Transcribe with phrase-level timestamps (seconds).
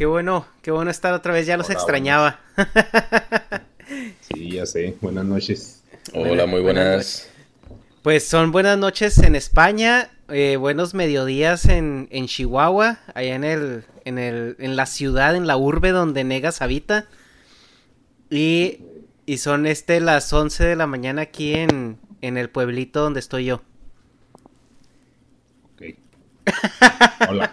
[0.00, 2.40] qué bueno, qué bueno estar otra vez, ya los Hola, extrañaba.
[4.22, 4.96] Sí, ya sé.
[5.02, 5.82] Buenas noches.
[6.14, 7.28] Hola, muy buenas.
[8.02, 13.84] Pues son buenas noches en España, eh, buenos mediodías en, en Chihuahua, allá en el,
[14.06, 17.06] en el, en la ciudad, en la urbe donde Negas habita.
[18.30, 18.78] Y,
[19.26, 23.44] y son este las 11 de la mañana aquí en, en el pueblito donde estoy
[23.44, 23.60] yo.
[27.28, 27.52] Hola.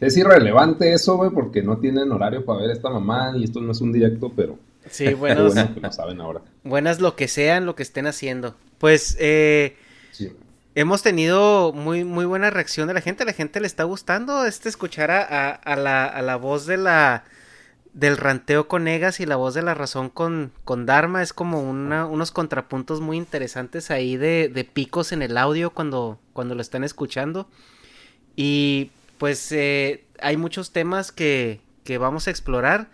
[0.00, 3.72] Es irrelevante eso, güey, porque no tienen horario para ver esta mamá y esto no
[3.72, 4.58] es un directo, pero
[4.90, 6.40] Sí, buenos, bueno que lo saben ahora.
[6.62, 8.54] buenas lo que sean, lo que estén haciendo.
[8.78, 9.76] Pues eh,
[10.12, 10.32] Sí.
[10.74, 13.22] hemos tenido muy, muy buena reacción de la gente.
[13.24, 16.66] A la gente le está gustando este escuchar a, a- a la, a la voz
[16.66, 17.24] de la
[17.96, 21.22] del ranteo con Negas y la voz de la razón con, con Dharma.
[21.22, 26.20] Es como una, unos contrapuntos muy interesantes ahí de, de picos en el audio cuando,
[26.34, 27.48] cuando lo están escuchando.
[28.36, 32.90] Y pues eh, hay muchos temas que, que vamos a explorar.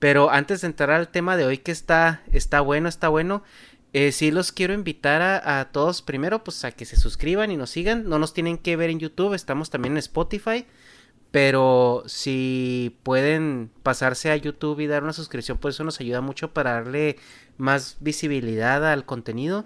[0.00, 3.44] Pero antes de entrar al tema de hoy que está, está bueno, está bueno.
[3.92, 7.56] Eh, sí los quiero invitar a, a todos primero pues a que se suscriban y
[7.56, 8.08] nos sigan.
[8.08, 10.66] No nos tienen que ver en YouTube, estamos también en Spotify.
[11.30, 16.52] Pero si pueden pasarse a YouTube y dar una suscripción, pues eso nos ayuda mucho
[16.52, 17.16] para darle
[17.56, 19.64] más visibilidad al contenido.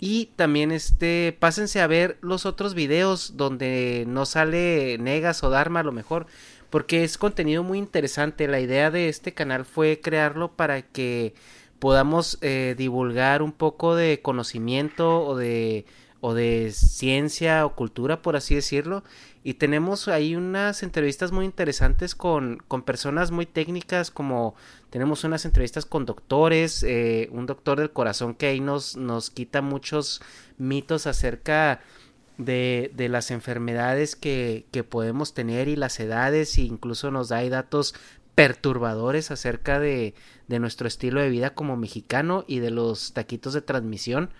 [0.00, 5.80] Y también este, pásense a ver los otros videos donde no sale Negas o Dharma
[5.80, 6.26] a lo mejor.
[6.68, 8.48] Porque es contenido muy interesante.
[8.48, 11.34] La idea de este canal fue crearlo para que
[11.78, 15.86] podamos eh, divulgar un poco de conocimiento o de,
[16.20, 19.04] o de ciencia o cultura, por así decirlo.
[19.46, 24.54] Y tenemos ahí unas entrevistas muy interesantes con, con personas muy técnicas, como
[24.88, 29.60] tenemos unas entrevistas con doctores, eh, un doctor del corazón que ahí nos, nos quita
[29.60, 30.22] muchos
[30.56, 31.82] mitos acerca
[32.38, 37.36] de, de las enfermedades que, que podemos tener y las edades, e incluso nos da
[37.36, 37.94] ahí datos
[38.34, 40.14] perturbadores acerca de,
[40.48, 44.30] de nuestro estilo de vida como mexicano y de los taquitos de transmisión.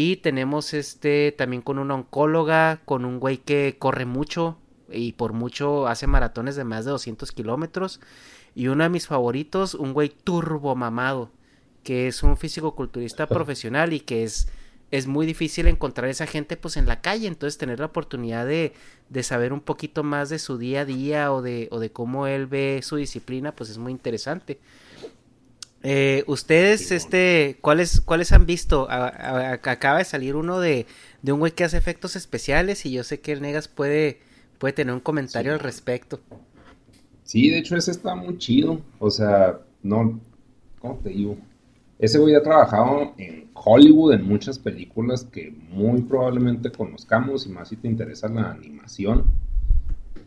[0.00, 4.56] Y tenemos este también con una oncóloga, con un güey que corre mucho
[4.88, 7.98] y por mucho hace maratones de más de 200 kilómetros.
[8.54, 11.32] Y uno de mis favoritos, un güey turbo mamado,
[11.82, 14.46] que es un físico-culturista profesional y que es,
[14.92, 17.26] es muy difícil encontrar esa gente pues en la calle.
[17.26, 18.74] Entonces tener la oportunidad de,
[19.08, 22.28] de saber un poquito más de su día a día o de, o de cómo
[22.28, 24.60] él ve su disciplina, pues es muy interesante.
[25.82, 28.90] Eh, ustedes, este, ¿cuáles, cuáles han visto?
[28.90, 30.86] A- a- a- acaba de salir uno de,
[31.22, 34.18] de un güey que hace efectos especiales y yo sé que el Negas puede,
[34.58, 35.54] puede tener un comentario Sí.
[35.54, 36.20] al respecto.
[37.22, 38.80] Sí, de hecho ese está muy chido.
[38.98, 40.20] O sea, no,
[40.80, 41.36] ¿cómo te digo?
[41.98, 47.68] Ese güey ha trabajado en Hollywood en muchas películas que muy probablemente conozcamos y más
[47.68, 49.24] si te interesa la animación.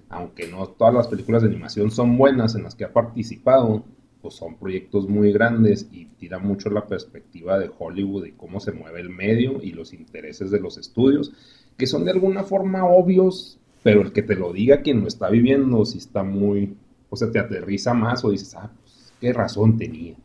[0.10, 3.84] Aunque no todas las películas de animación son buenas en las que ha participado.
[4.22, 8.72] Pues son proyectos muy grandes y tira mucho la perspectiva de Hollywood y cómo se
[8.72, 11.34] mueve el medio y los intereses de los estudios,
[11.78, 15.30] que son de alguna forma obvios, pero el que te lo diga quien lo está
[15.30, 16.76] viviendo, si está muy,
[17.10, 20.16] o sea, te aterriza más o dices, ah, pues qué razón tenía.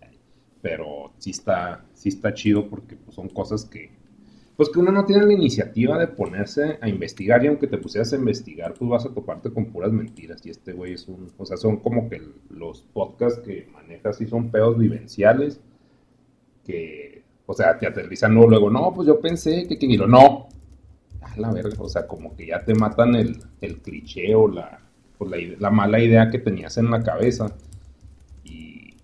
[0.60, 3.90] Pero sí está, sí está chido porque pues, son cosas que,
[4.56, 8.12] pues que uno no tiene la iniciativa de ponerse a investigar y aunque te pusieras
[8.14, 10.44] a investigar, pues vas a toparte con puras mentiras.
[10.47, 14.26] Y este güey es un, o sea, son como que los podcasts que manejas y
[14.26, 15.61] son pedos vivenciales
[16.64, 20.49] que, o sea, te aterrizan luego, luego, no, pues yo pensé que, que lo no,
[21.20, 24.81] a la verga, o sea, como que ya te matan el, el cliché o la,
[25.20, 27.55] la, la, mala idea que tenías en la cabeza.
[28.43, 28.94] Y,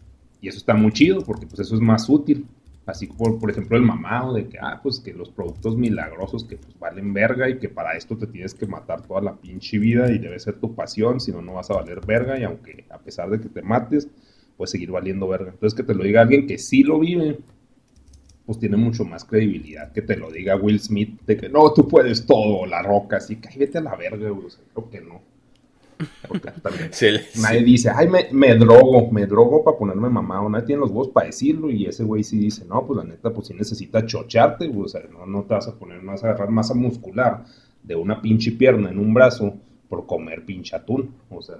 [0.41, 2.47] y eso está muy chido porque pues eso es más útil
[2.84, 6.56] Así por, por ejemplo el mamado de que, ah, pues que los productos milagrosos que
[6.56, 10.11] pues valen verga y que para esto te tienes que matar toda la pinche vida
[10.11, 12.99] y debe ser tu pasión, si no, no vas a valer verga y aunque a
[12.99, 14.08] pesar de que te mates,
[14.56, 15.50] puedes seguir valiendo verga.
[15.50, 17.38] Entonces que te lo diga alguien que sí lo vive,
[18.44, 21.87] pues tiene mucho más credibilidad que te lo diga Will Smith de que no, tú
[21.87, 25.31] puedes todo, la roca, así que vete a la verga, güey, creo que no.
[27.37, 30.49] nadie dice, ay, me, drogo, me drogo para ponerme mamado.
[30.49, 31.71] Nadie tiene los huevos para decirlo.
[31.71, 35.03] Y ese güey sí dice, no, pues la neta, pues sí necesita chocharte, O sea,
[35.11, 37.45] no, no te vas a poner, no vas a agarrar masa muscular
[37.83, 39.55] de una pinche pierna en un brazo
[39.89, 41.15] por comer pinche atún.
[41.31, 41.57] O sea.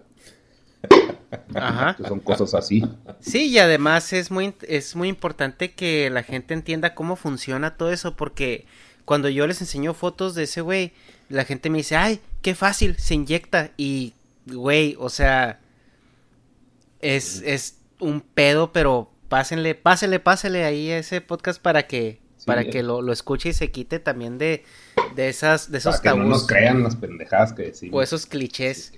[1.55, 1.97] Ajá.
[2.07, 2.85] Son cosas así.
[3.21, 7.93] Sí, y además es muy, es muy importante que la gente entienda cómo funciona todo
[7.93, 8.67] eso, porque
[9.05, 10.93] cuando yo les enseño fotos de ese güey,
[11.29, 14.15] la gente me dice, ay, qué fácil, se inyecta y
[14.47, 15.61] güey, o sea,
[17.01, 22.65] es, es un pedo, pero pásenle, pásenle, pásenle ahí a ese podcast para que, para
[22.65, 24.65] que lo, lo, escuche y se quite también de,
[25.15, 27.99] de esas, de esos para que no nos crean las pendejadas que decimos.
[27.99, 28.93] O esos clichés.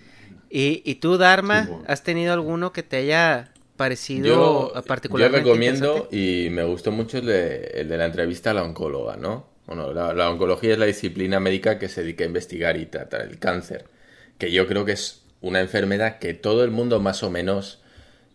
[0.51, 4.27] Y, y tú, Dharma, ¿has tenido alguno que te haya parecido
[4.75, 5.39] yo, particularmente?
[5.39, 9.17] Yo recomiendo y me gustó mucho el de, el de la entrevista a la oncóloga,
[9.17, 9.47] ¿no?
[9.67, 13.23] Bueno, la, la oncología es la disciplina médica que se dedica a investigar y tratar
[13.23, 13.87] el cáncer,
[14.39, 17.79] que yo creo que es una enfermedad que todo el mundo más o menos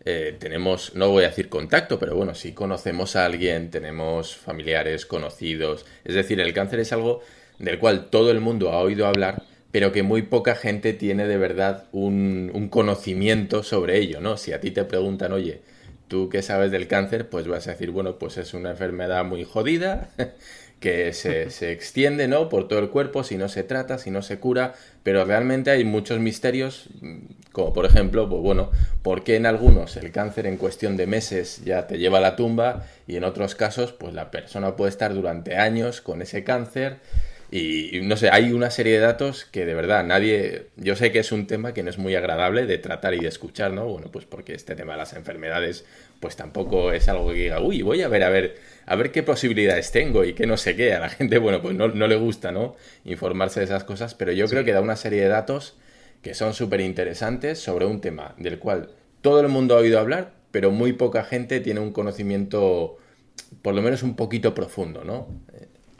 [0.04, 5.06] eh, tenemos, no voy a decir contacto, pero bueno, si conocemos a alguien, tenemos familiares,
[5.06, 5.86] conocidos.
[6.04, 7.20] Es decir, el cáncer es algo
[7.58, 9.42] del cual todo el mundo ha oído hablar,
[9.72, 14.36] pero que muy poca gente tiene de verdad un, un conocimiento sobre ello, ¿no?
[14.36, 15.62] Si a ti te preguntan, oye,
[16.06, 17.28] ¿tú qué sabes del cáncer?
[17.28, 20.10] Pues vas a decir, bueno, pues es una enfermedad muy jodida,
[20.80, 22.48] que se, se, extiende ¿no?
[22.48, 25.84] por todo el cuerpo si no se trata, si no se cura, pero realmente hay
[25.84, 26.88] muchos misterios,
[27.52, 28.70] como por ejemplo, pues bueno,
[29.02, 32.34] ¿por qué en algunos el cáncer en cuestión de meses ya te lleva a la
[32.34, 36.96] tumba y en otros casos pues la persona puede estar durante años con ese cáncer?
[37.52, 40.68] Y, no sé, hay una serie de datos que de verdad nadie.
[40.76, 43.26] Yo sé que es un tema que no es muy agradable de tratar y de
[43.26, 43.86] escuchar, ¿no?
[43.86, 45.84] Bueno, pues porque este tema de las enfermedades,
[46.20, 48.56] pues tampoco es algo que diga, uy, voy a ver, a ver,
[48.86, 50.92] a ver qué posibilidades tengo y qué no sé qué.
[50.92, 52.76] A la gente, bueno, pues no, no le gusta, ¿no?
[53.04, 55.76] Informarse de esas cosas, pero yo creo que da una serie de datos
[56.22, 58.90] que son súper interesantes sobre un tema del cual
[59.22, 62.98] todo el mundo ha oído hablar, pero muy poca gente tiene un conocimiento,
[63.62, 65.28] por lo menos un poquito profundo, ¿no?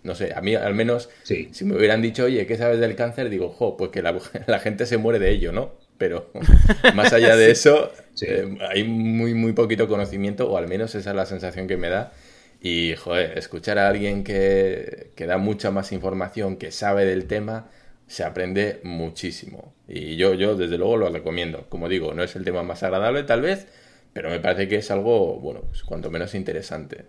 [0.03, 3.29] No sé, a mí al menos, si me hubieran dicho, oye, ¿qué sabes del cáncer?
[3.29, 5.75] Digo, jo, pues que la, gente se muere de ello, ¿no?
[5.99, 6.31] Pero
[6.95, 7.93] más allá de eso,
[8.23, 11.89] eh, hay muy, muy poquito conocimiento, o al menos esa es la sensación que me
[11.89, 12.13] da.
[12.61, 17.71] Y, joder, escuchar a alguien que, que da mucha más información, que sabe del tema,
[18.07, 19.73] se aprende muchísimo.
[19.89, 21.67] Y yo, yo, desde luego, lo recomiendo.
[21.69, 23.67] Como digo, no es el tema más agradable, tal vez,
[24.13, 27.07] pero me parece que es algo, bueno, pues cuanto menos interesante.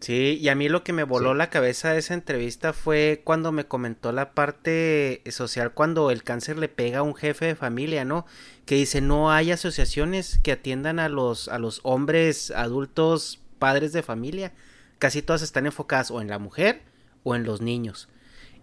[0.00, 3.52] Sí, y a mí lo que me voló la cabeza de esa entrevista fue cuando
[3.52, 8.06] me comentó la parte social, cuando el cáncer le pega a un jefe de familia,
[8.06, 8.24] ¿no?
[8.70, 14.04] Que dice, no hay asociaciones que atiendan a los, a los hombres adultos padres de
[14.04, 14.52] familia.
[15.00, 16.80] Casi todas están enfocadas o en la mujer
[17.24, 18.08] o en los niños.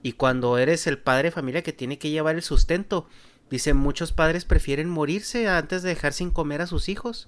[0.03, 3.09] Y cuando eres el padre de familia que tiene que llevar el sustento,
[3.49, 7.27] dice, muchos padres prefieren morirse antes de dejar sin comer a sus hijos.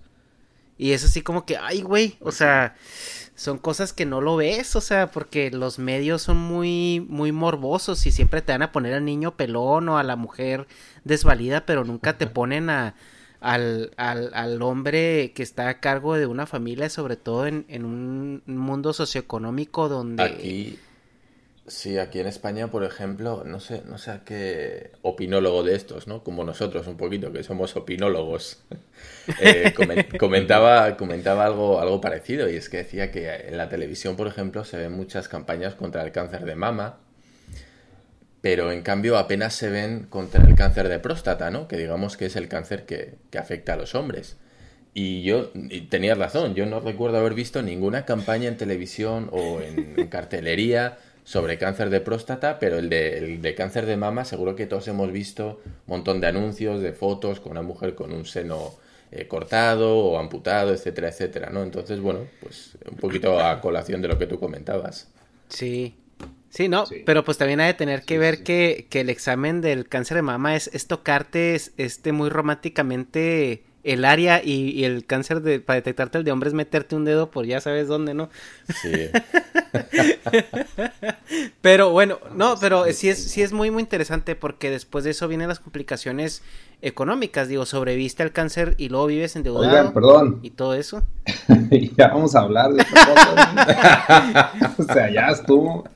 [0.77, 2.77] Y es así como que, ay, güey, o sea,
[3.39, 8.05] son cosas que no lo ves, o sea, porque los medios son muy, muy morbosos
[8.05, 10.67] y siempre te van a poner al niño pelón o a la mujer
[11.05, 12.95] desvalida, pero nunca te ponen a,
[13.39, 17.85] al, al, al hombre que está a cargo de una familia, sobre todo en, en
[17.85, 20.23] un mundo socioeconómico donde...
[20.23, 20.79] Aquí
[21.69, 26.07] Sí, aquí en España, por ejemplo, no sé, no sé a qué opinólogo de estos,
[26.07, 26.23] ¿no?
[26.23, 28.63] Como nosotros un poquito, que somos opinólogos,
[29.39, 29.71] eh,
[30.19, 34.65] comentaba, comentaba algo, algo parecido y es que decía que en la televisión, por ejemplo,
[34.65, 36.97] se ven muchas campañas contra el cáncer de mama,
[38.41, 41.67] pero en cambio apenas se ven contra el cáncer de próstata, ¿no?
[41.67, 44.37] Que digamos que es el cáncer que, afecta a los hombres.
[44.95, 49.61] Y yo, y tenías razón, yo no recuerdo haber visto ninguna campaña en televisión o
[49.61, 54.55] en, cartelería sobre cáncer de próstata, pero el de, el de, cáncer de mama seguro
[54.55, 58.25] que todos hemos visto un montón de anuncios, de fotos con una mujer con un
[58.25, 58.73] seno
[59.11, 61.63] eh, cortado o amputado, etcétera, etcétera, ¿no?
[61.63, 65.07] Entonces, bueno, pues un poquito a colación de lo que tú comentabas.
[65.49, 65.95] Sí,
[66.49, 69.87] Sí, no, pero pues también hay de tener que ver que, que, el examen del
[69.87, 75.59] cáncer de mama es, es tocarte este muy románticamente el área y, el cáncer de
[75.59, 78.29] para detectarte el de hombre es meterte un dedo por ya sabes dónde, ¿no?
[78.81, 78.91] Sí.
[81.61, 85.27] pero bueno, no, pero sí es, sí es muy muy interesante porque después de eso
[85.27, 86.43] vienen las complicaciones
[86.81, 89.69] económicas, digo, sobreviste al cáncer y luego vives endeudado.
[89.69, 90.39] Oigan, perdón.
[90.41, 91.03] Y todo eso.
[91.97, 95.87] ya vamos a hablar de esta o sea, ya estuvo.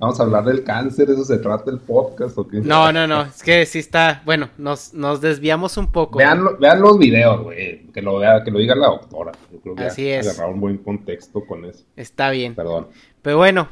[0.00, 2.62] Vamos a hablar del cáncer, ¿eso se trata el podcast o qué?
[2.62, 6.16] No, no, no, es que sí está, bueno, nos, nos desviamos un poco.
[6.16, 9.32] Vean, vean los videos, güey, que lo vea, que lo diga la doctora.
[9.52, 10.26] Yo creo que Así es.
[10.26, 11.84] agarrar un buen contexto con eso.
[11.96, 12.54] Está bien.
[12.54, 12.88] Perdón.
[13.20, 13.68] Pero bueno,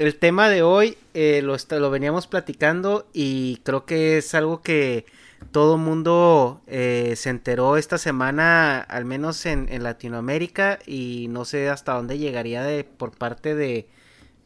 [0.00, 5.06] el tema de hoy eh, lo, lo veníamos platicando y creo que es algo que
[5.52, 11.68] todo mundo eh, se enteró esta semana, al menos en, en Latinoamérica, y no sé
[11.68, 13.86] hasta dónde llegaría de, por parte de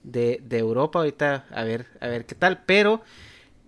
[0.02, 1.00] de, de Europa.
[1.00, 2.62] Ahorita a ver, a ver qué tal.
[2.64, 3.02] Pero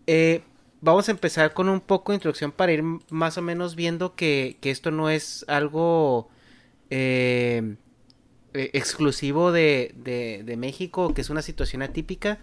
[0.06, 0.42] eh,
[0.80, 4.58] vamos a empezar con un poco de introducción para ir más o menos viendo que,
[4.60, 6.28] que esto no es algo
[6.90, 7.76] eh,
[8.52, 12.38] eh, exclusivo de, de, de, México, que es una situación atípica.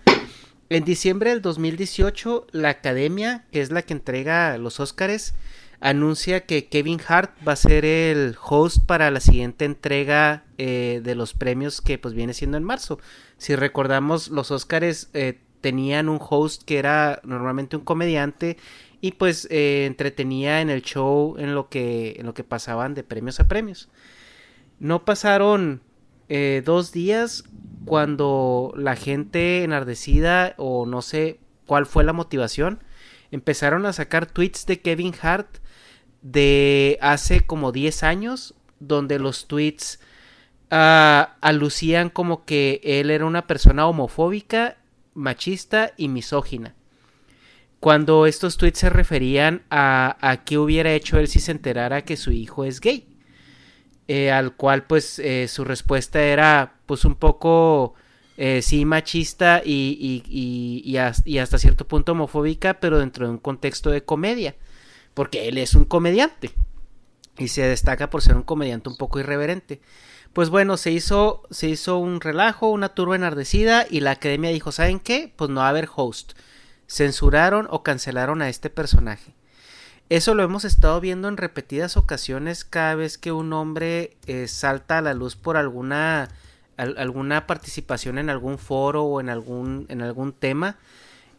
[0.69, 5.35] En diciembre del 2018, la academia, que es la que entrega los Óscares,
[5.81, 11.15] anuncia que Kevin Hart va a ser el host para la siguiente entrega eh, de
[11.15, 12.99] los premios que pues viene siendo en marzo.
[13.37, 18.57] Si recordamos, los Óscares eh, tenían un host que era normalmente un comediante
[19.01, 23.03] y pues eh, entretenía en el show en lo que en lo que pasaban de
[23.03, 23.89] premios a premios.
[24.79, 25.81] No pasaron
[26.63, 27.43] dos días
[27.83, 32.79] cuando la gente enardecida o no sé cuál fue la motivación
[33.31, 35.57] empezaron a sacar tweets de Kevin Hart
[36.21, 39.99] de hace como 10 años, donde los tweets
[40.71, 44.77] uh, alucían como que él era una persona homofóbica,
[45.13, 46.75] machista y misógina.
[47.79, 52.31] Cuando estos tweets se referían a, qué hubiera hecho él si se enterara que su
[52.31, 53.07] hijo es gay.
[54.07, 57.93] Eh, al cual pues eh, su respuesta era pues un poco
[58.35, 64.55] eh, sí machista y, hasta cierto punto homofóbica, pero dentro de un contexto de comedia
[65.13, 66.51] porque él es un comediante
[67.37, 69.81] y se destaca por ser un comediante un poco irreverente.
[70.33, 74.71] Pues bueno, se hizo, se hizo un relajo, una turba enardecida y la academia dijo,
[74.71, 75.33] ¿saben qué?
[75.35, 76.33] Pues no va a haber host.
[76.87, 79.33] Censuraron o cancelaron a este personaje.
[80.09, 84.97] Eso lo hemos estado viendo en repetidas ocasiones cada vez que un hombre eh, salta
[84.97, 86.29] a la luz por alguna,
[86.75, 90.77] alguna participación en algún foro o en algún, en algún tema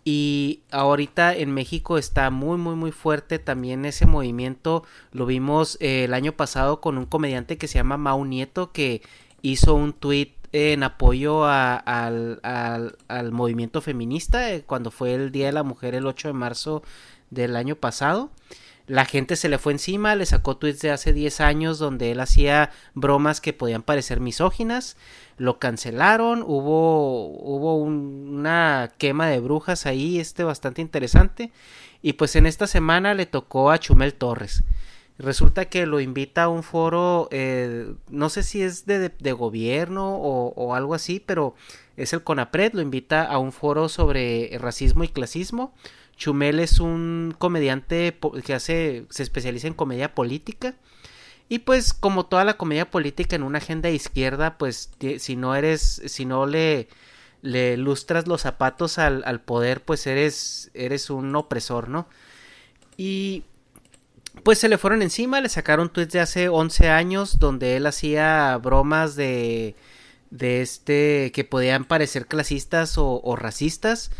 [0.05, 4.85] y ahorita en México está muy, muy, muy fuerte también ese movimiento.
[5.13, 9.03] Lo vimos eh, el año pasado con un comediante que se llama Mau Nieto que
[9.43, 15.53] hizo un tweet en apoyo al, al, movimiento feminista eh, cuando fue el Día de
[15.53, 16.83] la Mujer el 8 de marzo
[17.31, 18.31] del año pasado.
[18.87, 22.21] La gente se le fue encima, le sacó tweets de hace 10 años donde él
[22.21, 24.97] hacía bromas que podían parecer misóginas
[25.43, 31.51] lo cancelaron, hubo, hubo una quema de brujas ahí, este bastante interesante,
[32.01, 34.63] y pues en esta semana le tocó a Chumel Torres.
[35.19, 40.55] Resulta que lo invita a un foro, eh, no sé si es de, gobierno o,
[40.55, 41.57] o, algo así, pero
[41.97, 45.75] es el CONAPRED, lo invita a un foro sobre racismo y clasismo.
[46.23, 50.77] Chumel es un comediante que hace, se especializa en comedia política
[51.49, 56.01] y pues como toda la comedia política en una agenda izquierda, pues si no eres,
[56.07, 56.87] si no le,
[57.41, 62.07] le lustras los zapatos al, al poder, pues eres, eres un opresor, ¿no?
[62.97, 63.43] Y
[64.45, 68.57] pues se le fueron encima, le sacaron tweets de hace 11 años donde él hacía
[68.59, 69.75] bromas de,
[70.31, 74.13] de este que podían parecer clasistas o, o racistas.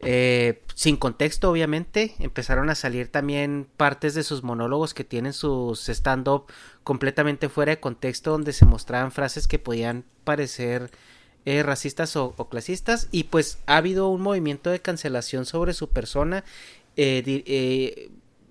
[0.00, 5.88] Eh, sin contexto, obviamente, empezaron a salir también partes de sus monólogos que tienen sus
[5.88, 6.44] stand-up
[6.82, 10.90] completamente fuera de contexto, donde se mostraban frases que podían parecer
[11.46, 13.08] eh, racistas o, clasistas.
[13.12, 16.44] Y pues ha habido un movimiento de cancelación sobre su persona
[16.96, 18.10] eh,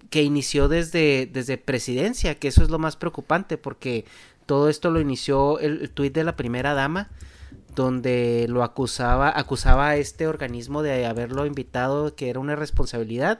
[0.09, 4.05] que inició desde, desde presidencia, que eso es lo más preocupante, porque
[4.45, 7.09] todo esto lo inició el, el tuit de la primera dama
[7.75, 13.39] donde lo acusaba, acusaba a este organismo de haberlo invitado, que era una responsabilidad,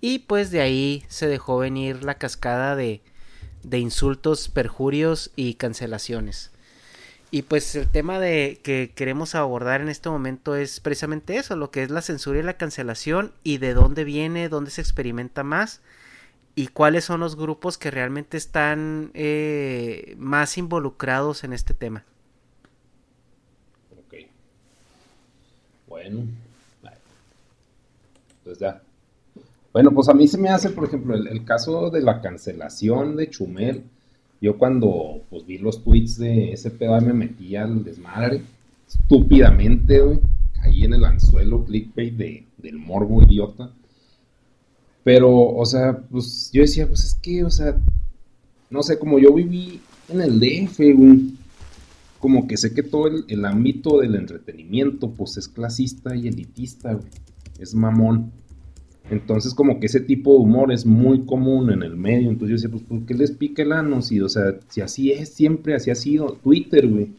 [0.00, 3.02] y pues de ahí se dejó venir la cascada de,
[3.62, 6.52] de insultos, perjurios y cancelaciones.
[7.30, 11.70] Y pues el tema de que queremos abordar en este momento es precisamente eso, lo
[11.70, 15.82] que es la censura y la cancelación y de dónde viene, dónde se experimenta más
[16.54, 22.04] y cuáles son los grupos que realmente están eh, más involucrados en este tema.
[23.96, 24.14] Ok.
[26.02, 26.22] Bueno.
[28.44, 28.80] Pues ya.
[29.72, 33.16] Bueno, pues a mí se me hace, por ejemplo, el, el caso de la cancelación
[33.16, 33.84] de Chumel
[34.40, 38.42] yo cuando pues, vi los tweets de ese pedo me metí al desmadre,
[38.86, 40.20] estúpidamente, güey.
[40.62, 43.70] Caí en el anzuelo clickbait de, del morbo idiota.
[45.04, 47.76] Pero, o sea, pues yo decía, pues es que, o sea,
[48.70, 51.34] no sé, como yo viví en el DF, güey,
[52.18, 57.08] como que sé que todo el, ámbito del entretenimiento, pues es clasista y elitista, güey.
[57.60, 58.32] Es mamón.
[59.10, 62.28] Entonces, como que ese tipo de humor es muy común en el medio.
[62.28, 64.02] Entonces yo decía, pues, ¿por qué les pica el ano?
[64.02, 66.32] Si, o sea, si así es, siempre así ha sido.
[66.42, 67.12] Twitter, güey.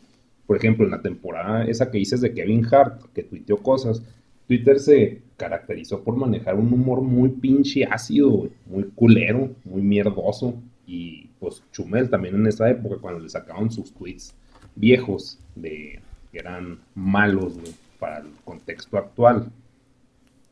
[0.45, 4.03] Por ejemplo, en la temporada esa que dices de Kevin Hart, que tuiteó cosas,
[4.47, 8.49] Twitter se caracterizó por manejar un humor muy pinche ácido.
[8.65, 10.55] Muy culero, muy mierdoso.
[10.85, 14.35] Y pues Chumel también en esa época, cuando le sacaban sus tweets
[14.75, 17.57] viejos de que eran malos,
[17.99, 19.51] para el contexto actual.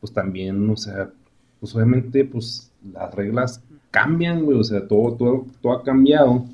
[0.00, 1.10] Pues también, o sea,
[1.58, 6.44] pues obviamente, pues las reglas cambian, güey, o sea, todo, todo, todo ha cambiado,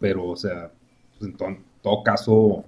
[0.00, 0.72] pero, o sea,
[1.18, 1.36] pues en
[1.82, 2.64] todo, caso,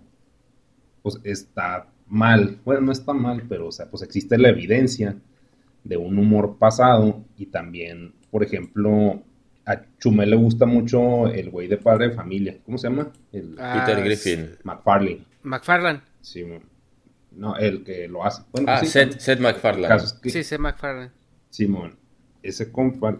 [1.02, 5.16] pues está mal, bueno, no está mal, pero, o sea, pues existe la evidencia
[5.82, 9.22] de un humor pasado y también, por ejemplo,
[9.70, 13.12] a Chumel le gusta mucho el güey de padre de familia, ¿cómo se llama?
[13.32, 14.50] El ah, Peter Griffin.
[14.64, 15.24] McFarlane.
[15.42, 16.00] McFarlane.
[16.20, 16.44] Sí,
[17.32, 18.42] no, el que lo hace.
[18.52, 20.00] Bueno, ah, Seth, MacFarlane.
[20.24, 21.10] Sí, Seth MacFarlane.
[21.50, 21.96] Simón,
[22.42, 23.16] ese compa,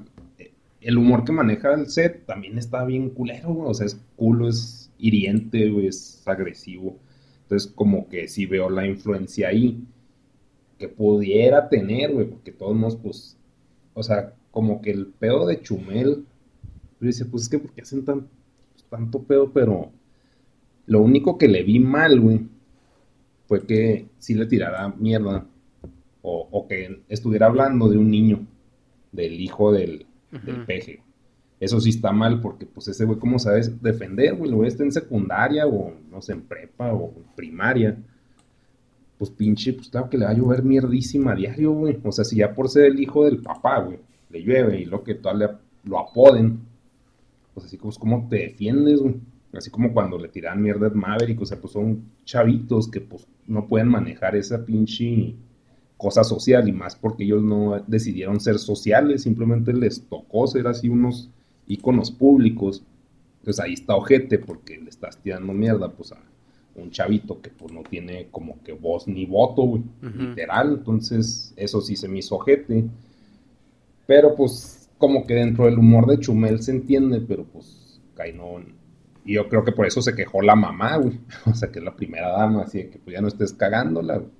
[0.80, 3.71] el humor que maneja el set también está bien culero, güey.
[3.71, 6.97] O sea, es culo, es hiriente, güey, es agresivo.
[7.42, 9.85] Entonces, como que sí veo la influencia ahí
[10.78, 13.37] que pudiera tener, güey, porque todos nos, pues,
[13.95, 16.25] o sea, como que el pedo de Chumel,
[17.01, 18.29] yo decía, pues es que porque hacen tan,
[18.91, 19.91] tanto pedo, pero
[20.87, 22.41] lo único que le vi mal, güey,
[23.47, 25.47] fue que sí le tirara mierda
[26.23, 28.47] o, que estuviera hablando de un niño,
[29.11, 30.07] del hijo del,
[30.67, 31.03] peje.
[31.59, 34.51] Eso sí está mal porque pues ese güey, ¿cómo sabes defender, güey?
[34.51, 37.97] Lo güey está en secundaria o no sé, en prepa o en primaria.
[39.19, 41.99] Pues pinche, pues claro que le va a llover mierdísima a diario, güey.
[42.05, 43.99] O sea, si ya por ser el hijo del papá, güey,
[44.31, 46.61] le llueve y lo que todavía lo apoden,
[47.55, 49.17] pues así como, ¿cómo te defiendes, güey?
[49.53, 53.27] Así como cuando le tiran mierda a Maverick, o sea, pues son chavitos que pues
[53.47, 55.35] no pueden manejar esa pinche
[55.97, 60.89] cosa social y más porque ellos no decidieron ser sociales, simplemente les tocó ser así
[60.89, 61.29] unos
[61.67, 62.83] íconos públicos.
[63.41, 66.19] Entonces ahí está ojete porque le estás tirando mierda pues a
[66.77, 70.77] un chavito que pues no tiene como que voz ni voto, literal.
[70.79, 72.85] Entonces eso sí se me hizo ojete.
[74.07, 78.75] Pero pues como que dentro del humor de Chumel se entiende, pero pues Cainón.
[79.25, 81.19] Y yo creo que por eso se quejó la mamá, güey.
[81.47, 84.19] O sea, que es la primera dama, así de que pues ya no estés cagándola,
[84.19, 84.31] güey.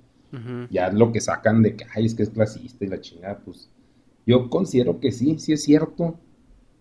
[0.69, 3.69] Ya lo que sacan de que, ay, es que es clasista y la chingada, pues
[4.25, 6.19] yo considero que sí, sí es cierto,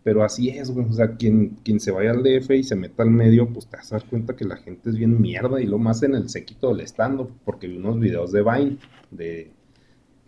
[0.05, 0.87] pero así es, güey.
[0.87, 3.79] O sea, quien, quien se vaya al DF y se meta al medio, pues te
[3.79, 6.29] vas a dar cuenta que la gente es bien mierda y lo más en el
[6.29, 8.77] sequito del estando, porque vi unos videos de Vine
[9.11, 9.51] de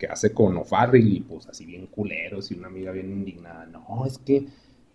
[0.03, 3.65] que hace con O'Farrill y pues así bien culeros y una amiga bien indignada.
[3.67, 4.47] No, es que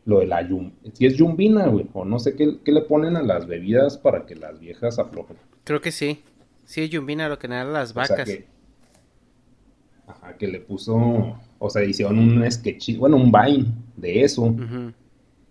[0.05, 3.16] lo de la yum, si es yumbina, güey, o no sé qué, qué le ponen
[3.16, 5.38] a las bebidas para que las viejas aflojen.
[5.64, 6.23] Creo que sí.
[6.66, 8.29] Sí, Yumbina lo que nada las vacas.
[8.29, 8.44] que,
[10.07, 14.55] ajá, que le puso, o sea, hicieron un sketch, bueno, un Vine de eso.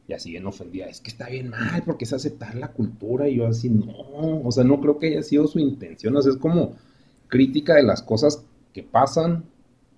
[0.08, 3.28] Y así bien ofendida, es que está bien mal porque es aceptar la cultura.
[3.28, 6.16] Y yo así, no, o sea, no creo que haya sido su intención.
[6.16, 6.76] O sea, es como
[7.28, 8.46] crítica de las cosas
[8.78, 9.44] que pasan,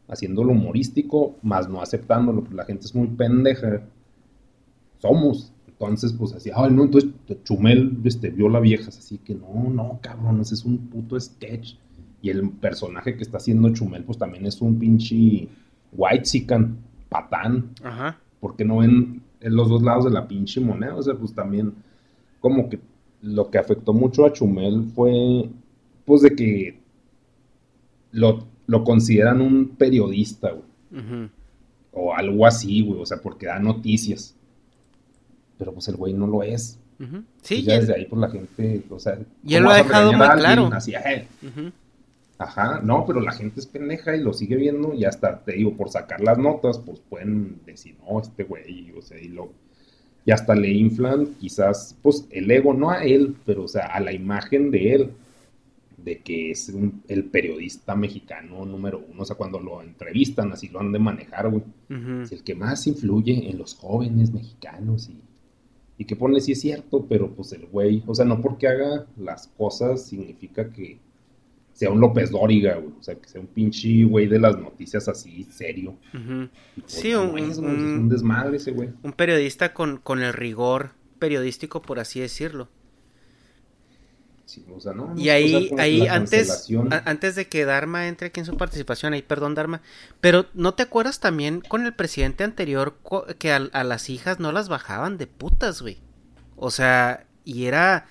[0.07, 2.45] haciéndolo humorístico, más no aceptándolo.
[2.53, 3.81] La gente es muy pendeja.
[4.99, 5.51] Somos.
[5.67, 7.09] Entonces, pues así, ay, no, entonces
[7.43, 11.73] Chumel este, vio la vieja, así que no, no, cabrón, ese es un puto sketch.
[12.21, 15.49] Y el personaje que está haciendo Chumel, pues también es un pinche
[15.91, 16.47] white
[17.09, 17.71] patán.
[17.83, 18.17] Ajá.
[18.39, 20.95] Porque no ven en los dos lados de la pinche moneda.
[20.95, 21.73] O sea, pues también,
[22.39, 22.79] como que
[23.21, 25.49] lo que afectó mucho a Chumel fue,
[26.05, 26.79] pues de que
[28.11, 31.29] lo, lo consideran un periodista, güey.
[31.91, 33.01] O algo así, güey.
[33.01, 34.35] O sea, porque da noticias
[35.59, 36.79] pero pues el güey no lo es.
[37.43, 40.11] Sí, y ya desde ahí pues la gente, o sea, y él lo ha dejado
[40.11, 40.69] muy claro.
[40.73, 40.93] Así,
[42.37, 45.75] Ajá, no, pero la gente es pendeja y lo sigue viendo y hasta te digo,
[45.75, 49.51] por sacar las notas, pues pueden decir, no, este güey, o sea, y lo...
[50.23, 53.99] y hasta le inflan quizás, pues, el ego, no a él, pero, o sea, a
[53.99, 55.11] la imagen de él,
[56.09, 56.73] de que es
[57.07, 61.51] el periodista mexicano número uno, o sea, cuando lo entrevistan, así lo han de manejar,
[61.51, 61.63] güey.
[62.23, 65.21] Es el que más influye en los jóvenes mexicanos y,
[65.99, 69.05] y que pone sí es cierto, pero pues el güey, o sea, no porque haga
[69.17, 70.97] las cosas significa que
[71.73, 72.95] sea un López Dóriga, güey.
[72.99, 75.95] O sea, que sea un pinche güey de las noticias así, serio.
[76.87, 78.89] sí, un, desmadre ese güey.
[79.03, 82.67] Un periodista con, con el rigor periodístico, por así decirlo.
[84.49, 86.67] Sí, o sea, no, y ahí, ahí antes,
[87.05, 89.83] antes de que Dharma entre aquí en su participación, ahí perdón Dharma,
[90.21, 92.97] pero ¿no te acuerdas también con el presidente anterior
[93.37, 95.99] que a, a las hijas no las bajaban de putas, güey?
[96.55, 98.07] O sea, y era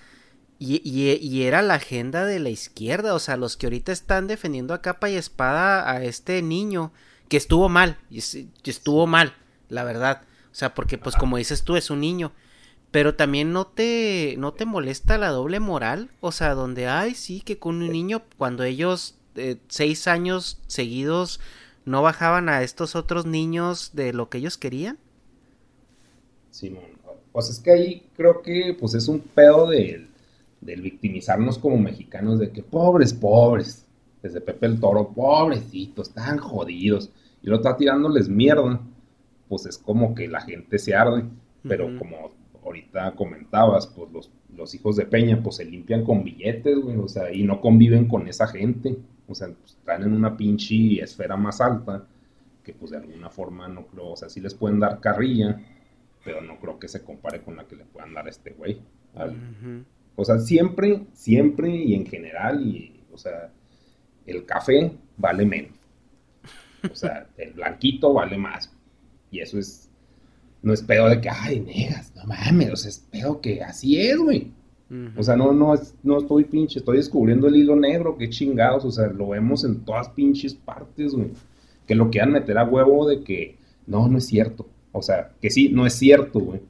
[0.60, 4.82] y, era la agenda de la izquierda, o sea, los que ahorita están defendiendo a
[4.82, 6.92] capa y espada a este niño,
[7.28, 8.18] que estuvo mal, y
[8.64, 9.34] estuvo mal,
[9.68, 10.22] la verdad.
[10.50, 12.32] O sea, porque pues como dices tú, es un niño.
[12.90, 17.40] Pero también no te, no te molesta la doble moral, o sea, donde, ay, sí,
[17.40, 21.40] que con un niño, cuando ellos eh, seis años seguidos
[21.84, 24.98] no bajaban a estos otros niños de lo que ellos querían.
[26.50, 26.84] Simón,
[27.32, 30.08] pues es que ahí creo que pues es un pedo de
[30.60, 33.86] del victimizarnos como mexicanos de que pobres, pobres,
[34.22, 37.10] desde Pepe el Toro, pobrecitos, están jodidos,
[37.42, 38.80] y lo está tirándoles mierda,
[39.48, 41.24] pues es como que la gente se arde,
[41.62, 42.30] pero como
[42.68, 47.08] ahorita comentabas, pues los, los, hijos de Peña, pues se limpian con billetes, güey, o
[47.08, 51.36] sea, y no conviven con esa gente, o sea, pues, están en una pinche esfera
[51.36, 52.06] más alta,
[52.62, 55.60] que pues de alguna forma no creo, o sea, sí les pueden dar carrilla,
[56.24, 58.80] pero no creo que se compare con la que le puedan dar a este güey,
[60.16, 63.50] o sea, siempre, siempre y en general, y, o sea,
[64.26, 65.72] el café vale menos.
[66.90, 68.72] O sea, el blanquito vale más.
[69.30, 69.87] Y eso es,
[70.62, 74.00] no es pedo de que, ay, negas, no mames, o sea, es pedo que así
[74.00, 74.52] es, güey.
[75.16, 78.90] O sea, no, no, no estoy pinche, estoy descubriendo el hilo negro, qué chingados, o
[78.90, 81.30] sea, lo vemos en todas pinches partes, güey.
[81.86, 84.66] Que lo quieran meter a huevo de que, no, no es cierto.
[84.92, 86.60] O sea, que sí, no es cierto, güey.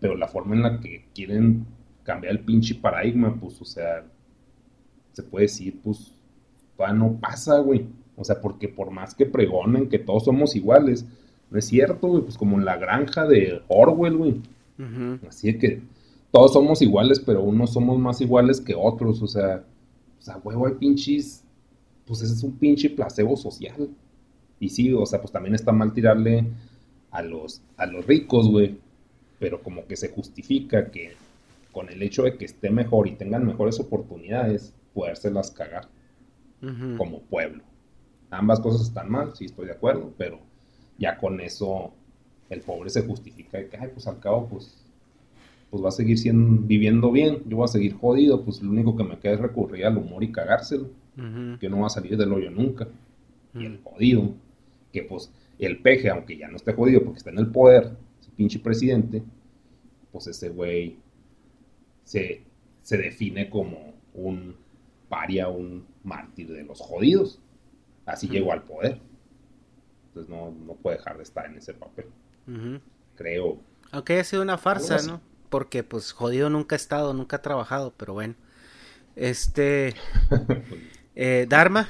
[0.00, 1.66] Pero la forma en la que quieren
[2.02, 4.04] cambiar el pinche paradigma, pues, o sea,
[5.12, 6.12] se puede decir, pues,
[6.76, 7.86] todavía no pasa, güey.
[8.16, 11.06] O sea, porque por más que pregonen que todos somos iguales,
[11.52, 14.40] no es cierto, güey, pues como en la granja de Orwell, güey.
[15.28, 15.82] Así que
[16.32, 19.64] todos somos iguales, pero unos somos más iguales que otros, o sea,
[20.18, 21.44] o sea, güey, hay pinches,
[22.06, 23.90] pues ese es un pinche placebo social.
[24.58, 26.46] Y sí, o sea, pues también está mal tirarle
[27.10, 28.78] a los, a los ricos, güey,
[29.38, 31.12] pero como que se justifica que
[31.70, 35.88] con el hecho de que esté mejor y tengan mejores oportunidades, podérselas cagar
[36.96, 37.62] como pueblo.
[38.30, 40.38] Ambas cosas están mal, sí estoy de acuerdo, pero
[41.02, 41.92] ya con eso
[42.48, 44.84] el pobre se justifica de que, ay, pues al cabo, pues,
[45.68, 48.94] pues va a seguir siendo, viviendo bien, yo voy a seguir jodido, pues lo único
[48.94, 50.88] que me queda es recurrir al humor y cagárselo,
[51.58, 52.86] que no va a salir del hoyo nunca.
[53.54, 54.32] Y el jodido,
[54.92, 58.30] que pues el peje, aunque ya no esté jodido porque está en el poder, ese
[58.36, 59.22] pinche presidente,
[60.12, 60.96] pues ese güey
[62.04, 62.44] se,
[62.90, 64.54] define como un
[65.08, 67.40] paria, un mártir de los jodidos.
[68.06, 69.00] Así llegó al poder.
[70.14, 72.06] Entonces no, puede dejar de estar en ese papel.
[73.16, 73.58] Creo.
[73.90, 75.20] Aunque haya sido una farsa, ¿no?
[75.48, 78.34] Porque pues jodido nunca ha estado, nunca ha trabajado, pero bueno.
[79.16, 79.94] Este...
[81.16, 81.88] eh, Dharma.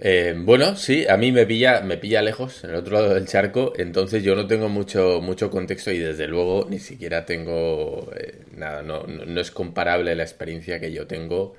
[0.00, 3.26] Eh, bueno, sí, a mí me pilla, me pilla lejos, en el otro lado del
[3.26, 8.44] charco, entonces yo no tengo mucho, mucho contexto y desde luego ni siquiera tengo eh,
[8.56, 11.54] nada, no, no, es comparable la experiencia que yo tengo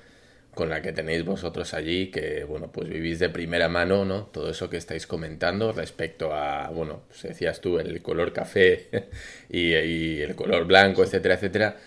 [0.56, 4.26] con la que tenéis vosotros allí, que bueno, pues vivís de primera mano, ¿no?
[4.28, 9.10] Todo eso que estáis comentando respecto a, bueno, pues decías tú, el color café
[9.50, 9.74] y,
[10.22, 11.78] el color blanco, etcétera, etcétera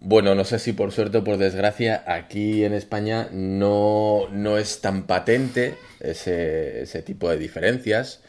[0.00, 4.80] bueno, no sé si por suerte o por desgracia, aquí en España no, no es
[4.80, 8.20] tan patente ese, ese, tipo de diferencias.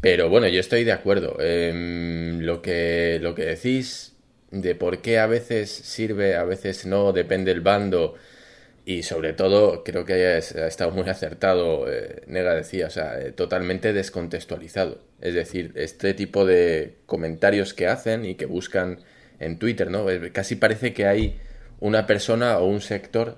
[0.00, 1.36] Pero bueno, yo estoy de acuerdo.
[1.40, 4.14] Em, lo, que, lo que decís
[4.50, 8.14] de por qué a veces sirve, a veces no, depende del bando.
[8.88, 13.32] Y sobre todo, creo que ha estado muy acertado, eh, Nega decía, o sea, eh,
[13.32, 15.02] totalmente descontextualizado.
[15.20, 19.00] Es decir, este tipo de comentarios que hacen y que buscan
[19.40, 20.06] en Twitter, ¿no?
[20.32, 21.38] Casi parece que hay
[21.80, 23.36] una persona o un sector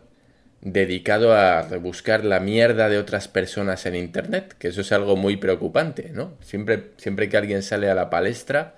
[0.60, 5.36] dedicado a buscar la mierda de otras personas en Internet, que eso es algo muy
[5.36, 6.36] preocupante, ¿no?
[6.42, 8.76] Siempre, siempre que alguien sale a la palestra,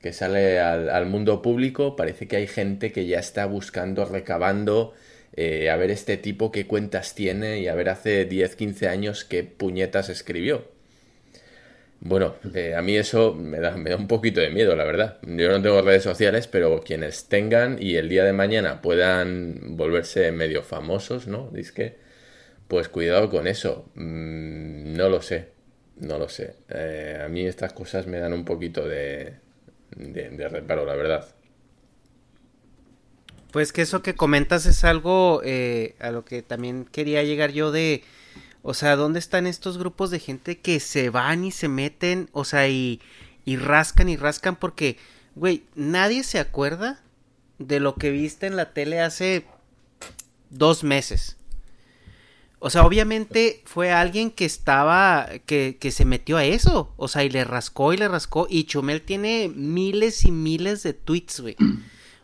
[0.00, 4.94] que sale al, mundo público, parece que hay gente que ya está buscando, recabando,
[5.36, 9.24] eh, a ver este tipo qué cuentas tiene y a ver hace 10, 15 años
[9.24, 10.76] qué puñetas escribió.
[12.00, 15.18] Bueno, eh, a mí eso me da, me da un poquito de miedo, la verdad.
[15.22, 20.30] Yo no tengo redes sociales, pero quienes tengan y el día de mañana puedan volverse
[20.32, 21.50] medio famosos, ¿no?
[21.74, 21.96] que
[22.68, 23.90] pues cuidado con eso.
[23.94, 25.48] Mm, no lo sé,
[25.96, 26.54] no lo sé.
[26.68, 29.34] Eh, a mí estas cosas me dan un poquito de,
[29.96, 31.26] de, reparo, la verdad.
[33.52, 37.72] Pues que eso que comentas es algo eh, a lo que también quería llegar yo
[37.72, 38.02] de
[38.68, 42.44] o sea, ¿dónde están estos grupos de gente que se van y se meten, o
[42.44, 43.00] sea, y,
[43.44, 44.56] y rascan y rascan?
[44.56, 44.96] Porque,
[45.36, 47.00] güey, nadie se acuerda
[47.60, 49.46] de lo que viste en la tele hace
[50.50, 51.36] dos meses.
[52.58, 56.92] O sea, obviamente fue alguien que estaba, que, que se metió a eso.
[56.96, 58.48] O sea, y le rascó y le rascó.
[58.50, 61.54] Y Chumel tiene miles y miles de tweets, güey.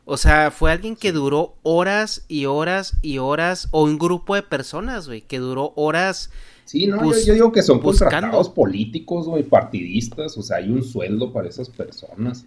[0.04, 4.42] O sea, fue alguien que duró horas y horas y horas, o un grupo de
[4.42, 6.30] personas, güey, que duró horas.
[6.64, 11.32] Sí, no, yo, digo que son contratados políticos, güey, partidistas, o sea, hay un sueldo
[11.32, 12.46] para esas personas.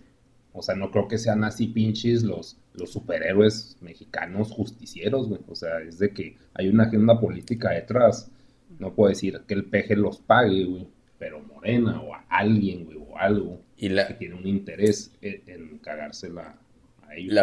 [0.52, 5.42] O sea, no creo que sean así pinches los, los superhéroes mexicanos justicieros, güey.
[5.50, 8.32] O sea, es de que hay una agenda política detrás.
[8.80, 10.88] No puedo decir que el peje los pague, güey,
[11.20, 14.08] pero Morena o a alguien, güey, o algo y la...
[14.08, 16.65] que tiene un interés en, en cagársela la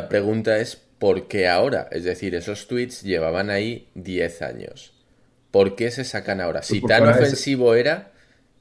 [0.09, 1.89] pregunta es, ¿por qué ahora?
[1.91, 4.93] Es decir, esos tweets llevaban ahí 10 años.
[5.51, 6.61] ¿Por qué se sacan ahora?
[6.61, 8.13] Pues si tan ofensivo era,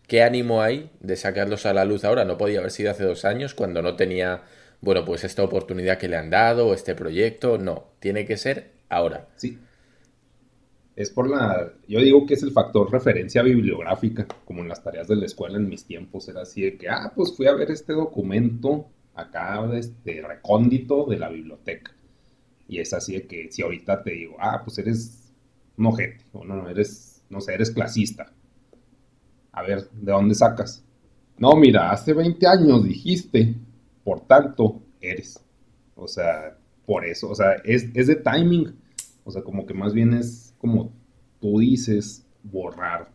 [0.07, 2.25] ¿qué ánimo hay de sacarlos a la luz ahora?
[2.25, 4.41] No podía haber sido hace dos años cuando no tenía,
[4.81, 7.57] bueno, pues esta oportunidad que le han dado o este proyecto.
[7.57, 9.27] No, tiene que ser ahora.
[9.35, 9.57] Sí.
[10.95, 11.71] Es por la.
[11.87, 15.57] Yo digo que es el factor referencia bibliográfica, como en las tareas de la escuela
[15.57, 16.27] en mis tiempos.
[16.27, 21.19] Era así de que, ah, pues fui a ver este documento acá este recóndito de
[21.19, 21.91] la biblioteca.
[22.67, 25.31] Y es así de que si ahorita te digo, ah, pues eres
[25.77, 28.31] un ojete, o no, eres, no sé, eres clasista.
[29.51, 30.83] A ver, ¿de dónde sacas?
[31.37, 33.55] No, mira, hace 20 años dijiste,
[34.03, 35.39] por tanto, eres.
[35.95, 38.75] O sea, por eso, o sea, es, es de timing.
[39.23, 40.93] O sea, como que más bien es como
[41.39, 43.10] tú dices, borrar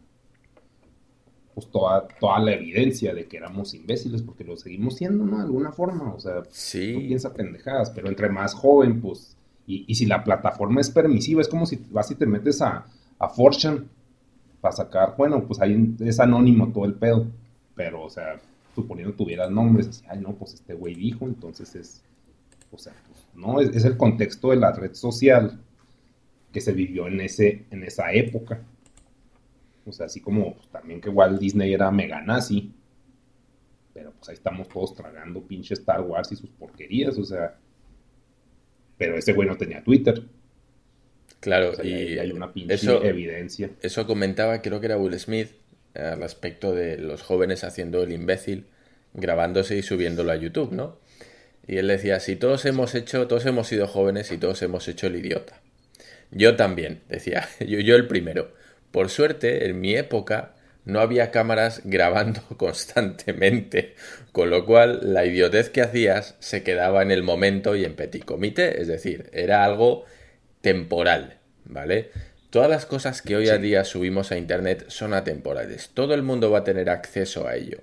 [1.57, 5.38] pues toda, toda la evidencia de que éramos imbéciles, porque lo seguimos siendo, ¿no?
[5.38, 6.92] De alguna forma, o sea, sí.
[6.92, 11.49] no piensa pendejadas, pero entre más joven, pues, y, si la plataforma es permisiva, es
[11.49, 12.85] como si vas y te metes a,
[13.19, 13.85] a Fortune
[14.61, 17.27] para sacar, bueno, pues ahí es anónimo todo el pedo,
[17.75, 18.38] pero, o sea,
[18.75, 22.03] suponiendo tuvieras nombres, así, ay, no, pues este güey dijo, entonces es,
[22.71, 25.59] o sea, pues, no, es, es el contexto de la red social
[26.53, 28.61] que se vivió en, ese, en esa época.
[29.87, 32.72] O sea, así como pues, también que Walt Disney era mega nazi.
[33.94, 37.57] Pero pues ahí estamos todos tragando pinche Star Wars y sus porquerías, o sea.
[38.99, 40.22] Pero ese güey no tenía Twitter.
[41.40, 43.70] Claro, y hay, una pinche evidencia.
[43.81, 45.51] Eso comentaba, creo que era Will Smith,
[45.94, 48.66] al respecto de los jóvenes haciendo el imbécil,
[49.14, 50.99] grabándose y subiéndolo a YouTube, ¿no?
[51.66, 55.07] Y él decía, si todos hemos hecho, todos hemos sido jóvenes y todos hemos hecho
[55.07, 55.61] el idiota.
[56.31, 58.53] Yo también, decía, yo, yo el primero.
[58.97, 60.55] Por suerte, en mi época
[60.87, 63.95] no había cámaras grabando constantemente,
[64.33, 68.25] con lo cual la idiotez que hacías se quedaba en el momento y en petit
[68.25, 70.07] comité, es decir, era algo
[70.63, 72.11] temporal, ¿vale?
[72.49, 76.51] Todas las cosas que hoy en día subimos a internet son atemporales, todo el mundo
[76.51, 77.81] va a tener acceso a ello.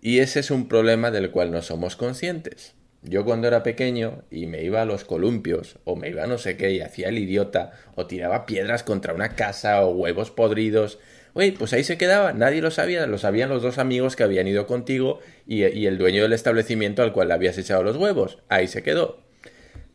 [0.00, 2.76] Y ese es un problema del cual no somos conscientes.
[3.08, 6.38] Yo cuando era pequeño y me iba a los columpios o me iba a no
[6.38, 10.98] sé qué y hacía el idiota o tiraba piedras contra una casa o huevos podridos,
[11.34, 14.48] oye, pues ahí se quedaba, nadie lo sabía, lo sabían los dos amigos que habían
[14.48, 18.38] ido contigo y, y el dueño del establecimiento al cual le habías echado los huevos,
[18.48, 19.20] ahí se quedó.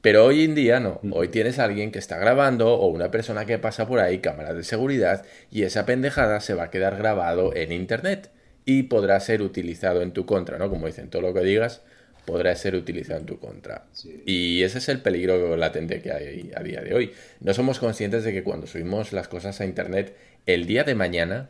[0.02, 3.46] Pero hoy en día no, hoy tienes a alguien que está grabando o una persona
[3.46, 7.54] que pasa por ahí, cámaras de seguridad, y esa pendejada se va a quedar grabado
[7.56, 8.32] en Internet
[8.66, 10.70] y podrá ser utilizado en tu contra, ¿no?
[10.70, 11.82] Como dicen, todo lo que digas
[12.26, 13.86] podrá ser utilizado en tu contra.
[14.26, 17.14] Y ese es el peligro latente que hay a día de hoy.
[17.40, 21.50] No somos conscientes de que cuando subimos las cosas a Internet, el día de mañana,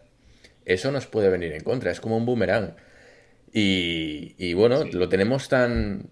[0.66, 1.92] eso nos puede venir en contra.
[1.92, 2.76] Es como un boomerang.
[3.54, 6.10] Y, bueno, lo tenemos tan,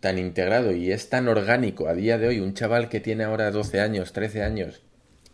[0.00, 2.40] tan integrado y es tan orgánico a día de hoy.
[2.40, 4.82] Un chaval que tiene ahora 12 años, 13 años,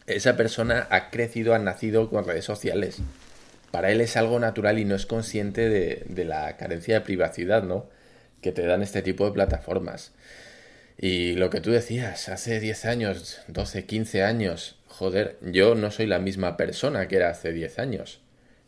[0.07, 2.99] esa persona ha crecido, ha nacido con redes sociales.
[3.73, 7.65] Para él es algo natural y no es consciente de, de la carencia de privacidad,
[7.65, 7.87] ¿no?
[8.41, 10.13] Que te dan este tipo de plataformas.
[10.99, 16.07] Y lo que tú decías, hace 10 años, 12, 15 años, joder, yo no soy
[16.07, 18.21] la misma persona que era hace 10 años,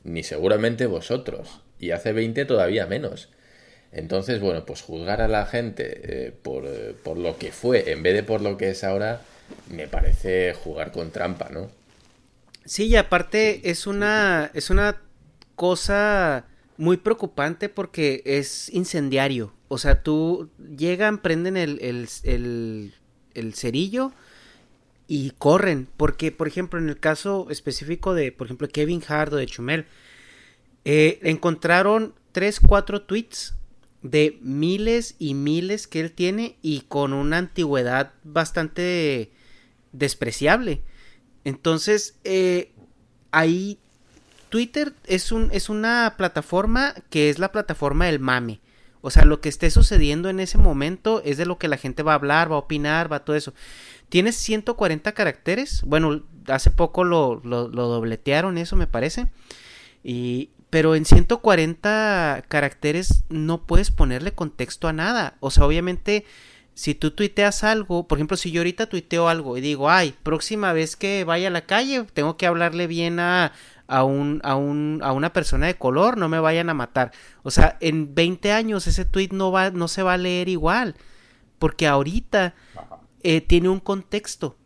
[0.05, 3.31] ni seguramente vosotros, y hace 20 todavía menos.
[3.93, 8.05] Entonces, bueno, pues juzgar a la gente eh, por, eh, por lo que fue en
[8.05, 9.23] vez de por lo que es ahora,
[9.69, 11.69] me parece jugar con trampa, ¿no?
[12.65, 15.01] Sí, y aparte es una, es una
[15.57, 19.53] cosa muy preocupante porque es incendiario.
[19.73, 22.93] O sea, tú llegan, prenden el, el,
[23.35, 24.11] el, cerillo
[25.07, 25.87] y corren.
[25.97, 29.87] Porque, por ejemplo, en el caso específico de, por ejemplo, Kevin Hart o de Chumel,
[30.85, 33.55] eh, encontraron tres, cuatro tweets
[34.03, 39.31] de miles y miles que él tiene y con una antigüedad bastante
[39.93, 40.83] despreciable.
[41.45, 42.73] Entonces, eh,
[43.31, 43.79] ahí
[44.49, 48.59] Twitter es, un, es una plataforma que es la plataforma del mame.
[49.03, 52.03] O sea, lo que esté sucediendo en ese momento es de lo que la gente
[52.03, 53.55] va a hablar, va a opinar, va todo eso.
[54.09, 55.83] Tienes 140 caracteres.
[55.85, 59.29] Bueno, hace poco lo, lo, lo dobletearon, eso me parece.
[60.03, 65.37] Y, pero en 140 caracteres no puedes ponerle contexto a nada.
[65.41, 66.25] O sea, obviamente,
[66.75, 70.73] si tú tuiteas algo, por ejemplo, si yo ahorita tuiteo algo y digo, ay, próxima
[70.73, 73.53] vez que vaya a la calle, tengo que hablarle bien a,
[73.91, 77.11] a, un, a, un, a una persona de color, no me vayan a matar.
[77.43, 80.95] O sea, en 20 años ese tweet no, va, no se va a leer igual.
[81.59, 82.55] Porque ahorita
[83.25, 84.57] eh, tiene un contexto.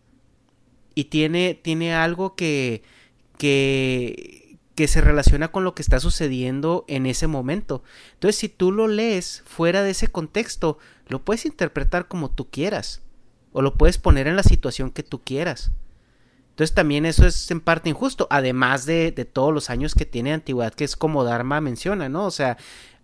[0.95, 2.83] Y tiene, tiene algo que,
[3.39, 7.83] que, que se relaciona con lo que está sucediendo en ese momento.
[8.13, 13.01] Entonces, si tú lo lees fuera de ese contexto, lo puedes interpretar como tú quieras.
[13.53, 15.73] O lo puedes poner en la situación que tú quieras.
[16.55, 20.33] Entonces también eso es en parte injusto, además de, de todos los años que tiene
[20.33, 22.27] antigüedad, que es como Dharma menciona, ¿no?
[22.27, 22.59] O sea,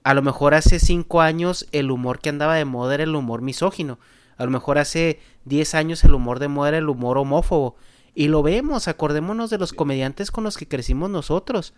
[0.04, 3.42] a lo mejor hace cinco años el humor que andaba de moda era el humor
[3.42, 3.98] misógino.
[4.36, 7.74] A lo mejor hace diez años el humor de moda era el humor homófobo.
[8.14, 11.74] Y lo vemos, acordémonos de los comediantes con los que crecimos nosotros.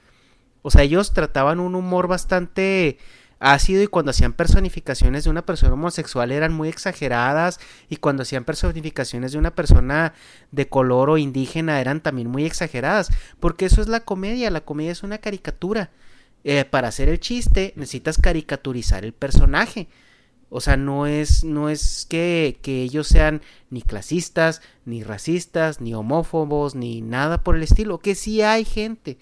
[0.61, 2.99] O sea, ellos trataban un humor bastante
[3.43, 8.45] ácido y cuando hacían personificaciones de una persona homosexual eran muy exageradas y cuando hacían
[8.45, 10.15] personificaciones de una persona
[10.53, 13.11] de color o indígena eran también muy exageradas.
[13.41, 15.91] Porque eso es la comedia, la comedia es una caricatura.
[16.45, 19.89] Eh, para hacer el chiste necesitas caricaturizar el personaje.
[20.49, 25.95] O sea, no es, no es que, que, ellos sean ni clasistas, ni racistas, ni
[25.95, 27.99] homófobos, ni nada por el estilo.
[27.99, 29.19] Que sí hay gente.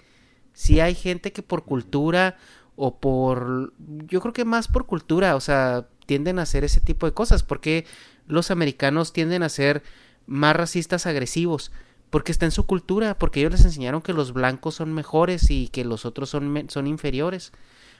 [0.53, 2.37] Sí hay gente que por cultura
[2.83, 3.73] o por...
[4.07, 7.43] Yo creo que más por cultura, o sea, tienden a hacer ese tipo de cosas.
[7.43, 7.85] Porque
[8.27, 9.83] los americanos tienden a ser
[10.25, 11.71] más racistas agresivos.
[12.09, 15.67] Porque está en su cultura, porque ellos les enseñaron que los blancos son mejores y
[15.67, 17.51] que los otros son, son inferiores.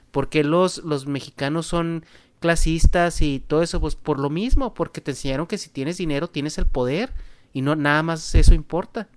[0.10, 2.04] Porque los, los mexicanos son
[2.40, 6.28] clasistas y todo eso, pues por lo mismo, porque te enseñaron que si tienes dinero
[6.28, 7.14] tienes el poder
[7.54, 9.08] y no nada más eso importa.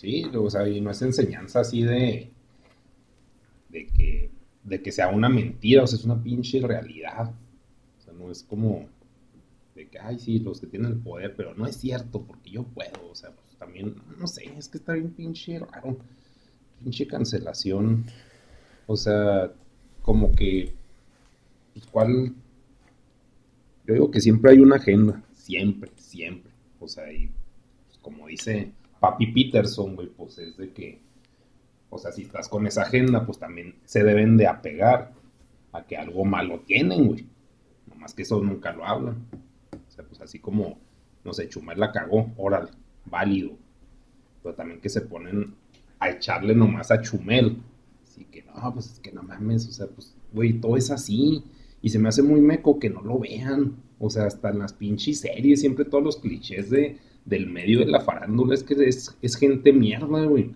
[0.00, 2.30] Sí, o sea, y no es enseñanza así de
[3.68, 4.30] de que
[4.64, 7.34] de que sea una mentira, o sea, es una pinche realidad.
[7.98, 8.88] O sea, no es como
[9.74, 12.64] de que, ay, sí, los que tienen el poder, pero no es cierto, porque yo
[12.64, 15.98] puedo, o sea, pues también, no sé, es que está bien pinche raro,
[16.82, 18.06] pinche cancelación,
[18.86, 19.52] o sea,
[20.00, 20.72] como que,
[21.74, 22.32] pues, ¿cuál?
[23.86, 26.50] Yo digo que siempre hay una agenda, siempre, siempre.
[26.78, 27.30] O sea, y
[27.86, 31.00] pues, como dice Papi Peterson, güey, pues es de que,
[31.88, 35.12] o sea, si estás con esa agenda, pues también se deben de apegar
[35.72, 37.26] a que algo malo tienen, güey.
[37.88, 39.16] Nomás que eso nunca lo hablan.
[39.72, 40.78] O sea, pues así como,
[41.24, 42.70] no sé, Chumel la cagó, órale,
[43.06, 43.52] válido.
[44.42, 45.54] Pero también que se ponen
[45.98, 47.58] a echarle nomás a Chumel
[48.20, 51.42] y que no, pues es que no mames, o sea, pues, güey, todo es así.
[51.82, 53.76] Y se me hace muy meco que no lo vean.
[53.98, 57.86] O sea, hasta en las pinches series, siempre todos los clichés de, del medio de
[57.86, 60.52] la farándula es que es, es gente mierda, güey.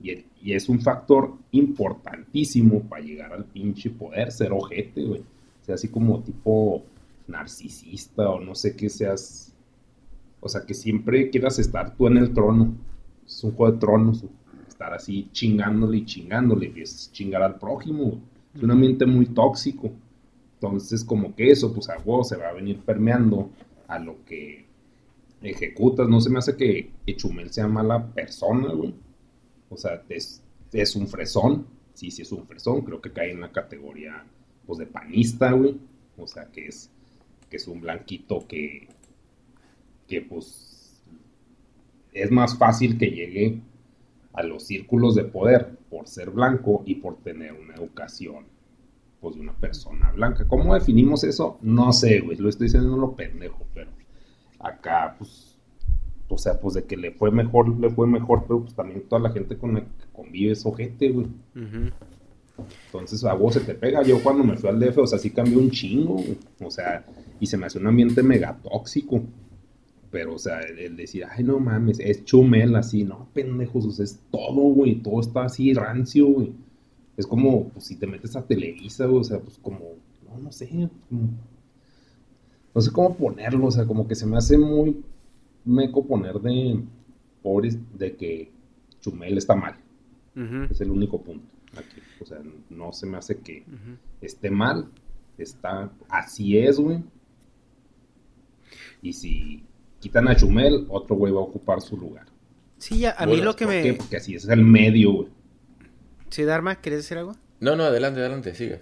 [0.00, 5.20] Y, y, es un factor importantísimo para llegar al pinche poder, ser ojete, güey.
[5.20, 6.82] O sea, así como tipo
[7.28, 9.54] narcisista o no sé qué seas.
[10.40, 12.74] O sea, que siempre quieras estar tú en el trono.
[13.24, 14.42] Es un juego de tronos, güey
[14.82, 18.20] estar así chingándole y chingándole, y es chingar al prójimo.
[18.54, 19.92] Es un ambiente muy tóxico.
[20.54, 23.50] Entonces, como que eso, pues a vos se va a venir permeando
[23.86, 24.61] a lo que
[25.42, 26.08] ejecutas.
[26.08, 28.94] No se me hace que Chumel sea mala persona, güey.
[29.68, 31.66] O sea, es, es un fresón.
[31.94, 32.82] Sí, sí es un fresón.
[32.82, 34.24] Creo que cae en la categoría,
[34.66, 35.76] pues, de panista, güey.
[36.16, 36.90] O sea, que es,
[37.50, 38.88] que es un blanquito que,
[40.06, 41.02] que, pues,
[42.12, 43.60] es más fácil que llegue
[44.32, 48.46] a los círculos de poder por ser blanco y por tener una educación
[49.20, 50.46] pues de una persona blanca.
[50.48, 51.58] ¿Cómo definimos eso?
[51.62, 53.90] No sé, güey, lo estoy diciendo lo pendejo, pero
[54.62, 55.52] acá pues
[56.32, 59.20] o sea, pues de que le fue mejor, le fue mejor, pero pues también toda
[59.20, 61.26] la gente con la que convive es ojete, güey.
[62.86, 64.02] Entonces a vos se te pega.
[64.02, 66.22] Yo cuando me fui al DF, o sea, sí cambió un chingo,
[66.60, 67.04] o sea,
[67.38, 69.22] y se me hace un ambiente mega tóxico.
[70.10, 74.04] Pero, o sea, el, decir, ay, no mames, es Chumel así, no, pendejos, o sea,
[74.04, 76.52] es todo, güey, todo está así rancio, güey.
[77.16, 79.80] Es como, pues, si te metes a Televisa, güey, o sea, pues, como,
[80.26, 80.90] no, no sé,
[82.74, 85.02] no sé cómo ponerlo, o sea, como que se me hace muy
[85.64, 86.80] meco poner de,
[87.42, 88.50] pobres, de que
[89.00, 89.76] Chumel está mal.
[90.70, 91.46] Es el único punto
[91.76, 92.00] aquí.
[92.20, 92.38] O sea,
[92.70, 93.64] no se me hace que
[94.20, 94.88] esté mal.
[95.36, 97.02] Está, así es, güey.
[99.02, 99.64] Y si
[100.00, 102.26] quitan a Chumel, otro güey va a ocupar su lugar.
[102.78, 103.94] Sí, ya, a mí lo que me...
[103.94, 105.28] Porque así es el medio, güey.
[106.30, 107.36] Sí, Dharma, ¿quieres decir algo?
[107.60, 108.80] No, no, adelante, adelante, sigue.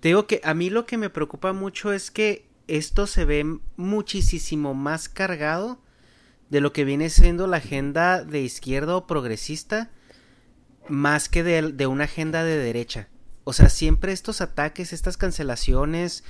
[0.00, 2.44] Te digo que a mí lo que me preocupa mucho es que
[2.76, 5.80] esto se ve muchísimo más cargado
[6.50, 9.90] de lo que viene siendo la agenda de izquierda o progresista
[10.88, 13.08] más que de, de una agenda de derecha.
[13.44, 16.24] O sea, siempre estos ataques, estas cancelaciones,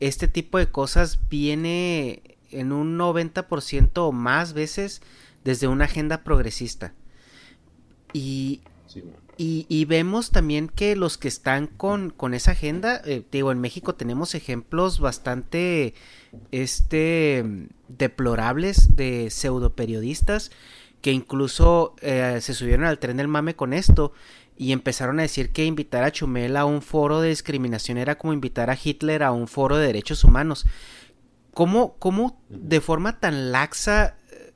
[0.00, 5.02] este tipo de cosas viene en un 90% o más veces
[5.44, 6.94] desde una agenda progresista.
[8.12, 8.62] Y,
[9.42, 13.94] y, vemos también que los que están con, con esa agenda, eh, digo, en México
[13.94, 15.94] tenemos ejemplos bastante
[16.50, 17.42] este,
[17.88, 20.50] deplorables de pseudo periodistas
[21.00, 24.12] que incluso eh, se subieron al tren del mame con esto
[24.58, 28.34] y empezaron a decir que invitar a Chumel a un foro de discriminación era como
[28.34, 30.66] invitar a Hitler a un foro de derechos humanos.
[31.54, 34.52] ¿Cómo, cómo de forma tan laxa eh,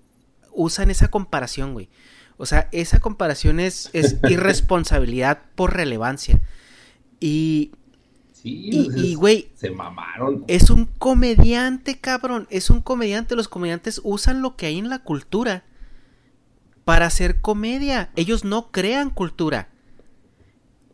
[0.53, 1.89] usan esa comparación, güey?
[2.37, 6.41] O sea, esa comparación es, es irresponsabilidad por relevancia.
[7.21, 7.73] Y.
[8.33, 9.49] Sí, y, güey.
[9.55, 10.45] Se mamaron.
[10.49, 12.47] Es un comediante, cabrón.
[12.51, 13.37] Es un comediante.
[13.37, 15.65] Los comediantes usan lo que hay en la cultura
[16.85, 18.11] para hacer comedia.
[18.17, 19.69] Ellos no crean cultura.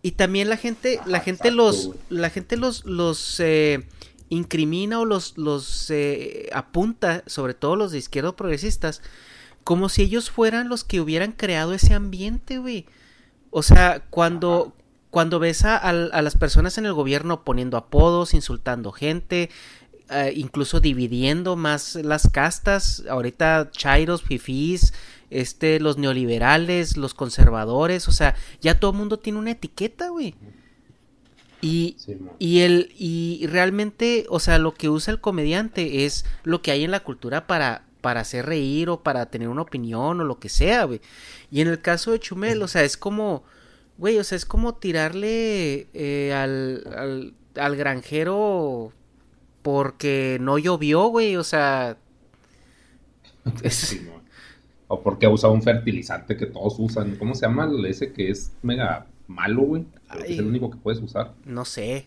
[0.03, 3.87] Y también la gente, la gente los, la gente los, los eh,
[4.31, 9.03] incrimina o los, los eh, apunta, sobre todo los de izquierda progresistas,
[9.71, 12.87] como si ellos fueran los que hubieran creado ese ambiente, güey.
[13.51, 14.75] O sea, cuando,
[15.11, 19.49] cuando ves a, las personas en el gobierno poniendo apodos, insultando gente,
[20.11, 24.93] eh, incluso dividiendo más las castas, ahorita chairos, fifís,
[25.31, 30.35] este, los neoliberales, los conservadores, o sea, ya todo el mundo tiene una etiqueta, güey.
[31.63, 31.97] Y,
[32.41, 36.83] y, el, y realmente, o sea, lo que usa el comediante es lo que hay
[36.83, 40.49] en la cultura para, para hacer reír o para tener una opinión o lo que
[40.49, 41.01] sea, güey.
[41.51, 43.45] Y en el caso de Chumel, o sea, es como,
[43.99, 48.93] güey, o sea, es como tirarle eh, al, al, granjero
[49.63, 51.97] porque no llovió, güey, o sea...
[54.89, 57.17] o porque ha usado un fertilizante que todos usan.
[57.17, 59.87] ¿Cómo se llama ese que es mega malo, güey?
[60.27, 61.35] es el único que puedes usar.
[61.45, 62.07] No sé.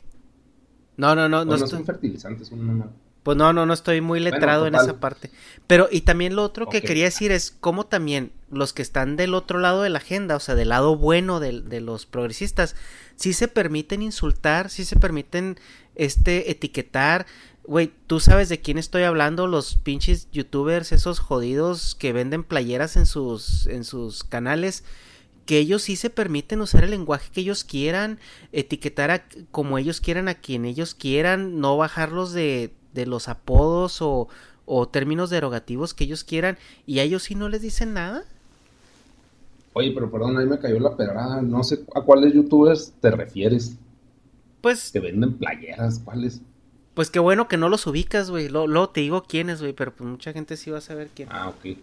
[0.97, 1.45] No, no, no.
[1.45, 2.83] No, es un fertilizante, es un...
[3.23, 5.31] Pues no, no, no estoy muy letrado en esa parte.
[5.65, 9.33] Pero, y también lo otro que quería decir es cómo también los que están del
[9.33, 12.75] otro lado de la agenda, o sea, del lado bueno de, de los progresistas,
[13.15, 15.57] sí se permiten insultar, sí se permiten
[15.95, 17.25] este etiquetar.
[17.63, 22.97] Güey, tú sabes de quién estoy hablando, los pinches youtubers, esos jodidos que venden playeras
[22.97, 24.83] en sus, en sus canales
[25.45, 28.17] que ellos sí se permiten usar el lenguaje que ellos quieran,
[28.53, 34.01] etiquetar a, como ellos quieran a quien ellos quieran, no bajarlos de, de los apodos
[34.01, 34.27] o,
[34.65, 38.23] o términos derogativos que ellos quieran y a ellos sí no les dicen nada.
[39.73, 41.41] Oye, pero perdón, ahí me cayó la pedrada.
[41.41, 43.75] No sé a cuáles youtubers te refieres.
[44.61, 44.91] Pues.
[44.91, 46.41] Que venden playeras, ¿cuáles?
[46.93, 48.49] Pues qué bueno que no los ubicas, güey.
[48.49, 51.27] Luego, te digo quiénes, güey, pero pues mucha gente sí va a saber quién.
[51.31, 51.77] Ah, ok.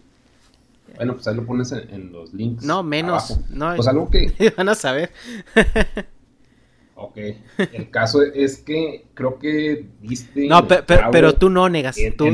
[0.95, 2.63] Bueno, pues ahí lo pones en, los links.
[2.63, 3.37] No, menos.
[3.49, 4.53] No, pues algo que.
[4.57, 5.11] Van a saber.
[7.03, 7.17] Ok,
[7.73, 10.47] el caso es que creo que viste.
[10.47, 11.97] No, pero, tú no negas.
[12.15, 12.27] tú,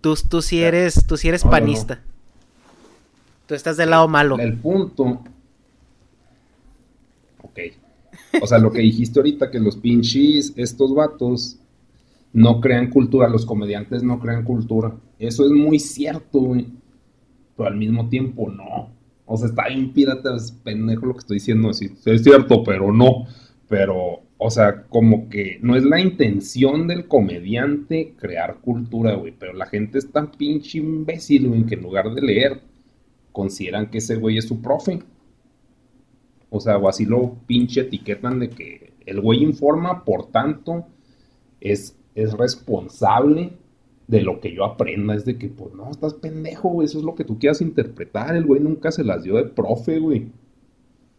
[0.00, 2.00] tú, tú, sí eres, tú sí eres panista.
[3.46, 4.38] Tú estás del lado malo.
[4.38, 5.22] El punto.
[7.42, 7.60] Ok.
[8.42, 11.58] O sea, lo que dijiste ahorita, que los pinches, estos vatos,
[12.32, 14.96] no crean cultura, los comediantes no crean cultura.
[15.18, 16.66] Eso es muy cierto, güey.
[17.56, 18.90] Pero al mismo tiempo no.
[19.26, 21.70] O sea, está bien pirata, es pendejo lo que estoy diciendo.
[21.70, 23.26] es cierto, pero no
[23.68, 29.52] pero, o sea, como que no es la intención del comediante crear cultura, güey, pero
[29.52, 32.60] la gente es tan pinche imbécil, güey, que en lugar de leer,
[33.32, 35.00] consideran que ese güey es su profe.
[36.50, 40.86] O sea, o así lo pinche etiquetan de que el güey informa, por tanto,
[41.60, 43.52] es, es responsable
[44.06, 45.14] de lo que yo aprenda.
[45.14, 48.36] Es de que, pues no, estás pendejo, güey, eso es lo que tú quieras interpretar.
[48.36, 50.28] El güey nunca se las dio de profe, güey.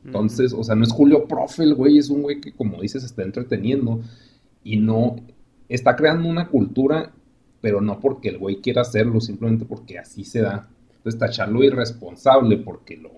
[0.05, 3.03] Entonces, o sea, no es Julio Profe el güey, es un güey que, como dices,
[3.03, 4.01] está entreteniendo
[4.63, 5.15] y no
[5.67, 7.11] está creando una cultura
[7.65, 10.69] pero no porque el güey quiera hacerlo, simplemente porque así se da.
[10.97, 13.09] Entonces tacharlo irresponsable porque lo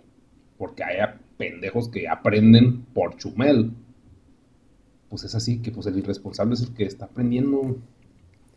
[0.57, 3.71] porque haya pendejos que aprenden por chumel.
[5.09, 7.75] Pues es así que pues el irresponsable es el que está aprendiendo,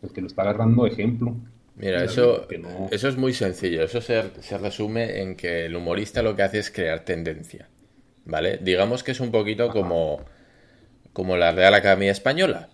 [0.01, 1.35] el que lo está agarrando ejemplo.
[1.75, 2.47] Mira, eso,
[2.89, 3.83] eso es muy sencillo.
[3.83, 7.67] Eso se, se, resume en que el humorista lo que hace es crear tendencia.
[8.31, 8.59] ¿Vale?
[8.61, 10.23] Digamos que es un poquito como,
[11.11, 12.69] como la Real Academia Española,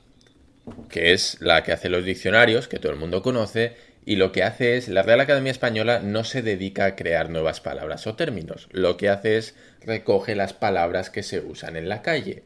[0.87, 4.43] que es la que hace los diccionarios, que todo el mundo conoce, y lo que
[4.43, 8.69] hace es, la Real Academia Española no se dedica a crear nuevas palabras o términos,
[8.71, 12.43] lo que hace es recoge las palabras que se usan en la calle.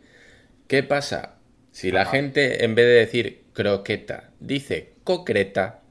[0.69, 1.35] ¿Qué pasa?
[1.73, 5.81] Si la gente en vez de decir croqueta dice concreta,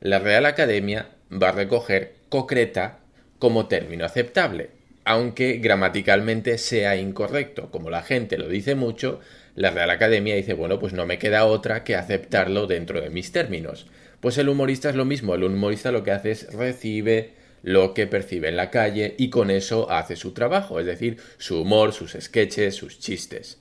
[0.00, 2.98] la Real Academia va a recoger concreta
[3.38, 4.77] como término aceptable,
[5.08, 7.70] aunque gramaticalmente sea incorrecto.
[7.70, 9.20] Como la gente lo dice mucho,
[9.54, 13.32] la Real Academia dice, bueno, pues no me queda otra que aceptarlo dentro de mis
[13.32, 13.86] términos.
[14.20, 17.30] Pues el humorista es lo mismo, el humorista lo que hace es recibe
[17.62, 21.62] lo que percibe en la calle y con eso hace su trabajo, es decir, su
[21.62, 23.58] humor, sus sketches, sus chistes.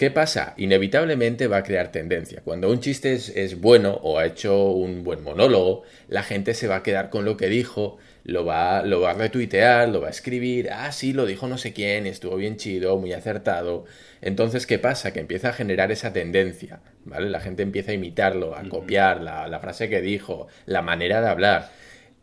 [0.00, 0.54] ¿Qué pasa?
[0.56, 2.40] Inevitablemente va a crear tendencia.
[2.42, 6.76] Cuando un chiste es, bueno o ha hecho un buen monólogo, la gente se va
[6.76, 7.98] a quedar con lo que dijo,
[8.30, 11.58] lo va, lo va a retuitear, lo va a escribir, ah, sí, lo dijo no
[11.58, 13.86] sé quién, estuvo bien chido, muy acertado.
[14.22, 15.12] Entonces, ¿qué pasa?
[15.12, 17.28] Que empieza a generar esa tendencia, ¿vale?
[17.28, 21.70] La gente empieza a imitarlo, a copiar la, frase que dijo, la manera de hablar.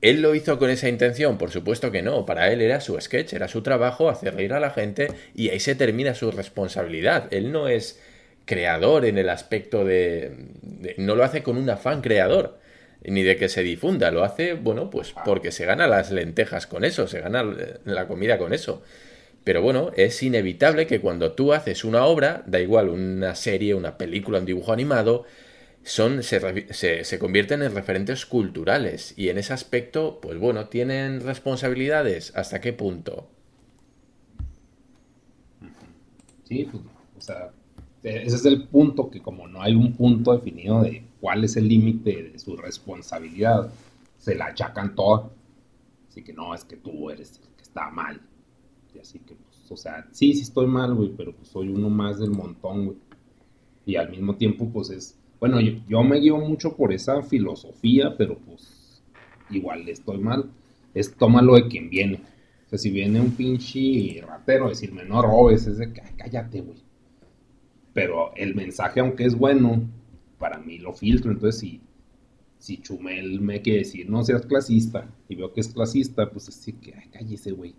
[0.01, 1.37] ¿Él lo hizo con esa intención?
[1.37, 2.25] Por supuesto que no.
[2.25, 5.59] Para él era su sketch, era su trabajo hacer reír a la gente y ahí
[5.59, 7.27] se termina su responsabilidad.
[7.31, 7.99] Él no es
[8.45, 10.31] creador en el aspecto de,
[10.97, 12.59] no lo hace con un afán creador
[13.07, 16.83] ni de que se difunda, lo hace, bueno, pues porque se gana las lentejas con
[16.83, 17.43] eso, se gana
[17.85, 18.83] la comida con eso.
[19.43, 23.97] Pero bueno, es inevitable que cuando tú haces una obra, da igual una serie, una
[23.97, 25.25] película, un dibujo animado,
[25.83, 32.33] son, se, se, convierten en referentes culturales y en ese aspecto, pues bueno, tienen responsabilidades.
[32.35, 33.29] ¿Hasta qué punto?
[36.43, 36.83] Sí, pues,
[37.17, 37.51] o sea,
[38.03, 41.68] ese es el punto que como no hay un punto definido de cuál es el
[41.68, 43.72] límite de su responsabilidad,
[44.18, 45.30] se la achacan toda.
[46.09, 48.22] Así que no, es que tú eres el que está mal
[48.99, 52.20] así que, pues, o sea, sí, sí estoy mal, güey, pero pues soy uno más
[52.20, 52.97] del montón, güey.
[53.86, 58.38] Y al mismo tiempo, pues es, bueno, yo, me guío mucho por esa filosofía, pero
[58.38, 59.01] pues
[59.49, 60.49] igual estoy mal.
[60.93, 62.22] Es tómalo de quien viene.
[62.65, 66.80] O sea, si viene un pinche ratero decirme no robes, es de que cállate, güey.
[67.93, 69.88] Pero el mensaje, aunque es bueno,
[70.38, 71.31] para mí lo filtro.
[71.31, 71.81] Entonces, si,
[72.59, 76.73] si Chumel me quiere decir no seas clasista y veo que es clasista, pues así
[76.73, 77.75] que ay, cállese, güey.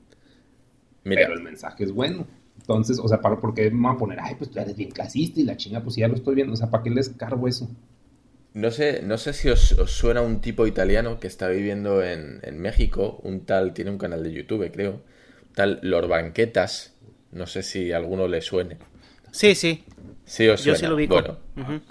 [1.05, 2.27] Pero el mensaje es bueno.
[2.61, 4.91] Entonces, o sea, ¿para, ¿por qué me van a poner, ay, pues tú eres bien
[4.91, 6.53] clasista y la chinga, pues ya lo estoy viendo?
[6.53, 7.69] O sea, ¿para qué les cargo eso?
[8.55, 13.21] No sé, no sé si os, suena un tipo italiano que está viviendo en, México,
[13.23, 15.03] un tal, tiene un canal de YouTube, creo,
[15.55, 16.95] tal Lord Banquetas,
[17.31, 18.79] no sé si a alguno le suene.
[19.31, 19.85] Sí, sí.
[20.29, 20.77] Sí, os suena.
[20.77, 21.07] Yo sí lo vi.
[21.07, 21.39] Bueno,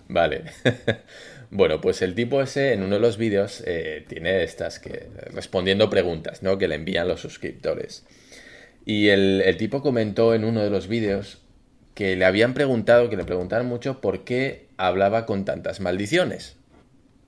[0.08, 0.44] vale.
[1.50, 5.90] bueno, pues el tipo ese en uno de los vídeos eh, tiene estas que respondiendo
[5.90, 6.60] preguntas, ¿no?
[6.60, 8.06] Que le envían los suscriptores.
[8.86, 11.42] Y el, tipo comentó en uno de los vídeos
[11.96, 16.58] que le habían preguntado, que le preguntaron mucho por qué hablaba con tantas maldiciones.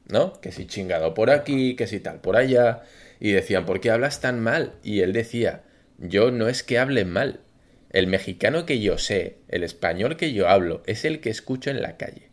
[0.07, 0.39] ¿No?
[0.41, 2.84] Que si chingado por aquí, que si tal por allá.
[3.20, 4.74] Y decían, ¿por qué hablas tan mal?
[4.84, 5.64] Y él decía,
[5.97, 7.41] yo no es que hable mal.
[7.90, 11.82] El mexicano que yo sé, el español que yo hablo, es el que escucho en
[11.82, 12.30] la calle.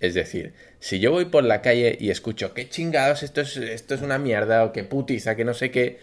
[0.00, 3.94] Es decir, si yo voy por la calle y escucho, qué chingados, esto es, esto
[3.94, 5.98] es una mierda, o qué putiza, que no sé qué,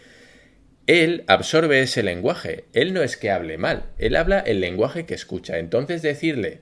[0.87, 2.65] él absorbe ese lenguaje.
[2.73, 5.59] Él no es que hable mal, él habla el lenguaje que escucha.
[5.59, 6.61] Entonces decirle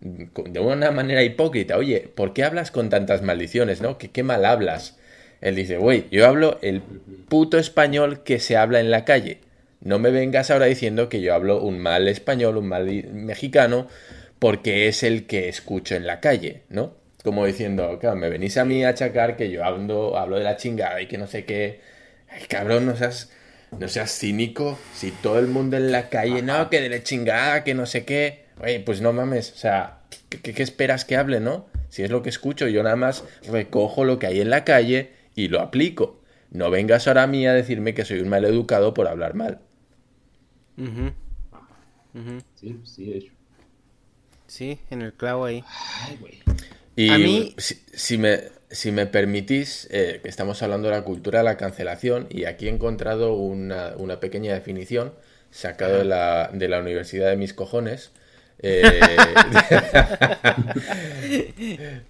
[0.00, 3.98] de una manera hipócrita, oye, ¿por qué hablas con tantas maldiciones, no?
[3.98, 4.98] ¿Qué, qué mal hablas?
[5.40, 6.82] Él dice, güey, yo hablo el
[7.28, 9.40] puto español que se habla en la calle.
[9.80, 13.88] No me vengas ahora diciendo que yo hablo un mal español, un mal mexicano,
[14.38, 16.94] porque es el que escucho en la calle, ¿no?
[17.24, 21.00] Como diciendo, claro, me venís a mí a achacar que yo hablo, de la chingada
[21.00, 21.80] y que no sé qué.
[22.28, 23.30] Ay, cabrón, no seas
[23.78, 24.78] no seas cínico.
[24.94, 28.04] Si todo el mundo en la calle, no, que de la chingada, que no sé
[28.04, 28.44] qué.
[28.62, 31.66] Oye, pues no mames, o sea, ¿qué, esperas que hable, no?
[31.88, 35.12] Si es lo que escucho, yo nada más recojo lo que hay en la calle
[35.34, 36.20] y lo aplico.
[36.50, 39.60] No vengas ahora a mí a decirme que soy un mal educado por hablar mal.
[42.56, 43.32] Sí, sí, de hecho.
[44.46, 45.64] Sí, en el clavo ahí.
[46.02, 46.38] Ay, güey.
[46.96, 47.54] Y a mí...
[47.58, 52.44] si me, si me permitís, eh, estamos hablando de la cultura de la cancelación y
[52.44, 55.12] aquí he encontrado una, pequeña definición
[55.50, 58.12] sacada de la, de la Universidad de mis cojones.
[58.62, 59.00] Eh,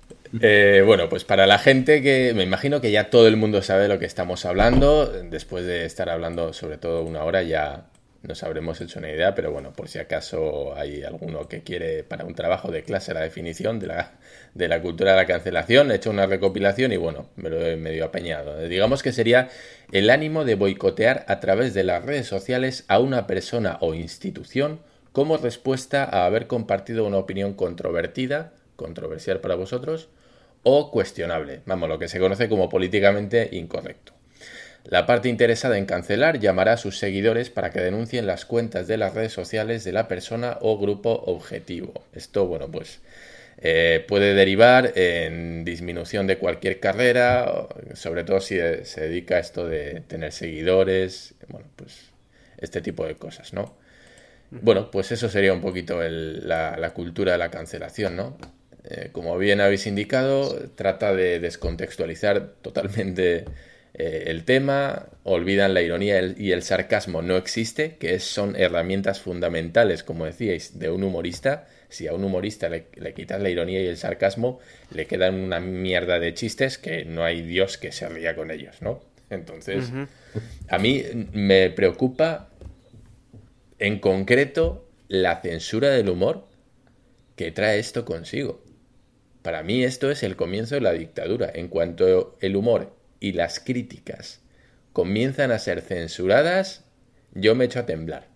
[0.41, 3.83] Eh, bueno, pues para la gente que me imagino que ya todo el mundo sabe
[3.83, 7.90] de lo que estamos hablando, después de estar hablando sobre todo una hora ya
[8.23, 12.25] nos habremos hecho una idea, pero bueno, por si acaso hay alguno que quiere para
[12.25, 14.13] un trabajo de clase la definición de la,
[14.55, 17.77] de la cultura de la cancelación, he hecho una recopilación y bueno, me lo he
[17.77, 18.61] medio apañado.
[18.67, 19.49] Digamos que sería
[19.91, 24.81] el ánimo de boicotear a través de las redes sociales a una persona o institución
[25.13, 30.09] como respuesta a haber compartido una opinión controvertida, controversial para vosotros,
[30.63, 34.20] o cuestionable, vamos, lo que se conoce como políticamente incorrecto.
[34.91, 38.97] La parte interesada en cancelar llamará a sus seguidores para que denuncien las cuentas de
[38.97, 41.93] las redes sociales de la persona o grupo objetivo.
[42.13, 42.99] Esto, bueno, pues
[43.59, 49.69] eh, puede derivar en disminución de cualquier carrera, sobre todo si se dedica a esto
[49.69, 52.11] de tener seguidores, bueno, pues
[52.59, 53.77] este tipo de cosas, ¿no?
[54.51, 58.37] Bueno, pues eso sería un poquito la, cultura de la cancelación, ¿no?
[58.83, 63.45] Eh, como bien habéis indicado, trata de descontextualizar totalmente
[63.95, 70.05] eh, el tema, olvidan la ironía y el sarcasmo no existe, que son herramientas fundamentales,
[70.05, 71.67] como decíais, de un humorista.
[71.89, 74.61] Si a un humorista le, quitas la ironía y el sarcasmo,
[74.95, 78.81] le quedan una mierda de chistes que no hay Dios que se ría con ellos,
[78.81, 79.01] ¿no?
[79.29, 79.93] Entonces,
[80.69, 82.51] a mí me preocupa
[83.79, 86.47] en concreto la censura del humor
[87.37, 88.63] que trae esto consigo.
[89.43, 91.51] Para mí esto es el comienzo de la dictadura.
[91.53, 94.41] En cuanto el humor y las críticas
[94.93, 96.85] comienzan a ser censuradas,
[97.33, 98.29] yo me echo a temblar.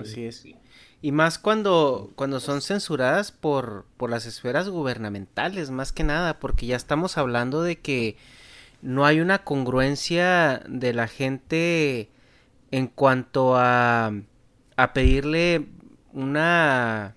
[0.00, 0.44] Así es.
[1.02, 6.66] Y más cuando, cuando son censuradas por, por las esferas gubernamentales, más que nada, porque
[6.66, 8.16] ya estamos hablando de que
[8.82, 12.10] no hay una congruencia de la gente
[12.70, 14.12] en cuanto a,
[14.76, 15.66] a pedirle
[16.12, 17.16] una,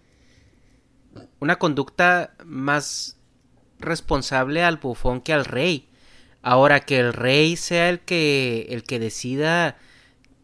[1.40, 3.18] una conducta más
[3.84, 5.90] responsable al bufón que al rey.
[6.42, 9.78] Ahora que el rey sea el que el que decida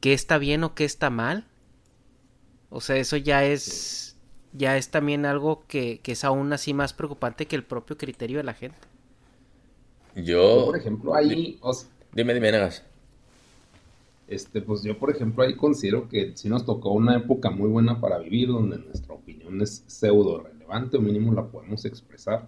[0.02, 1.46] qué está bien o qué está mal.
[2.70, 4.16] O sea, eso ya es
[4.54, 8.38] ya es también algo que, que es aún así más preocupante que el propio criterio
[8.38, 8.78] de la gente.
[10.16, 11.60] Yo, por ejemplo, ahí
[12.14, 12.84] dime, dime, Negas.
[14.28, 18.00] Este, pues yo, por ejemplo, ahí considero que sí nos tocó una época muy buena
[18.00, 22.48] para vivir, donde nuestra opinión es pseudo relevante, o mínimo la podemos expresar.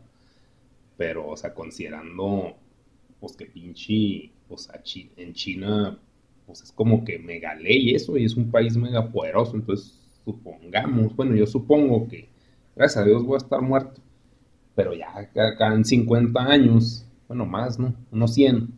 [0.98, 2.56] Pero, o sea, considerando,
[3.20, 4.82] pues que pinche, o sea,
[5.18, 5.98] en China,
[6.46, 9.56] pues es como que mega ley eso, y es un país mega poderoso.
[9.56, 12.30] Entonces, supongamos, bueno, yo supongo que,
[12.76, 14.02] gracias a Dios, voy a estar muerto.
[14.76, 17.94] Pero ya acá en 50 años, bueno, más, ¿no?
[18.12, 18.70] Unos 100,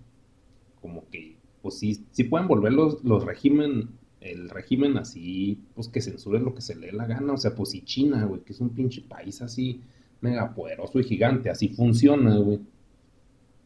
[0.82, 1.34] como que
[1.64, 6.53] pues sí, sí pueden volver los, los régimen, el régimen así, pues que censure lo
[6.53, 7.32] que se le dé la gana.
[7.34, 9.82] O sea, pues si China, güey, que es un pinche país así
[10.24, 12.59] mega poderoso y gigante, así funciona, güey.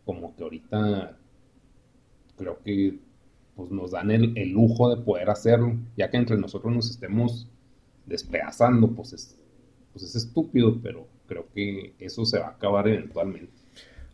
[0.06, 1.18] Como que ahorita
[2.38, 3.00] creo que
[3.56, 7.48] pues nos dan el, el, lujo de poder hacerlo, ya que entre nosotros nos estemos
[8.06, 9.36] despedazando, pues es,
[9.94, 13.52] pues es estúpido, pero creo que eso se va a acabar eventualmente.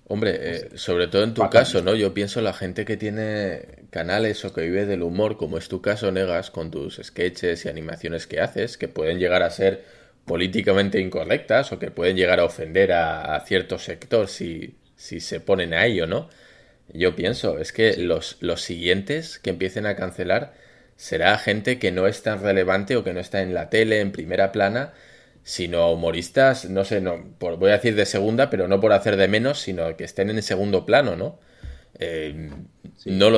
[0.05, 1.95] Hombre, eh, sobre todo en tu caso, ¿no?
[1.95, 5.81] Yo pienso la gente que tiene canales o que vive del humor, como es tu
[5.81, 9.85] caso, Negas, con tus sketches y animaciones que haces, que pueden llegar a ser
[10.25, 15.73] políticamente incorrectas o que pueden llegar a ofender a, cierto sector si, si se ponen
[15.73, 16.29] a ello, ¿no?
[16.93, 20.53] Yo pienso, es que los, los siguientes que empiecen a cancelar
[20.95, 24.11] será gente que no es tan relevante o que no está en la tele, en
[24.11, 24.93] primera plana,
[25.43, 29.17] sino humoristas, no sé, no, por, voy a decir de segunda, pero no por hacer
[29.17, 31.39] de menos, sino que estén en segundo plano, ¿no?
[31.99, 32.49] Eh,
[33.05, 33.37] no lo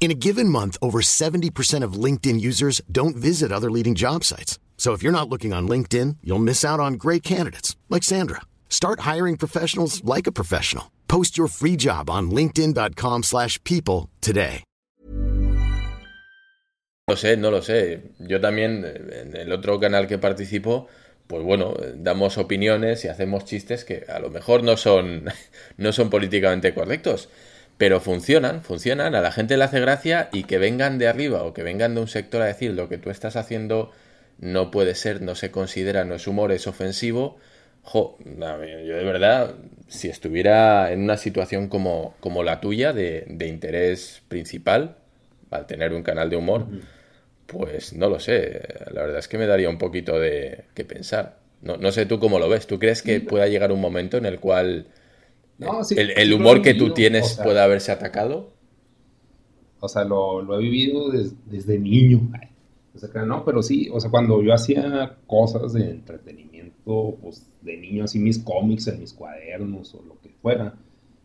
[0.00, 4.58] In a given month, over 70% of LinkedIn users don't visit other leading job sites.
[4.78, 8.40] So if you're not looking on LinkedIn, you'll miss out on great candidates like Sandra.
[8.70, 10.90] Start hiring professionals like a professional.
[11.06, 14.64] Post your free job on linkedin.com/people today.
[17.08, 18.00] No sé, no lo sé.
[18.20, 20.88] Yo también en el otro canal que participo
[21.30, 25.26] pues bueno, damos opiniones y hacemos chistes que a lo mejor no son,
[25.76, 27.28] no son políticamente correctos,
[27.80, 31.54] pero funcionan, funcionan, a la gente le hace gracia y que vengan de arriba o
[31.54, 33.90] que vengan de un sector a decir lo que tú estás haciendo
[34.38, 37.38] no puede ser, no se considera, no es humor, es ofensivo.
[37.82, 39.54] Jo, yo de verdad,
[39.88, 44.96] si estuviera en una situación como, como la tuya, de, de interés principal,
[45.50, 46.66] al tener un canal de humor,
[47.46, 48.60] pues no lo sé,
[48.92, 51.38] la verdad es que me daría un poquito de que pensar.
[51.62, 54.26] No, no sé tú cómo lo ves, ¿tú crees que pueda llegar un momento en
[54.26, 54.84] el cual
[55.96, 58.52] el, humor que tú tienes pueda haberse atacado?
[59.80, 62.30] O sea, lo, he vivido desde niño.
[62.94, 67.76] O sea, no, pero sí, o sea, cuando yo hacía cosas de entretenimiento, pues de
[67.76, 70.74] niño, así mis cómics en mis cuadernos o lo que fuera,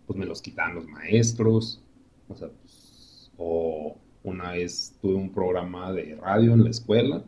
[0.05, 1.81] pues me los quitaban los maestros,
[2.29, 7.23] o sea, pues, o una vez tuve un programa de radio en la escuela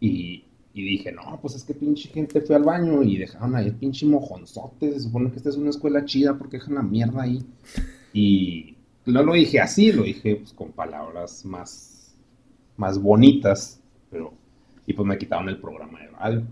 [0.00, 4.06] y, dije, no, pues es que pinche gente fue al baño y dejaron ahí pinche
[4.06, 4.92] mojonzote.
[4.92, 7.44] Se supone que esta es una escuela chida porque dejan la mierda ahí.
[8.12, 12.14] Y no lo dije así, lo dije pues, con palabras más,
[12.76, 14.32] más bonitas, pero.
[14.86, 16.42] Y pues me quitaron el programa de radio.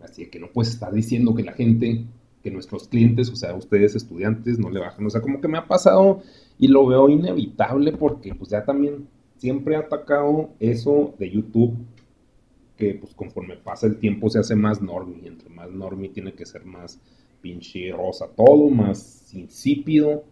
[0.00, 2.04] Así que no puedes estar diciendo que la gente,
[2.42, 5.04] que nuestros clientes, o sea, ustedes estudiantes, no le bajan.
[5.04, 6.22] O sea, como que me ha pasado
[6.58, 11.76] y lo veo inevitable porque pues ya también siempre he atacado eso de YouTube,
[12.78, 16.46] que pues conforme pasa el tiempo se hace más normie, entre más normie tiene que
[16.46, 17.00] ser más
[17.42, 20.24] pinche rosa todo, más insípido,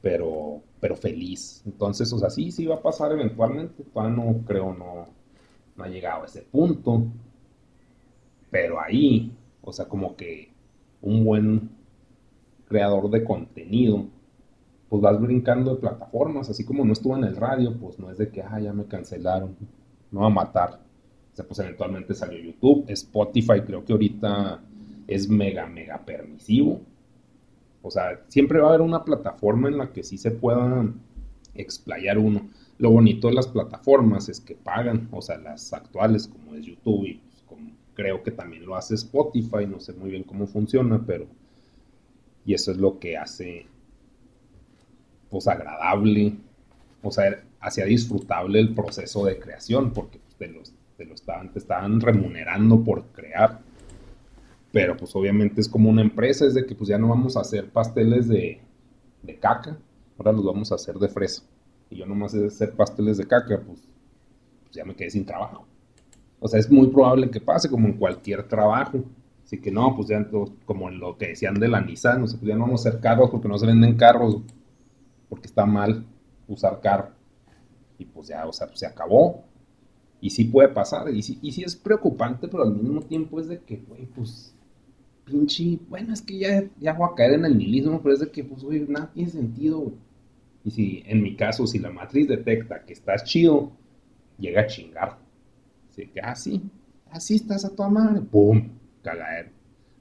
[0.00, 1.62] pero, pero feliz.
[1.66, 5.08] Entonces, o sea, sí, sí va a pasar eventualmente, todavía no creo, no,
[5.76, 7.04] no ha llegado a ese punto,
[8.50, 10.52] pero ahí, o sea, como que
[11.02, 11.70] un buen
[12.66, 14.06] creador de contenido,
[14.88, 18.18] pues vas brincando de plataformas, así como no estuvo en el radio, pues no es
[18.18, 19.56] de que, ah, ya me cancelaron,
[20.12, 20.89] no va a matar.
[21.32, 24.60] O sea, pues eventualmente salió YouTube, Spotify creo que ahorita
[25.06, 26.80] es mega, mega permisivo.
[27.82, 30.86] O sea, siempre va a haber una plataforma en la que sí se pueda
[31.54, 32.48] explayar uno.
[32.78, 37.06] Lo bonito de las plataformas es que pagan, o sea, las actuales como es YouTube
[37.06, 37.60] y pues,
[37.94, 41.26] creo que también lo hace Spotify, no sé muy bien cómo funciona, pero...
[42.46, 43.66] Y eso es lo que hace
[45.30, 46.34] pues agradable,
[47.02, 51.50] o sea, hacía disfrutable el proceso de creación, porque pues, te, los, te, lo estaban,
[51.50, 53.58] te estaban remunerando por crear.
[54.70, 57.40] Pero pues obviamente es como una empresa, es de que pues ya no vamos a
[57.40, 58.60] hacer pasteles de,
[59.22, 59.78] de caca,
[60.18, 61.42] ahora los vamos a hacer de fresa.
[61.88, 63.88] Y yo nomás de hacer pasteles de caca, pues,
[64.62, 65.66] pues ya me quedé sin trabajo.
[66.38, 69.02] O sea, es muy probable que pase como en cualquier trabajo.
[69.42, 70.24] Así que no, pues ya
[70.66, 72.90] como en lo que decían de la Nissan, o sea, pues ya no vamos a
[72.90, 74.42] hacer carros porque no se venden carros
[75.30, 76.04] porque está mal
[76.46, 77.08] usar carro.
[77.98, 79.49] Y pues ya, o sea, se acabó.
[80.20, 83.48] Y sí puede pasar, y sí, y sí es preocupante, pero al mismo tiempo es
[83.48, 84.54] de que, güey, pues,
[85.24, 88.30] pinche, bueno, es que ya, ya voy a caer en el nihilismo, pero es de
[88.30, 89.92] que, pues, güey, nada tiene sentido.
[90.64, 93.72] Y si, en mi caso, si la matriz detecta que estás chido,
[94.38, 95.18] llega a chingar.
[95.90, 96.62] Así que, así,
[97.06, 98.68] ah, así estás a tu madre, pum,
[99.02, 99.50] cagadero.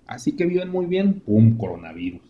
[0.06, 2.22] Así que viven muy bien, pum, coronavirus.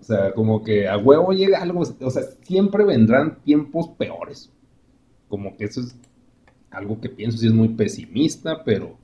[0.00, 4.50] O sea, como que a huevo llega algo, o sea, siempre vendrán tiempos peores.
[5.28, 5.94] Como que eso es
[6.70, 8.96] algo que pienso si es muy pesimista, pero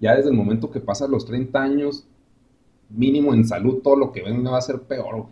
[0.00, 2.06] ya desde el momento que pasan los 30 años,
[2.88, 5.26] mínimo en salud, todo lo que venga va a ser peor.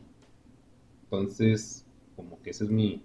[1.04, 1.84] Entonces,
[2.14, 3.02] como que esa es mi,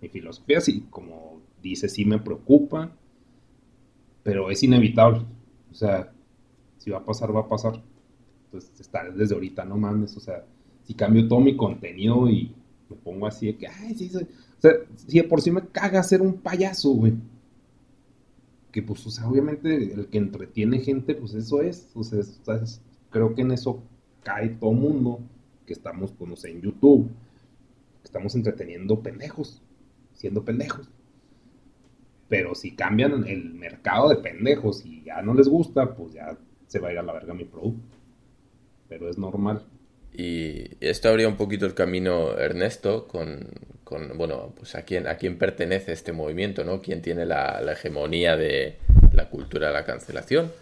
[0.00, 2.92] mi filosofía, así como dice, sí me preocupa,
[4.22, 5.22] pero es inevitable.
[5.70, 6.12] O sea,
[6.78, 7.82] si va a pasar, va a pasar.
[8.46, 10.44] Entonces, estar desde ahorita, no mames, o sea,
[10.84, 12.54] si cambio todo mi contenido y
[12.88, 16.02] me pongo así de que, ay, sí, o sea, si de por sí me caga
[16.02, 17.14] ser un payaso, güey.
[18.72, 22.20] Que pues, o sea, obviamente el que entretiene gente, pues eso es, o sea,
[23.10, 23.82] creo que en eso
[24.22, 25.20] cae todo mundo,
[25.66, 27.10] que estamos, pues, no sé, en YouTube,
[28.04, 29.62] estamos entreteniendo pendejos,
[30.14, 30.88] siendo pendejos.
[32.28, 36.78] Pero si cambian el mercado de pendejos y ya no les gusta, pues ya se
[36.78, 37.96] va a ir a la verga mi producto.
[38.88, 39.64] Pero es normal.
[40.12, 43.48] Y esto abría un poquito el camino, Ernesto, con,
[44.14, 46.80] bueno, pues a quién, a quién pertenece este movimiento, ¿no?
[46.80, 48.76] ¿Quién tiene la, hegemonía de
[49.12, 50.52] la cultura de la cancelación?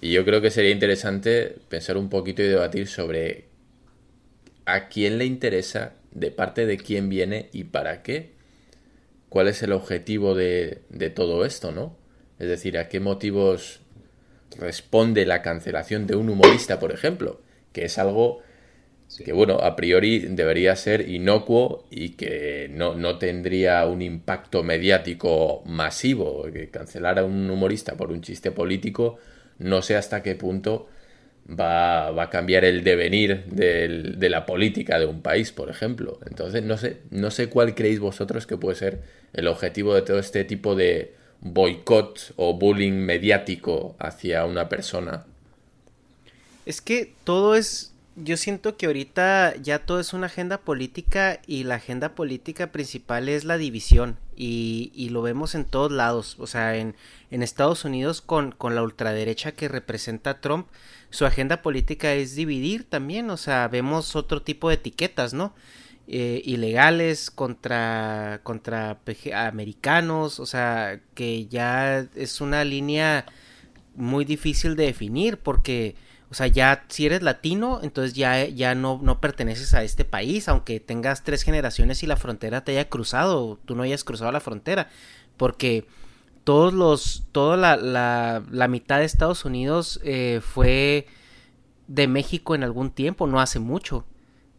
[0.00, 3.44] Y yo creo que sería interesante pensar un poquito y debatir sobre
[4.64, 8.32] a quién le interesa, de parte de quién viene y para qué.
[9.28, 11.96] ¿Cuál es el objetivo de, de todo esto, no?
[12.38, 13.80] Es decir, ¿a qué motivos
[14.58, 17.40] responde la cancelación de un humorista, por ejemplo?
[17.72, 18.42] Que es algo
[19.18, 25.62] que bueno, a priori debería ser inocuo y que no, no, tendría un impacto mediático
[25.66, 26.44] masivo.
[26.52, 29.18] Que cancelar a un humorista por un chiste político
[29.62, 30.88] no sé hasta qué punto
[31.48, 36.18] va, a cambiar el devenir de la política de un país, por ejemplo.
[36.26, 39.02] Entonces, no sé, no sé cuál creéis vosotros que puede ser
[39.32, 45.24] el objetivo de todo este tipo de boicot o bullying mediático hacia una persona.
[46.64, 51.64] Es que todo es yo siento que ahorita ya todo es una agenda política y
[51.64, 56.46] la agenda política principal es la división y, y lo vemos en todos lados, o
[56.46, 56.94] sea, en,
[57.30, 60.66] en Estados Unidos con, con, la ultraderecha que representa Trump,
[61.10, 65.54] su agenda política es dividir también, o sea, vemos otro tipo de etiquetas, ¿no?
[66.08, 68.98] Eh, ilegales contra, contra
[69.34, 73.24] americanos, o sea, que ya es una línea
[73.94, 75.94] muy difícil de definir porque
[76.32, 80.48] o sea, ya si eres latino, entonces ya, ya no, no perteneces a este país,
[80.48, 84.40] aunque tengas tres generaciones y la frontera te haya cruzado, tú no hayas cruzado la
[84.40, 84.88] frontera,
[85.36, 85.86] porque
[86.44, 91.06] todos los, toda la, la, mitad de Estados Unidos eh, fue
[91.86, 94.06] de México en algún tiempo, no hace mucho.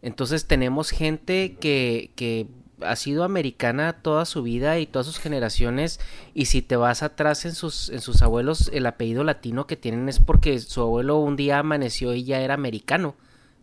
[0.00, 2.46] Entonces tenemos gente que, que
[2.80, 6.00] ha sido americana toda su vida y todas sus generaciones
[6.34, 10.08] y si te vas atrás en sus en sus abuelos el apellido latino que tienen
[10.08, 13.14] es porque su abuelo un día amaneció y ya era americano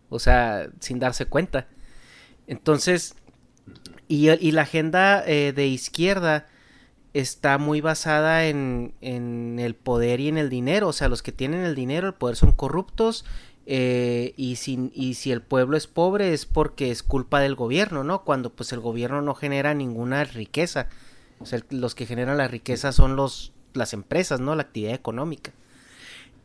[0.08, 1.66] o sea sin darse cuenta.
[2.46, 3.14] Entonces
[4.08, 6.46] y, y la agenda eh, de izquierda
[7.12, 11.32] está muy basada en, en el poder y en el dinero o sea los que
[11.32, 13.24] tienen el dinero el poder son corruptos
[13.66, 18.02] eh, y, si, y si el pueblo es pobre es porque es culpa del gobierno,
[18.04, 18.24] ¿no?
[18.24, 20.88] Cuando pues el gobierno no genera ninguna riqueza.
[21.70, 24.54] Los que generan la riqueza son los, las empresas, ¿no?
[24.54, 25.52] La actividad económica.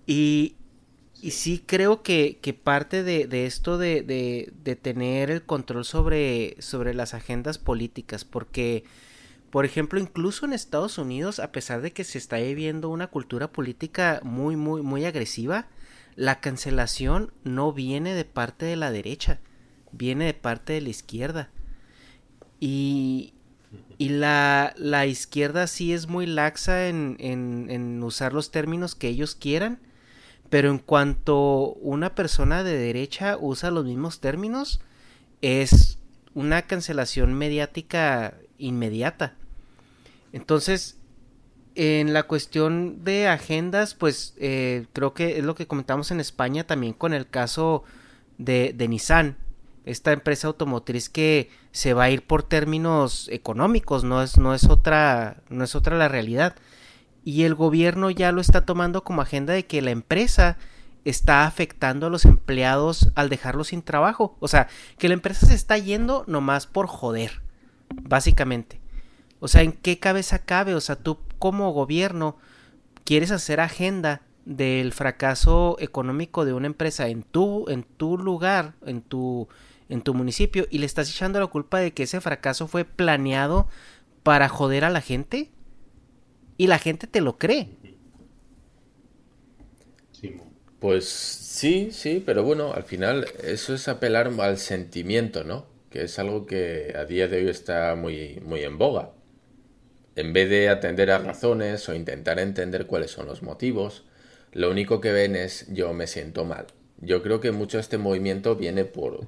[0.05, 0.55] Y,
[1.22, 5.86] y sí creo que, que parte de, de esto de, de, de, tener el control
[5.86, 8.84] sobre, sobre las agendas políticas, porque,
[9.49, 13.51] por ejemplo, incluso en Estados Unidos, a pesar de que se está viviendo una cultura
[13.51, 15.68] política muy, muy, muy agresiva,
[16.18, 19.39] la cancelación no viene de parte de la derecha,
[19.91, 21.51] viene de parte de la izquierda.
[22.59, 23.36] Y,
[23.99, 29.09] y la, la izquierda sí es muy laxa en, en, en usar los términos que
[29.09, 29.80] ellos quieran,
[30.49, 34.82] pero en cuanto una persona de derecha usa los mismos términos,
[35.43, 35.99] es
[36.34, 39.36] una cancelación mediática inmediata.
[40.34, 40.97] Entonces,
[41.78, 46.65] en la cuestión de agendas, pues eh, creo que es lo que comentamos en España
[46.65, 47.84] también con el caso
[48.39, 49.38] de, Nissan,
[49.86, 54.63] esta empresa automotriz que se va a ir por términos económicos, no es, no es
[54.63, 56.55] otra, no es otra la realidad.
[57.23, 60.57] Y el gobierno ya lo está tomando como agenda de que la empresa
[61.05, 64.36] está afectando a los empleados al dejarlos sin trabajo.
[64.39, 64.67] O sea,
[64.97, 67.43] que la empresa se está yendo nomás por joder,
[68.01, 68.82] básicamente.
[69.39, 70.73] O sea, ¿en qué cabeza cabe?
[70.75, 72.38] O sea, tú como gobierno
[73.03, 79.01] quieres hacer agenda del fracaso económico de una empresa en tu, en tu lugar, en
[79.01, 79.47] tu,
[79.89, 83.67] en tu municipio, y le estás echando la culpa de que ese fracaso fue planeado
[84.23, 85.51] para joder a la gente,
[86.57, 87.69] y la gente te lo cree.
[90.79, 95.65] Pues sí, sí, pero bueno, al final eso es apelar al sentimiento, ¿no?
[95.89, 99.11] Que es algo que a día de hoy está muy, muy en boga
[100.18, 104.03] en vez de atender a razones o intentar entender cuáles son los motivos,
[104.51, 106.65] lo único que ven es yo me siento mal.
[106.99, 109.28] Yo creo que mucho este movimiento viene por,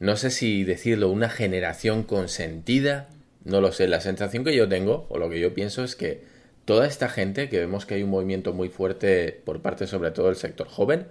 [0.00, 3.08] no sé si decirlo, una generación consentida,
[3.44, 6.22] no lo sé, la sensación que yo tengo, o lo que yo pienso es que
[6.66, 10.26] toda esta gente, que vemos que hay un movimiento muy fuerte por parte sobre todo
[10.26, 11.06] del sector joven,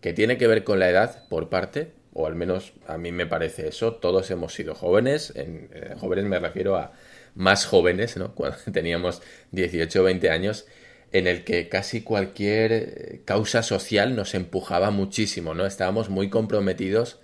[0.00, 3.26] que tiene que ver con la edad por parte, o al menos a mí me
[3.26, 6.92] parece eso, todos hemos sido jóvenes, en eh, jóvenes me refiero a
[7.34, 8.34] más jóvenes, ¿no?
[8.34, 9.22] Cuando teníamos
[9.52, 10.66] 18 o 20 años,
[11.12, 15.66] en el que casi cualquier eh, causa social nos empujaba muchísimo, ¿no?
[15.66, 17.20] Estábamos muy comprometidos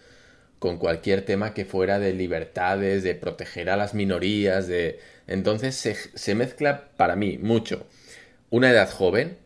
[0.61, 5.01] con cualquier tema que fuera de libertades, de proteger a las minorías, de...
[5.27, 5.75] Entonces
[6.15, 7.87] se, mezcla para mí mucho
[8.51, 9.39] una edad joven,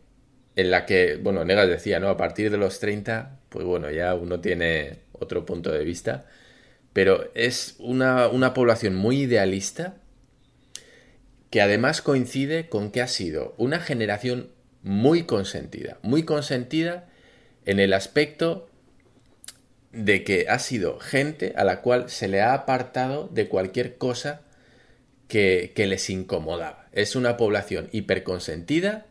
[0.55, 2.09] en la que, bueno, Negas decía, ¿no?
[2.09, 6.25] A partir de los 30, pues bueno, ya uno tiene otro punto de vista,
[6.93, 9.95] pero es una, una población muy idealista,
[11.49, 14.49] que además coincide con que ha sido una generación
[14.83, 17.07] muy consentida, muy consentida
[17.65, 18.69] en el aspecto
[19.91, 24.41] de que ha sido gente a la cual se le ha apartado de cualquier cosa
[25.27, 26.87] que, les incomodaba.
[26.91, 29.05] Es una población hiperconsentida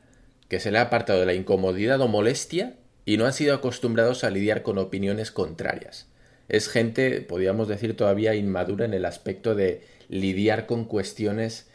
[0.49, 2.75] que se le ha apartado de la incomodidad o molestia
[3.05, 6.07] y no han sido acostumbrados a lidiar con opiniones contrarias.
[6.49, 11.67] Es gente, podríamos decir, todavía inmadura en el aspecto de lidiar con cuestiones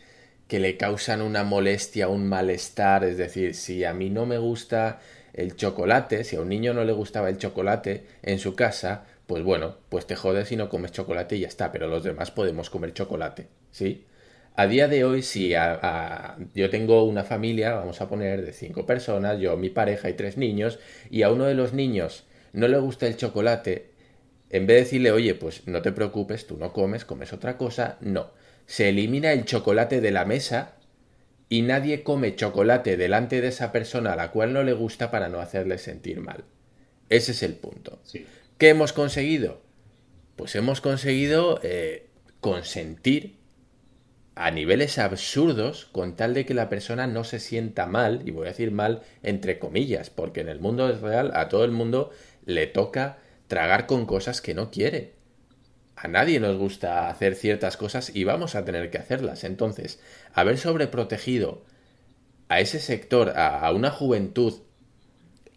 [0.49, 4.99] que le causan una molestia, un malestar, es decir, si a mí no me gusta
[5.33, 9.43] el chocolate, si a un niño no le gustaba el chocolate en su casa, pues
[9.43, 12.71] bueno, pues te jodes y no comes chocolate y ya está, pero los demás podemos
[12.71, 14.05] comer chocolate, ¿sí?
[14.55, 15.53] A día de hoy, si
[16.55, 20.35] yo tengo una familia, vamos a poner, de cinco personas, yo, mi pareja y tres
[20.35, 20.79] niños,
[21.11, 22.23] y a uno de los niños
[22.53, 23.91] no le gusta el chocolate,
[24.49, 27.97] en vez de decirle, oye, pues no te preocupes, tú no comes, comes otra cosa,
[28.01, 28.31] no.
[28.69, 30.75] Se elimina el chocolate de la mesa
[31.49, 35.27] y nadie come chocolate delante de esa persona a la cual no le gusta para
[35.27, 36.43] no hacerle sentir mal.
[37.09, 37.99] Ese es el punto.
[38.59, 39.59] ¿Qué hemos conseguido?
[40.35, 42.09] Pues hemos conseguido eh,
[42.41, 43.37] consentir
[44.35, 48.45] a niveles absurdos con tal de que la persona no se sienta mal, y voy
[48.45, 52.11] a decir mal entre comillas, porque en el mundo real a todo el mundo
[52.45, 53.17] le toca
[53.47, 55.18] tragar con cosas que no quiere.
[56.01, 59.43] A nadie nos gusta hacer ciertas cosas y vamos a tener que hacerlas.
[59.43, 59.99] Entonces,
[60.33, 61.65] haber sobreprotegido
[62.47, 64.61] a ese sector, a, una juventud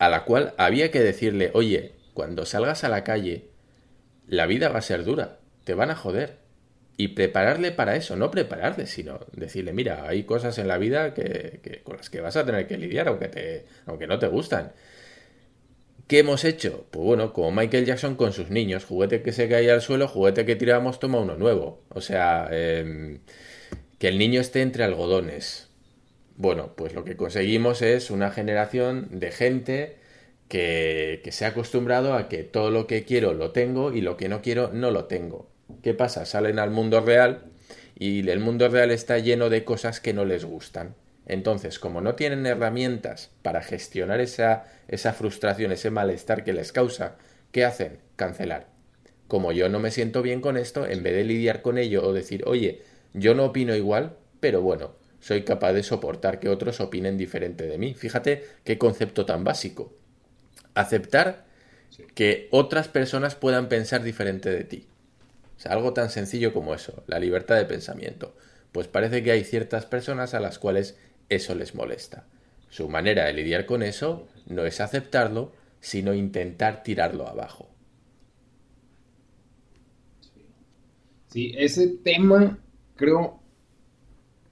[0.00, 3.50] a la cual había que decirle, oye, cuando salgas a la calle,
[4.26, 6.38] la vida va a ser dura, te van a joder.
[6.96, 11.82] Y prepararle para eso, no prepararle, sino decirle, mira, hay cosas en la vida que,
[11.84, 14.72] con las que vas a tener que lidiar, aunque, te, aunque no te gustan.
[16.12, 16.84] ¿Qué hemos hecho?
[16.90, 20.44] Pues bueno, como Michael Jackson con sus niños, juguete que se caía al suelo, juguete
[20.44, 21.80] que tirábamos, toma uno nuevo.
[21.88, 23.20] O sea, em,
[23.98, 25.70] que el niño esté entre algodones.
[26.36, 29.96] Bueno, pues lo que conseguimos es una generación de gente
[30.48, 34.18] que, que se ha acostumbrado a que todo lo que quiero lo tengo y lo
[34.18, 35.48] que no quiero no lo tengo.
[35.82, 36.26] ¿Qué pasa?
[36.26, 37.44] Salen al mundo real
[37.98, 40.94] y el mundo real está lleno de cosas que no les gustan.
[41.26, 47.16] Entonces, como no tienen herramientas para gestionar esa, esa frustración, ese malestar que les causa,
[47.52, 47.98] ¿qué hacen?
[48.16, 48.66] Cancelar.
[49.28, 52.12] Como yo no me siento bien con esto, en vez de lidiar con ello o
[52.12, 52.82] decir, oye,
[53.14, 57.78] yo no opino igual, pero bueno, soy capaz de soportar que otros opinen diferente de
[57.78, 57.94] mí.
[57.94, 59.94] Fíjate qué concepto tan básico.
[60.74, 61.44] Aceptar
[62.14, 64.86] que otras personas puedan pensar diferente de ti.
[65.56, 68.34] O sea, algo tan sencillo como eso, la libertad de pensamiento.
[68.72, 70.96] Pues parece que hay ciertas personas a las cuales
[71.34, 72.26] eso les molesta.
[72.68, 77.68] Su manera de lidiar con eso no es aceptarlo, sino intentar tirarlo abajo.
[81.28, 82.58] Sí, ese tema
[82.96, 83.40] creo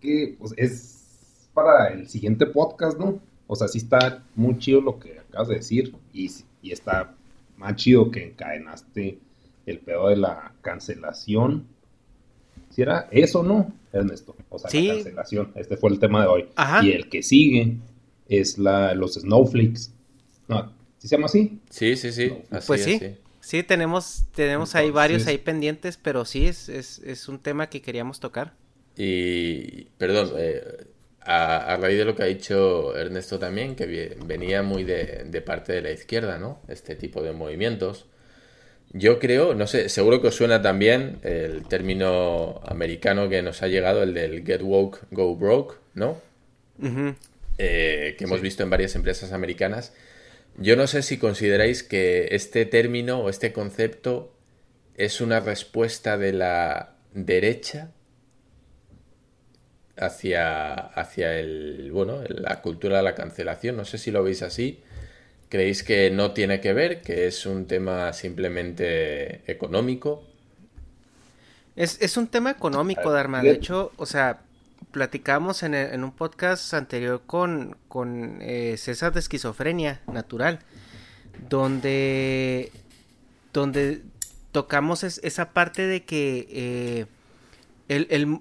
[0.01, 3.21] que pues, es para el siguiente podcast, ¿no?
[3.47, 6.31] O sea, sí está muy chido lo que acabas de decir y,
[6.63, 7.15] y está
[7.57, 9.19] más chido que encadenaste
[9.67, 11.67] el pedo de la cancelación
[12.71, 14.37] si era eso, ¿no, Ernesto?
[14.49, 15.53] O sea, la cancelación.
[15.55, 16.49] Este fue el tema de hoy.
[16.83, 17.79] Y el que sigue
[18.29, 19.91] es la, los snowflakes.
[20.49, 21.61] No, ¿sí se llama así?
[21.71, 22.33] Sí, sí, sí.
[22.67, 23.01] pues sí.
[23.41, 28.21] Sí, tenemos, tenemos ahí varios ahí pendientes, pero sí, es, es, un tema que queríamos
[28.21, 28.53] tocar.
[28.97, 30.63] Y, perdón, eh,
[31.23, 35.73] a, raíz de lo que ha dicho Ernesto también, que venía muy de, de parte
[35.73, 36.61] de la izquierda, ¿no?
[36.69, 38.10] Este tipo de movimientos.
[38.93, 43.69] Yo creo, no sé, seguro que os suena también el término americano que nos ha
[43.69, 46.21] llegado, el del get woke, go broke, ¿no?
[47.59, 49.93] Eh, que hemos visto en varias empresas americanas.
[50.57, 54.35] Yo no sé si consideráis que este término o este concepto
[54.97, 57.93] es una respuesta de la derecha
[59.97, 63.77] hacia, hacia el, bueno, la cultura de la cancelación.
[63.77, 64.83] No sé si lo veis así
[65.51, 70.23] ¿Creéis que no tiene que ver, que es un tema simplemente económico?
[71.75, 73.43] Es, un tema económico, Dharma.
[73.43, 74.43] De hecho, o sea,
[74.93, 80.61] platicamos en, un podcast anterior con, con eh, César de Esquizofrenia Natural,
[81.49, 82.71] donde,
[83.53, 84.03] donde
[84.53, 87.07] tocamos esa parte de que eh,
[87.89, 88.41] el,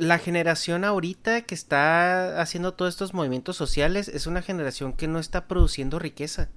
[0.00, 5.18] la generación ahorita que está haciendo todos estos movimientos sociales es una generación que no
[5.18, 6.48] está produciendo riqueza.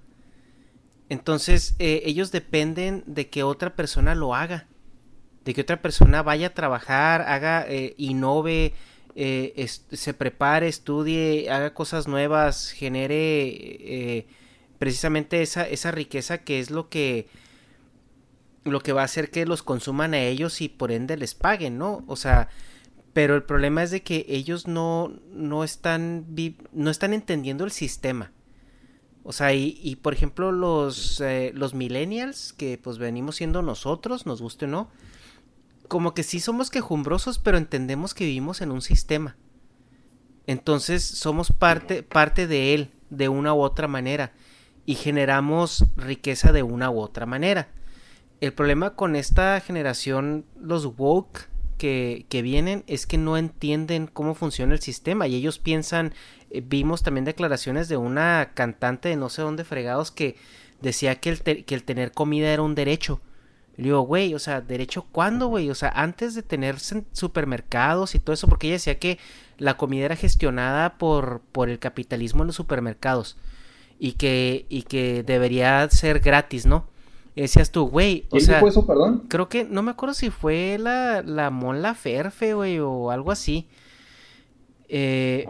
[1.10, 4.68] Entonces eh, ellos dependen de que otra persona lo haga,
[5.44, 8.76] de que otra persona vaya a trabajar, haga, eh, innove,
[9.14, 14.26] eh, se prepare, estudie, haga cosas nuevas, genere
[14.80, 17.28] precisamente esa, esa riqueza que es lo que
[18.64, 21.78] lo que va a hacer que los consuman a ellos y por ende les paguen,
[21.78, 22.06] ¿no?
[22.08, 22.48] O sea,
[23.14, 26.26] pero el problema es de que ellos no, no, están,
[26.72, 28.32] no están entendiendo el sistema.
[29.24, 34.42] O sea, y, por ejemplo los, eh, los millennials, que pues venimos siendo nosotros, nos
[34.42, 34.90] guste o no,
[35.88, 39.38] como que sí somos quejumbrosos, pero entendemos que vivimos en un sistema.
[40.46, 44.34] Entonces somos parte, parte de él, de una u otra manera,
[44.86, 47.70] y generamos riqueza de una u otra manera.
[48.42, 51.48] El problema con esta generación, los woke,
[51.84, 56.14] que, vienen es que no entienden cómo funciona el sistema y ellos piensan,
[56.50, 60.38] eh, vimos también declaraciones de una cantante de no sé dónde fregados que
[60.82, 63.20] decía que el, que el tener comida era un derecho.
[63.78, 65.70] Y digo, güey, o sea, ¿derecho cuándo, güey?
[65.70, 69.20] O sea, antes de tener supermercados y todo eso, porque ella decía que
[69.58, 73.36] la comida era gestionada por, por el capitalismo en los supermercados
[74.00, 76.88] y que, y que debería ser gratis, ¿no?
[77.36, 78.60] Y decías tú, güey, o sea...
[78.60, 79.26] fue eso, perdón?
[79.28, 83.68] Creo que, no me acuerdo si fue la, la Mon Ferfe, güey, o algo así.
[84.88, 85.48] Eh,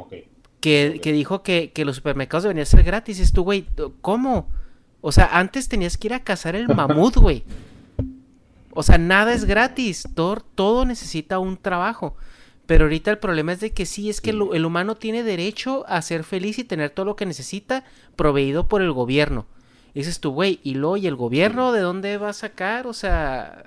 [0.61, 3.19] que, que, dijo que, que, los supermercados deberían ser gratis.
[3.19, 3.65] Y tú, güey,
[3.99, 4.47] ¿cómo?
[5.01, 7.43] O sea, antes tenías que ir a cazar el mamut, güey.
[8.71, 10.07] O sea, nada es gratis.
[10.15, 12.15] Todo, todo necesita un trabajo.
[12.65, 15.84] Pero ahorita el problema es de que sí, es que el, el, humano tiene derecho
[15.89, 17.84] a ser feliz y tener todo lo que necesita
[18.15, 19.45] proveído por el gobierno.
[19.94, 22.88] Y dices tú, güey, ¿y lo y el gobierno de dónde va a sacar?
[22.88, 23.64] O sea,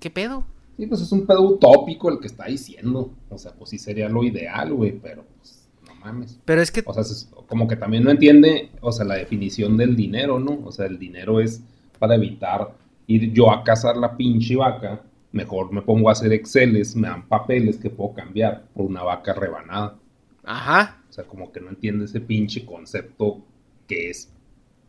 [0.00, 0.44] ¿qué pedo?
[0.76, 3.12] Sí, pues es un pedo utópico el que está diciendo.
[3.30, 6.40] O sea, pues sí sería lo ideal, güey, pero pues no mames.
[6.44, 6.82] Pero es que...
[6.84, 10.60] O sea, es como que también no entiende, o sea, la definición del dinero, ¿no?
[10.64, 11.62] O sea, el dinero es
[12.00, 12.74] para evitar
[13.06, 15.02] ir yo a cazar la pinche vaca.
[15.30, 19.34] Mejor me pongo a hacer Exceles, me dan papeles que puedo cambiar por una vaca
[19.34, 19.96] rebanada.
[20.42, 21.00] Ajá.
[21.08, 23.38] O sea, como que no entiende ese pinche concepto
[23.86, 24.30] que es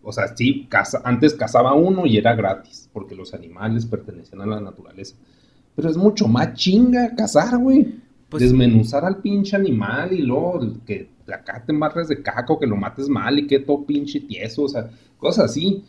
[0.05, 0.69] o sea, sí,
[1.03, 5.15] antes cazaba uno y era gratis, porque los animales pertenecían a la naturaleza.
[5.75, 7.95] Pero es mucho más chinga cazar, güey.
[8.29, 12.75] Pues, Desmenuzar al pinche animal y luego que acá te embarres de caco, que lo
[12.75, 15.83] mates mal y que todo pinche tieso, o sea, cosas así.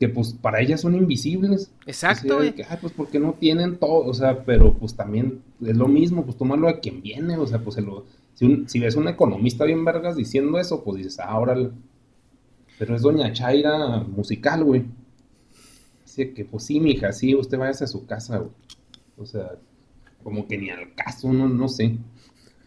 [0.00, 1.70] Que pues para ellas son invisibles.
[1.86, 2.52] Exacto, güey.
[2.68, 6.36] Ay, pues porque no tienen todo, o sea, pero pues también es lo mismo, pues
[6.36, 7.76] tómalo a quien viene, o sea, pues
[8.34, 11.54] si, si ves un economista bien vergas diciendo eso, pues dices, ah, ahora
[12.78, 14.84] pero es Doña Chaira musical, güey.
[16.04, 18.50] Así que, pues sí, mija, sí, usted vaya a su casa, güey.
[19.16, 19.52] O sea,
[20.22, 21.96] como que ni al caso, no, no sé.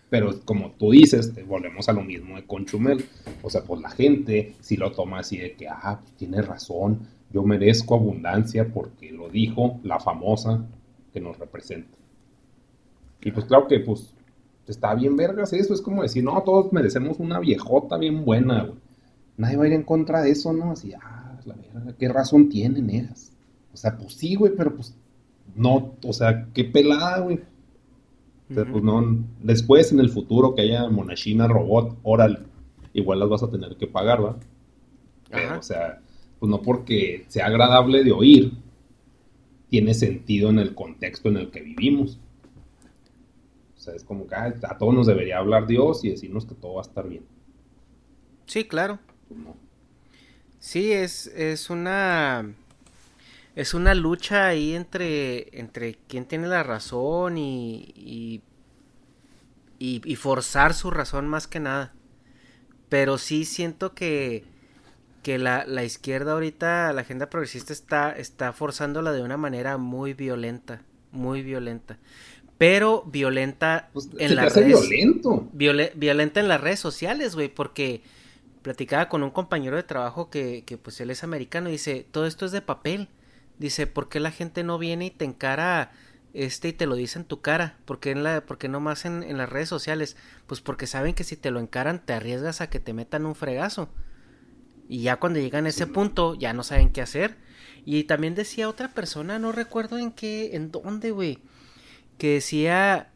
[0.09, 3.05] Pero como tú dices, volvemos a lo mismo de Conchumel.
[3.41, 6.99] O sea, pues la gente si lo toma así de que, ah, pues tiene razón,
[7.31, 10.65] yo merezco abundancia porque lo dijo la famosa
[11.11, 11.97] que nos representa.
[13.21, 14.13] Y pues claro que, pues,
[14.67, 15.73] está bien vergas eso.
[15.73, 18.84] Es como decir, no, todos merecemos una viejota bien buena, güey
[19.37, 20.71] nadie va a ir en contra de eso, ¿no?
[20.71, 23.31] Así, ah, la verdad, ¿qué razón tienen ellas?
[23.73, 24.95] O sea, pues sí, güey, pero pues
[25.55, 27.39] no, o sea, qué pelada, güey.
[28.49, 32.39] O sea, pues no, después en el futuro que haya monachina robot, órale,
[32.93, 34.37] igual las vas a tener que pagar, ¿va?
[35.31, 35.99] Pero, o sea,
[36.39, 38.53] pues no porque sea agradable de oír,
[39.69, 42.19] tiene sentido en el contexto en el que vivimos.
[43.75, 46.75] O sea, es como que a todos nos debería hablar Dios y decirnos que todo
[46.75, 47.23] va a estar bien.
[48.45, 48.99] Sí, claro.
[50.59, 52.45] Sí, es, es una
[53.55, 58.41] es una lucha ahí entre, entre quién tiene la razón y, y,
[59.79, 61.93] y, forzar su razón más que nada.
[62.89, 64.43] Pero sí siento que,
[65.23, 70.13] que la, la, izquierda ahorita, la agenda progresista está, está forzándola de una manera muy
[70.13, 71.97] violenta, muy violenta.
[72.57, 74.89] Pero violenta pues, en las redes.
[74.89, 75.47] violento.
[75.53, 78.01] violenta en las redes sociales, güey, porque
[78.65, 82.25] platicaba con un compañero de trabajo que, que pues él es americano y dice, todo
[82.25, 83.09] esto es de papel.
[83.59, 85.91] Dice, ¿por qué la gente no viene y te encara
[86.33, 87.77] este y te lo dice en tu cara?
[87.85, 90.17] ¿Por qué, en la, porque no más en, en las redes sociales?
[90.47, 93.35] Pues porque saben que si te lo encaran te arriesgas a que te metan un
[93.35, 93.87] fregazo.
[94.89, 97.37] Y ya cuando llegan a ese punto ya no saben qué hacer.
[97.85, 101.37] Y también decía otra persona, no recuerdo en qué, en dónde, güey,
[102.17, 103.11] que decía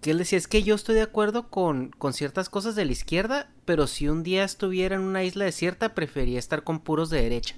[0.00, 2.92] que él decía, es que yo estoy de acuerdo con, con ciertas cosas de la
[2.92, 7.22] izquierda, pero si un día estuviera en una isla desierta, prefería estar con puros de
[7.22, 7.56] derecha.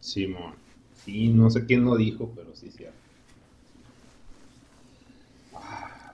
[0.00, 0.26] Sí,
[0.92, 2.98] Sí, no sé quién lo dijo, pero sí, cierto.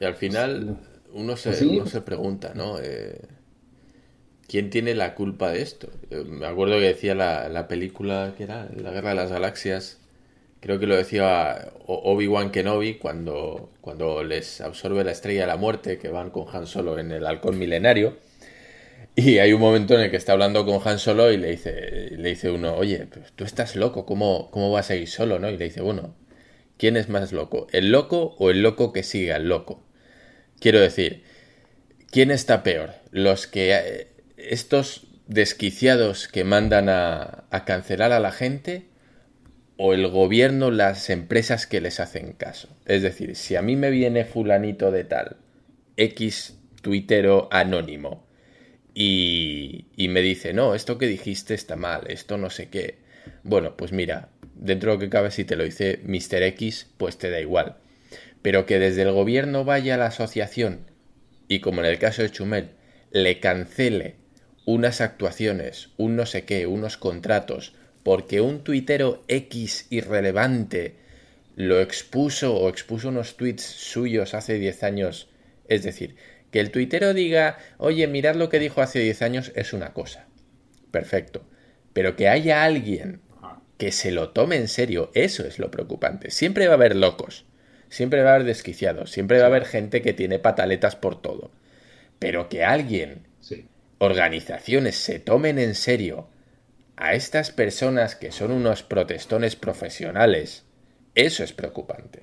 [0.00, 0.78] y al final
[1.12, 2.78] uno se, pues se pregunta, ¿no?
[2.80, 3.20] Eh,
[4.48, 5.88] ¿Quién tiene la culpa de esto?
[6.26, 10.00] me acuerdo que decía la, la película que era La Guerra de las Galaxias,
[10.64, 15.98] creo que lo decía Obi-Wan Kenobi cuando, cuando les absorbe la estrella de la muerte,
[15.98, 18.16] que van con Han Solo en el halcón milenario.
[19.14, 22.16] Y hay un momento en el que está hablando con Han Solo y le dice,
[22.16, 25.38] le dice uno, oye, tú estás loco, ¿cómo, ¿cómo vas a ir solo?
[25.38, 25.50] ¿no?
[25.50, 26.16] Y le dice, bueno,
[26.78, 27.66] ¿quién es más loco?
[27.70, 29.84] ¿El loco o el loco que sigue al loco?
[30.60, 31.24] Quiero decir,
[32.10, 32.94] ¿quién está peor?
[33.10, 33.74] Los que...
[33.74, 34.06] Eh,
[34.38, 38.93] estos desquiciados que mandan a, a cancelar a la gente
[39.76, 42.68] o el gobierno las empresas que les hacen caso.
[42.86, 45.36] Es decir, si a mí me viene fulanito de tal,
[45.96, 48.24] X tuitero anónimo,
[48.94, 52.98] y, y me dice, no, esto que dijiste está mal, esto no sé qué.
[53.42, 56.42] Bueno, pues mira, dentro de lo que cabe, si te lo dice Mr.
[56.44, 57.76] X, pues te da igual.
[58.42, 60.86] Pero que desde el gobierno vaya a la asociación
[61.48, 62.70] y como en el caso de Chumel,
[63.10, 64.16] le cancele
[64.64, 70.94] unas actuaciones, un no sé qué, unos contratos, porque un tuitero X irrelevante
[71.56, 75.28] lo expuso o expuso unos tweets suyos hace 10 años.
[75.68, 76.16] Es decir,
[76.50, 80.26] que el tuitero diga, oye, mirad lo que dijo hace 10 años es una cosa.
[80.90, 81.44] Perfecto.
[81.92, 83.20] Pero que haya alguien
[83.78, 86.30] que se lo tome en serio, eso es lo preocupante.
[86.30, 87.46] Siempre va a haber locos,
[87.88, 91.50] siempre va a haber desquiciados, siempre va a haber gente que tiene pataletas por todo.
[92.18, 93.26] Pero que alguien,
[93.98, 96.28] organizaciones se tomen en serio
[96.96, 100.64] a estas personas que son unos protestones profesionales,
[101.14, 102.20] eso es preocupante.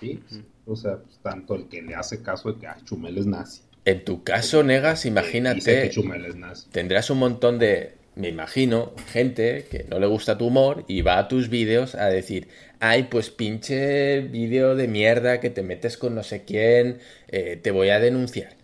[0.00, 0.42] Sí, sí.
[0.66, 3.62] O sea, pues, tanto el que le hace caso de que ah, Chumel es nazi.
[3.84, 5.90] En tu caso, Negas, imagínate.
[5.90, 6.68] que es nazi.
[6.70, 11.18] Tendrás un montón de, me imagino, gente que no le gusta tu humor y va
[11.18, 12.48] a tus vídeos a decir,
[12.80, 16.98] ay, pues pinche vídeo de mierda que te metes con no sé quién,
[17.28, 18.56] eh, te voy a denunciar.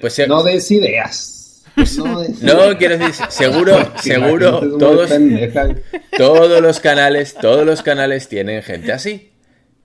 [0.00, 1.37] pues, no des ideas.
[2.42, 5.10] No, quiero decir, seguro, seguro, todos,
[6.16, 9.30] todos los canales, todos los canales tienen gente así.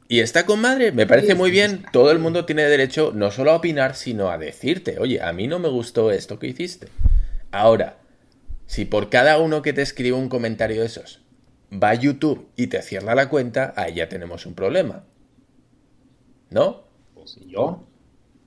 [0.07, 1.85] Y está con madre, me parece muy bien.
[1.91, 5.47] Todo el mundo tiene derecho no solo a opinar, sino a decirte, oye, a mí
[5.47, 6.87] no me gustó esto que hiciste.
[7.51, 7.97] Ahora,
[8.65, 11.21] si por cada uno que te escribe un comentario de esos
[11.71, 15.03] va a YouTube y te cierra la cuenta, ahí ya tenemos un problema.
[16.49, 16.83] ¿No?
[17.15, 17.83] Pues sí, yo.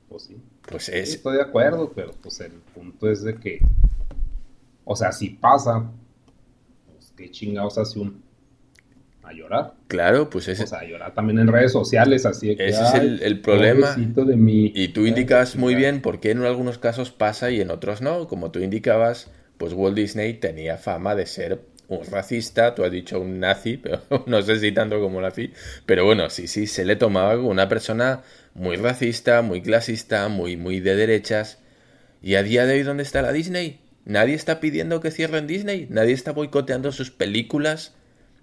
[0.09, 0.37] Pues sí.
[0.71, 1.15] Pues es...
[1.15, 3.61] estoy de acuerdo, pero pues el punto es de que,
[4.85, 5.91] o sea, si pasa,
[6.93, 8.27] pues qué chingados hace un
[9.27, 9.75] a llorar.
[9.89, 10.63] Claro, pues ese...
[10.63, 12.69] O sea, a llorar también en redes sociales, así que...
[12.69, 13.95] Ese es el, problema.
[13.99, 18.29] Y tú indicas muy bien por qué en algunos casos pasa y en otros no.
[18.29, 23.21] Como tú indicabas, pues Walt Disney tenía fama de ser un racista, tú has dicho
[23.21, 25.53] un nazi, pero no sé si tanto como nazi,
[25.85, 28.23] pero bueno, sí, sí, se le tomaba como una persona
[28.57, 31.59] muy racista, muy clasista, muy, muy de derechas.
[32.23, 33.81] ¿Y a día de hoy dónde está la Disney?
[34.05, 37.95] Nadie está pidiendo que cierren Disney, nadie está boicoteando sus películas,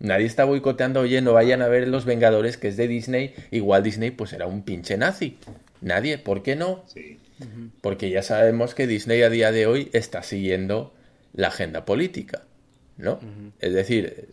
[0.03, 3.33] Nadie está boicoteando, oye, no vayan a ver Los Vengadores, que es de Disney.
[3.51, 5.37] Igual Disney, pues era un pinche nazi.
[5.79, 6.83] Nadie, ¿por qué no?
[6.87, 7.19] Sí.
[7.79, 10.93] Porque ya sabemos que Disney a día de hoy está siguiendo
[11.31, 12.43] la agenda política,
[12.97, 13.21] ¿no?
[13.59, 14.27] Es decir,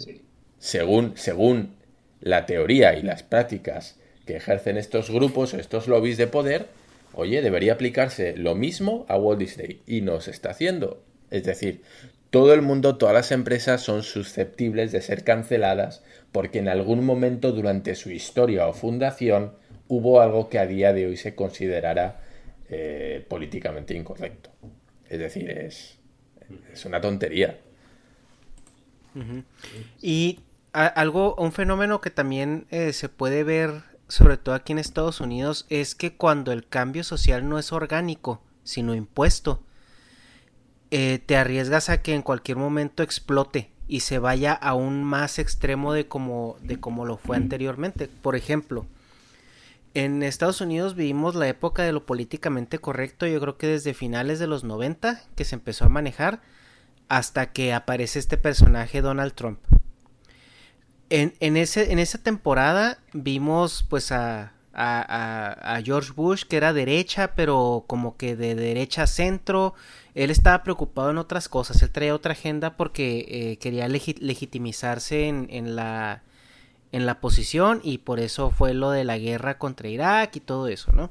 [0.59, 1.77] según, según
[2.20, 3.97] la teoría y las prácticas
[4.27, 6.69] que ejercen estos grupos estos lobbies de poder,
[7.13, 11.03] oye, debería aplicarse lo mismo a Walt Disney y no se está haciendo.
[11.31, 11.83] Es decir,
[12.31, 16.03] todo el mundo, todas las empresas son susceptibles de ser canceladas
[16.33, 19.53] porque en algún momento durante su historia o fundación
[19.89, 22.21] hubo algo que a día de hoy se considerara
[22.69, 24.51] eh, políticamente incorrecto.
[25.09, 25.99] Es decir, es,
[26.73, 27.59] es una tontería.
[30.01, 30.39] Y
[30.73, 35.66] algo, un fenómeno que también eh, se puede ver, sobre todo aquí en Estados Unidos,
[35.70, 39.62] es que cuando el cambio social no es orgánico, sino impuesto,
[40.91, 45.39] eh, te arriesgas a que en cualquier momento explote y se vaya a un más
[45.39, 48.09] extremo de como, de como lo fue anteriormente.
[48.09, 48.87] Por ejemplo,
[49.95, 54.39] en Estados Unidos vivimos la época de lo políticamente correcto, yo creo que desde finales
[54.39, 56.41] de los 90 que se empezó a manejar
[57.09, 59.61] hasta que aparece este personaje Donald Trump.
[61.11, 66.73] En, en, ese, en esa temporada vimos pues a, a, a, George Bush que era
[66.73, 69.74] derecha pero como que de derecha centro
[70.15, 75.47] él estaba preocupado en otras cosas, él traía otra agenda porque eh, quería legitimizarse en,
[75.51, 76.23] en, la,
[76.93, 80.69] en la posición y por eso fue lo de la guerra contra Irak y todo
[80.69, 81.11] eso, ¿no?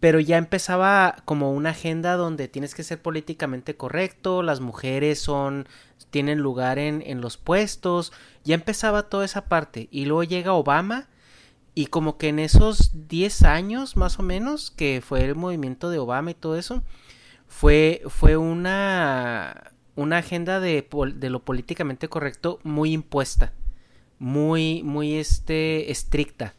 [0.00, 5.68] Pero ya empezaba como una agenda donde tienes que ser políticamente correcto, las mujeres son
[6.10, 8.12] tienen lugar en, en los puestos,
[8.42, 11.08] ya empezaba toda esa parte y luego llega Obama
[11.74, 15.98] y como que en esos 10 años más o menos que fue el movimiento de
[15.98, 16.82] Obama y todo eso,
[17.46, 23.52] fue, fue una, una agenda de, de, lo políticamente correcto muy impuesta,
[24.18, 26.54] muy, muy este, estricta.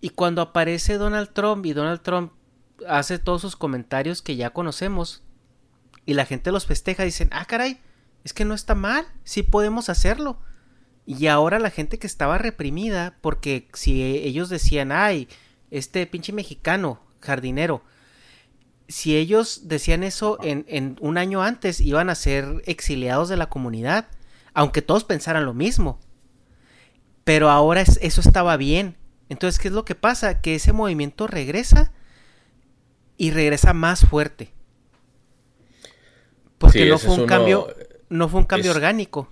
[0.00, 2.32] Y cuando aparece Donald Trump y Donald Trump
[2.86, 5.24] hace todos sus comentarios que ya conocemos
[6.06, 7.80] y la gente los festeja, dicen, ah, caray,
[8.24, 10.38] es que no está mal, sí podemos hacerlo.
[11.04, 15.28] Y ahora la gente que estaba reprimida, porque si ellos decían, ay,
[15.70, 17.82] este pinche mexicano, jardinero,
[18.88, 24.08] si ellos decían eso en, un año antes, iban a ser exiliados de la comunidad,
[24.54, 26.00] aunque todos pensaran lo mismo.
[27.24, 28.96] Pero ahora eso estaba bien.
[29.28, 30.40] Entonces, ¿qué es lo que pasa?
[30.40, 31.92] Que ese movimiento regresa
[33.16, 34.50] y regresa más fuerte.
[36.58, 37.74] Porque no fue un cambio.
[38.08, 39.30] no fue un cambio orgánico.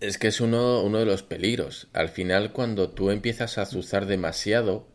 [0.00, 1.88] Es que es uno, uno de los peligros.
[1.92, 4.86] Al final, cuando tú empiezas a azuzar demasiado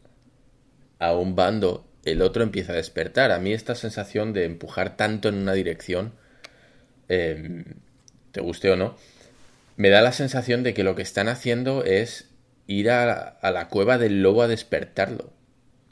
[0.99, 3.31] a un bando, el otro empieza a despertar.
[3.31, 6.13] A mí esta sensación de empujar tanto en una dirección,
[7.07, 7.65] em,
[8.31, 8.95] te guste o no,
[9.77, 12.30] me da la sensación de que lo que están haciendo es
[12.71, 15.33] ir a, a la cueva del lobo a despertarlo.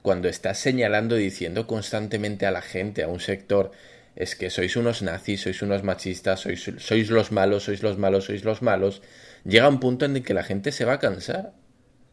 [0.01, 3.71] Cuando estás señalando y diciendo constantemente a la gente, a un sector,
[4.15, 8.25] es que sois unos nazis, sois unos machistas, sois, sois los malos, sois los malos,
[8.25, 9.01] sois los malos,
[9.45, 11.53] llega un punto en el que la gente se va a cansar.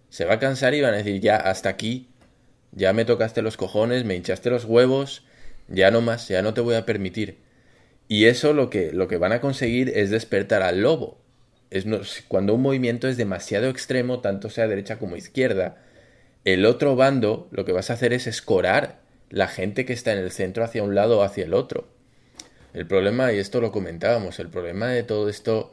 [0.09, 2.09] Se va a cansar y van a decir, ya, hasta aquí,
[2.71, 5.25] ya me tocaste los cojones, me hinchaste los huevos,
[5.67, 7.39] ya no más, ya no te voy a permitir.
[8.07, 11.21] Y eso lo que, lo que van a conseguir es despertar al lobo.
[11.71, 11.87] Es
[12.29, 15.77] cuando un movimiento es demasiado extremo, tanto sea derecha como izquierda,
[16.45, 20.19] el otro bando lo que vas a hacer es escorar la gente que está en
[20.19, 21.89] el centro hacia un lado o hacia el otro.
[22.73, 25.73] El problema, y esto lo comentábamos, el problema de todo esto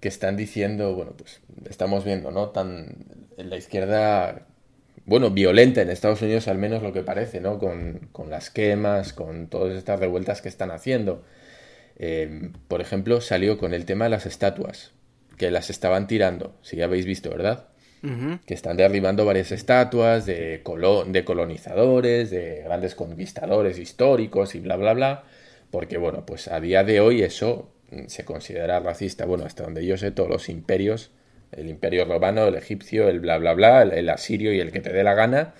[0.00, 2.48] que están diciendo, bueno, pues estamos viendo, ¿no?
[2.48, 2.96] Tan
[3.36, 4.46] en la izquierda,
[5.04, 7.58] bueno, violenta en Estados Unidos al menos lo que parece, ¿no?
[7.58, 11.22] Con, las quemas, con todas estas revueltas que están haciendo.
[11.98, 14.92] Eh, por ejemplo, salió con el tema de las estatuas,
[15.40, 17.64] que las estaban tirando, si ya habéis visto, ¿verdad?
[18.46, 20.62] Que están derribando varias estatuas de,
[21.06, 25.24] de colonizadores, de grandes conquistadores históricos y bla, bla, bla
[25.70, 29.24] porque bueno, pues a día de hoy eso mm, se considera racista.
[29.24, 31.10] Bueno, hasta donde yo sé, todos los imperios,
[31.52, 34.92] el imperio romano, el egipcio, el bla bla bla, el, asirio y el que te
[34.92, 35.54] dé la gana,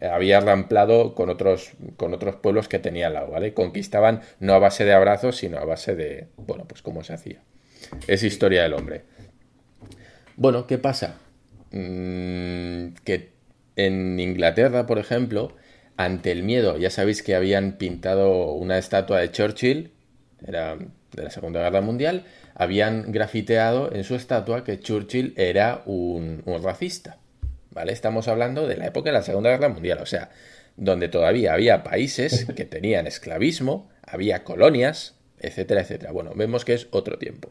[0.00, 3.54] eh, había ramplado con otros, con otros pueblos que tenía al lado, ¿vale?
[3.54, 7.40] Conquistaban no a base de abrazos, sino a base de, bueno, pues cómo se hacía.
[8.06, 9.02] Es historia del hombre.
[10.36, 11.18] Bueno, ¿qué pasa?
[11.72, 13.32] Mm, que
[13.76, 15.56] en Inglaterra, por ejemplo,
[15.96, 16.78] ante el miedo.
[16.78, 19.92] Ya sabéis que habían pintado una estatua de Churchill,
[20.46, 22.24] era de la Segunda Guerra Mundial,
[22.54, 27.18] habían grafiteado en su estatua que Churchill era un, racista.
[27.70, 27.92] ¿Vale?
[27.92, 30.30] Estamos hablando de la época de la Segunda Guerra Mundial, o sea,
[30.76, 36.12] donde todavía había países que tenían esclavismo, había colonias, etcétera, etcétera.
[36.12, 37.50] Bueno, vemos que es otro tiempo.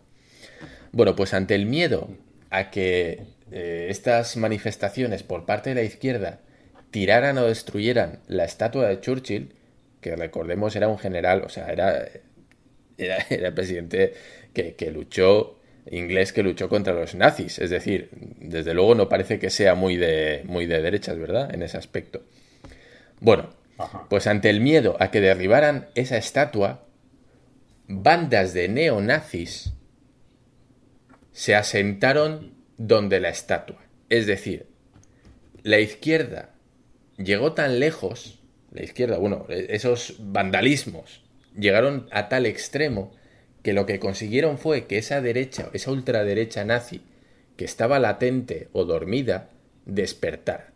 [0.91, 2.09] Bueno, pues ante el miedo
[2.49, 6.39] a que eh, estas manifestaciones por parte de la izquierda
[6.91, 9.53] tiraran o destruyeran la estatua de Churchill,
[10.01, 12.07] que recordemos era un general, o sea, era,
[12.97, 14.13] era, el presidente
[14.53, 15.59] que, luchó,
[15.89, 17.59] inglés que luchó contra los nazis.
[17.59, 21.53] Es decir, desde luego no parece que sea muy de, muy de derechas, ¿verdad?
[21.53, 22.23] En ese aspecto.
[23.19, 23.49] Bueno,
[24.09, 26.83] pues ante el miedo a que derribaran esa estatua,
[27.87, 29.73] bandas de neonazis
[31.31, 33.83] se asentaron donde la estatua.
[34.09, 34.67] Es decir,
[35.63, 36.55] la izquierda
[37.17, 38.39] llegó tan lejos,
[38.71, 41.23] la izquierda, bueno, esos vandalismos
[41.57, 43.11] llegaron a tal extremo
[43.63, 47.01] que lo que consiguieron fue que esa derecha, esa ultraderecha nazi,
[47.57, 49.49] que estaba latente o dormida,
[49.85, 50.71] despertara.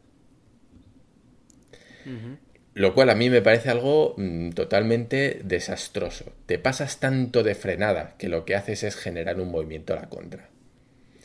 [2.75, 6.25] Lo cual a mí me parece algo mm, totalmente desastroso.
[6.47, 10.09] Te pasas tanto de frenada que lo que haces es generar un movimiento a la
[10.09, 10.49] contra.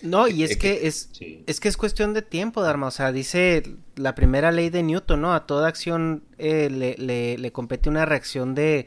[0.02, 1.10] No, y es, que, es,
[1.46, 2.86] es que es cuestión de tiempo, Dharma.
[2.86, 3.62] O sea, dice
[3.96, 5.34] la primera ley de Newton, ¿no?
[5.34, 8.86] A toda acción eh, le, le, compete una reacción de,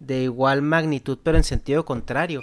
[0.00, 2.42] de igual magnitud, pero en sentido contrario.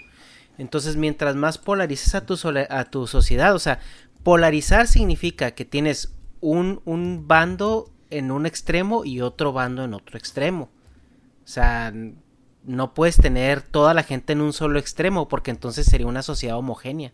[0.58, 2.38] Entonces, mientras más polarices a tu,
[2.70, 3.80] a tu sociedad, o sea,
[4.24, 10.18] polarizar significa que tienes un, un bando en un extremo y otro bando en otro
[10.18, 10.70] extremo.
[11.44, 11.94] O sea,
[12.64, 16.58] no puedes tener toda la gente en un solo extremo porque entonces sería una sociedad
[16.58, 17.14] homogénea.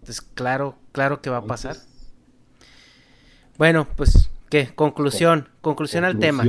[0.00, 1.76] Entonces, claro, claro que va a pasar.
[3.58, 4.74] Bueno, pues, ¿qué?
[4.74, 6.44] Conclusión, conclusión al tema.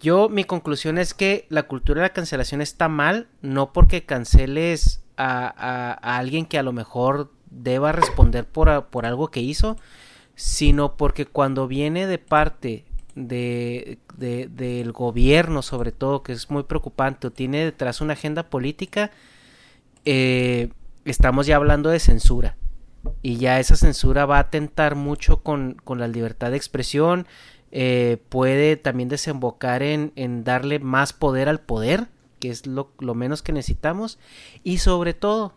[0.00, 5.02] Yo, mi conclusión es que la cultura de la cancelación está mal, no porque canceles
[5.16, 7.32] a, alguien que a lo mejor
[7.62, 9.76] deba responder por, por algo que hizo,
[10.34, 12.84] sino porque cuando viene de parte
[13.16, 19.10] de, del gobierno, sobre todo, que es muy preocupante, o tiene detrás una agenda política,
[20.04, 20.68] eh,
[21.04, 22.56] estamos ya hablando de censura.
[23.22, 27.26] Y ya esa censura va a atentar mucho con, la libertad de expresión.
[27.72, 32.08] Eh, puede también desembocar en, darle más poder al poder,
[32.38, 34.18] que es lo, menos que necesitamos.
[34.62, 35.54] Y sobre todo,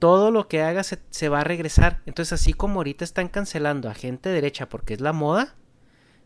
[0.00, 2.00] todo lo que haga se, va a regresar.
[2.06, 5.54] Entonces, así como ahorita están cancelando a gente derecha porque es la moda,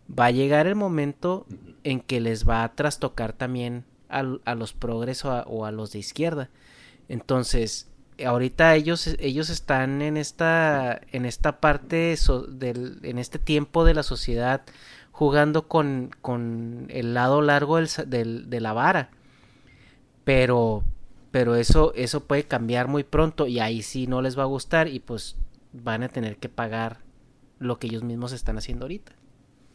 [0.08, 1.44] va a llegar el momento
[1.82, 6.50] en que les va a trastocar también a, los progresos o a los de izquierda.
[7.08, 7.90] Entonces,
[8.24, 12.16] ahorita ellos, ellos están en esta, en esta parte
[12.48, 14.62] del, en este tiempo de la sociedad
[15.10, 19.10] jugando con, con el lado largo del, de la vara.
[20.24, 20.84] Pero,
[21.34, 24.86] pero eso, eso puede cambiar muy pronto y ahí sí no les va a gustar
[24.86, 25.34] y pues
[25.72, 26.98] van a tener que pagar
[27.58, 29.10] lo que ellos mismos están haciendo ahorita.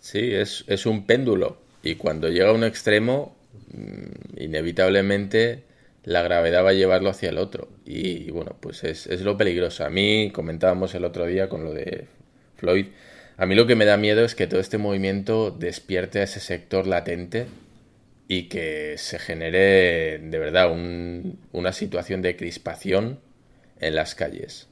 [0.01, 3.35] Sí, es, es un péndulo y cuando llega a un extremo,
[3.73, 5.65] mm, inevitablemente
[6.05, 7.67] la gravedad va a llevarlo hacia el otro.
[7.85, 9.83] Y, bueno, pues es, es, lo peligroso.
[9.83, 12.07] A mí, comentábamos el otro día con lo de
[12.55, 12.85] Floyd,
[13.35, 16.39] a mí lo que me da miedo es que todo este movimiento despierte a ese
[16.39, 17.47] sector latente
[18.31, 23.19] y que se genere de verdad un, una situación de crispación
[23.79, 24.67] en las calles.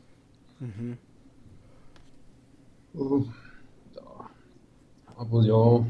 [5.27, 5.87] pues yo,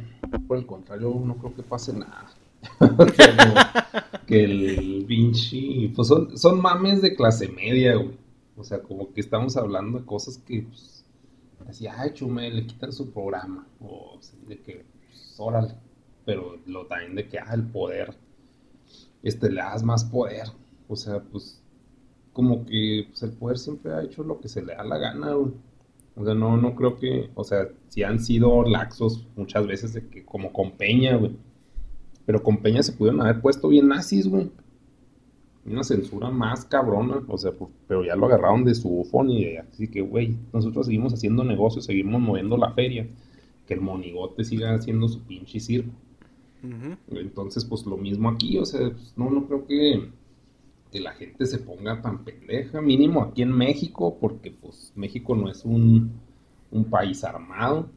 [0.47, 2.29] por el contrario, no creo que pase nada.
[4.25, 8.17] que el Vinci, pues son, son mames de clase media, güey.
[8.55, 11.03] O sea, como que estamos hablando de cosas que, pues,
[11.67, 13.67] así, ay, chume, le quitan su programa.
[13.81, 14.17] O
[14.47, 15.86] de que, pues, órale.
[16.27, 18.13] Pero lo también de que, ah, el poder,
[19.23, 20.49] este, le das más poder.
[20.87, 21.63] O sea, pues,
[22.33, 25.33] como que, pues, el poder siempre ha hecho lo que se le da la gana,
[25.33, 25.53] güey.
[26.15, 30.07] O sea, no, no creo que, o sea, si han sido laxos muchas veces de
[30.07, 31.35] que, como con Peña, güey
[32.27, 34.51] pero con Peña se pudieron haber puesto bien nazis, güey.
[35.65, 37.53] Una censura más cabrona, o sea,
[37.87, 41.85] pero ya lo agarraron de su bufón y así que, güey, nosotros seguimos haciendo negocios,
[41.85, 43.07] seguimos moviendo la feria,
[43.65, 45.93] que el monigote siga haciendo su pinche circo.
[47.09, 50.09] Entonces, pues lo mismo aquí, o sea, pues, no, no creo que,
[50.91, 55.49] que la gente se ponga tan pendeja, mínimo aquí en México, porque pues México no
[55.49, 56.11] es un,
[56.71, 57.89] un país armado,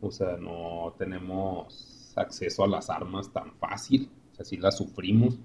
[0.00, 5.38] o sea, no tenemos acceso a las armas tan fácil, o sea, si las sufrimos,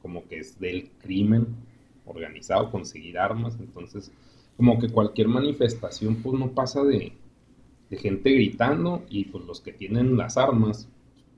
[0.00, 1.46] como que es del crimen
[2.06, 4.10] organizado conseguir armas, entonces
[4.56, 7.12] como que cualquier manifestación pues no pasa de,
[7.90, 10.88] de gente gritando y pues los que tienen las armas,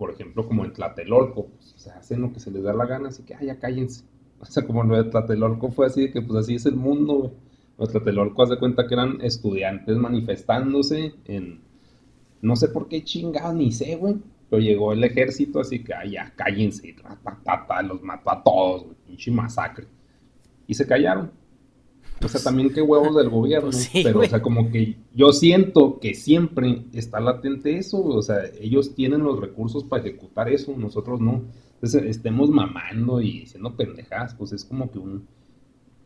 [0.01, 3.09] por ejemplo como en Tlatelolco, pues se hacen lo que se les da la gana,
[3.09, 4.05] así que, ay, ya cállense.
[4.41, 7.15] O sea, como lo de Tlatelolco fue así, de que pues así es el mundo,
[7.77, 7.91] güey.
[7.91, 11.61] Tlatelolco hace cuenta que eran estudiantes manifestándose en...
[12.41, 14.17] No sé por qué chingados, ni sé, güey.
[14.49, 16.97] Pero llegó el ejército, así que, ay, ya, cállense,
[17.85, 19.87] los mató a todos, pinche masacre.
[20.67, 21.31] Y se callaron.
[22.23, 23.71] O sea, también qué huevos del gobierno.
[23.93, 28.95] pero, o sea, como que yo siento que siempre está latente eso, o sea, ellos
[28.95, 31.43] tienen los recursos para ejecutar eso, nosotros no.
[31.75, 35.27] Entonces, estemos mamando y diciendo pendejadas, pues es como que un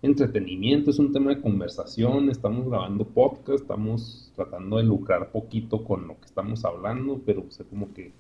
[0.03, 6.07] entretenimiento, es un tema de conversación, estamos grabando podcast, estamos tratando de lucrar poquito con
[6.07, 8.13] lo que estamos hablando, pero o sea, como que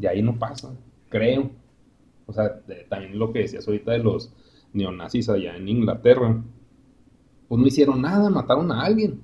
[0.00, 0.74] y ahí no pasa,
[1.08, 1.50] creo.
[2.26, 4.32] O sea, también lo que decías ahorita de los
[4.72, 6.42] neonazis allá en Inglaterra,
[7.54, 9.22] pues no hicieron nada, mataron a alguien.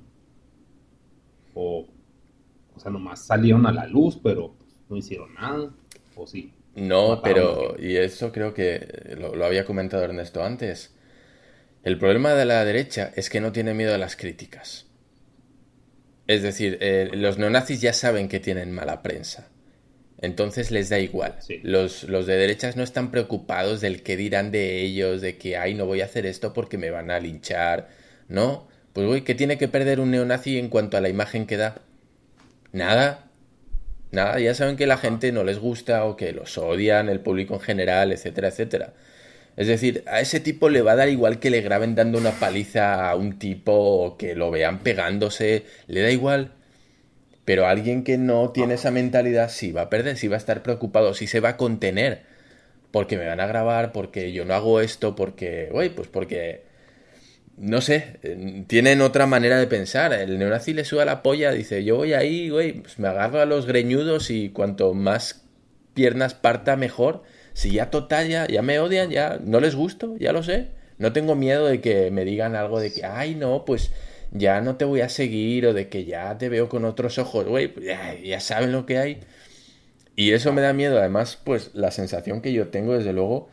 [1.53, 1.85] O,
[2.77, 4.55] o sea, nomás salieron a la luz, pero
[4.89, 5.71] no hicieron nada.
[6.15, 6.53] O sí.
[6.77, 10.95] No, pero, y eso creo que lo, había comentado Ernesto antes.
[11.83, 14.87] El problema de la derecha es que no tiene miedo a las críticas.
[16.29, 19.49] Es decir, eh, los neonazis ya saben que tienen mala prensa.
[20.19, 21.35] Entonces les da igual.
[21.65, 25.75] Los, los, de derechas no están preocupados del que dirán de ellos, de que, ay,
[25.75, 27.99] no voy a hacer esto porque me van a linchar.
[28.31, 31.59] No, pues güey, ¿qué tiene que perder un neonazi en cuanto a la imagen que
[31.59, 31.83] da?
[32.73, 33.27] Nada.
[34.13, 37.55] Nada, ya saben que la gente no les gusta o que los odian, el público
[37.55, 38.95] en general, etcétera, etcétera.
[39.57, 42.33] Es decir, a ese tipo le va a dar igual que le graben dando una
[42.33, 46.53] paliza a un tipo o que lo vean pegándose, le da igual.
[47.45, 50.63] Pero alguien que no tiene esa mentalidad sí va a perder, sí va a estar
[50.63, 52.23] preocupado, sí se va a contener.
[52.93, 56.65] Porque me van a grabar, porque yo no hago esto, porque, güey, pues porque,
[57.61, 58.19] no sé,
[58.69, 60.15] tienen otra manera de pensar.
[60.15, 63.45] El neonazi le suda la polla, dice, yo voy ahí, güey, pues me agarro a
[63.45, 65.43] los greñudos y cuanto más
[65.93, 67.23] piernas parta, mejor.
[67.53, 70.69] Si ya total, ya, ya me odian, ya no les gusto, ya lo sé.
[70.97, 73.93] No tengo miedo de que me digan algo de que, ay, no, pues
[74.31, 77.47] ya no te voy a seguir o de que ya te veo con otros ojos,
[77.47, 77.85] güey, pues
[78.25, 79.21] ya, saben lo que hay.
[80.17, 80.99] Y eso me da miedo.
[80.99, 83.51] Además, pues la sensación que yo tengo, desde luego,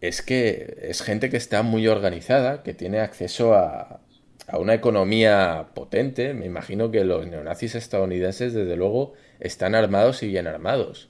[0.00, 4.00] es que es gente que está muy organizada, que tiene acceso a,
[4.46, 6.34] a una economía potente.
[6.34, 11.08] Me imagino que los neonazis estadounidenses, desde luego, están armados y bien armados.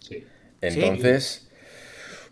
[0.00, 0.24] Sí.
[0.60, 1.48] Entonces,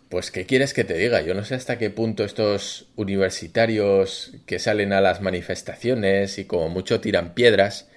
[0.09, 1.21] pues, ¿qué quieres que te diga?
[1.21, 6.69] Yo no sé hasta qué punto estos universitarios que salen a las manifestaciones y como
[6.69, 7.89] mucho tiran piedras,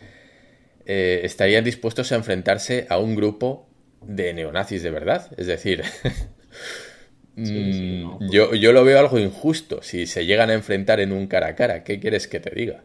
[0.86, 3.68] eh, estarían dispuestos a enfrentarse a un grupo
[4.00, 5.30] de neonazis de verdad.
[5.36, 5.82] Es decir,
[7.36, 11.26] mm, pues yo, yo, lo veo algo injusto si se llegan a enfrentar en un
[11.26, 11.84] cara a cara.
[11.84, 12.84] ¿Qué quieres que te diga?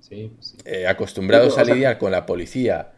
[0.00, 2.92] Sí, pues eh, acostumbrados a lidiar con la policía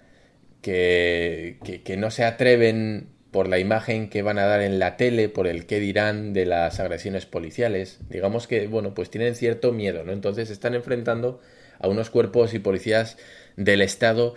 [0.62, 4.97] que, que, que no se atreven por la imagen que van a dar en la
[4.97, 8.01] tele, por el qué dirán de las agresiones policiales.
[8.09, 10.12] Digamos que, bueno, pues tienen cierto miedo, ¿no?
[10.12, 11.40] Entonces se están enfrentando
[11.78, 13.16] a unos cuerpos y policías
[13.57, 14.35] del Estado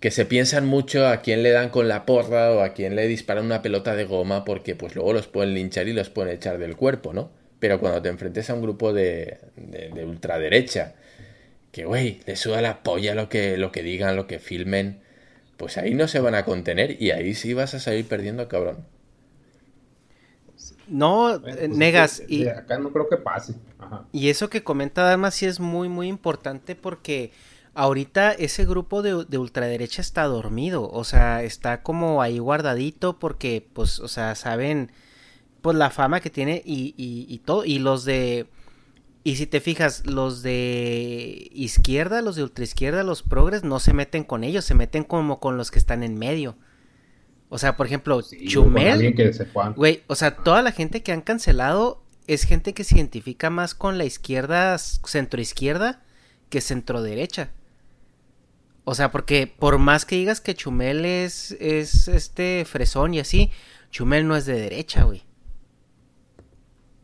[0.00, 3.08] que se piensan mucho a quién le dan con la porra o a quién le
[3.08, 6.58] disparan una pelota de goma porque pues luego los pueden linchar y los pueden echar
[6.58, 7.30] del cuerpo, ¿no?
[7.58, 10.94] Pero cuando te enfrentes a un grupo de, de, ultraderecha,
[11.72, 15.00] que, güey, le suda la polla lo que, lo que digan, lo que filmen,
[15.56, 18.86] pues ahí no se van a contener y ahí sí vas a salir perdiendo, cabrón.
[20.86, 22.22] No, pues negas.
[22.28, 23.54] y, acá no creo que pase.
[24.12, 27.32] Y eso que comenta Dama sí es muy, muy importante porque
[27.78, 30.90] ahorita ese grupo de, de, ultraderecha está dormido.
[30.90, 34.90] O sea, está como ahí guardadito porque, pues, o sea, saben,
[35.62, 37.64] pues, la fama que tiene y, y, y todo.
[37.64, 38.48] Y los de
[39.24, 44.24] y si te fijas, los de izquierda, los de ultraizquierda, los progres, no se meten
[44.24, 46.56] con ellos, se meten como con los que están en medio.
[47.50, 49.14] O sea, por ejemplo, Chumel.
[49.76, 53.74] Güey, o sea, toda la gente que han cancelado es gente que se identifica más
[53.74, 56.02] con la izquierda, centroizquierda,
[56.48, 57.50] que centro derecha.
[58.90, 63.50] O sea, porque por más que digas que Chumel es, es este fresón y así,
[63.90, 65.24] Chumel no es de derecha, güey.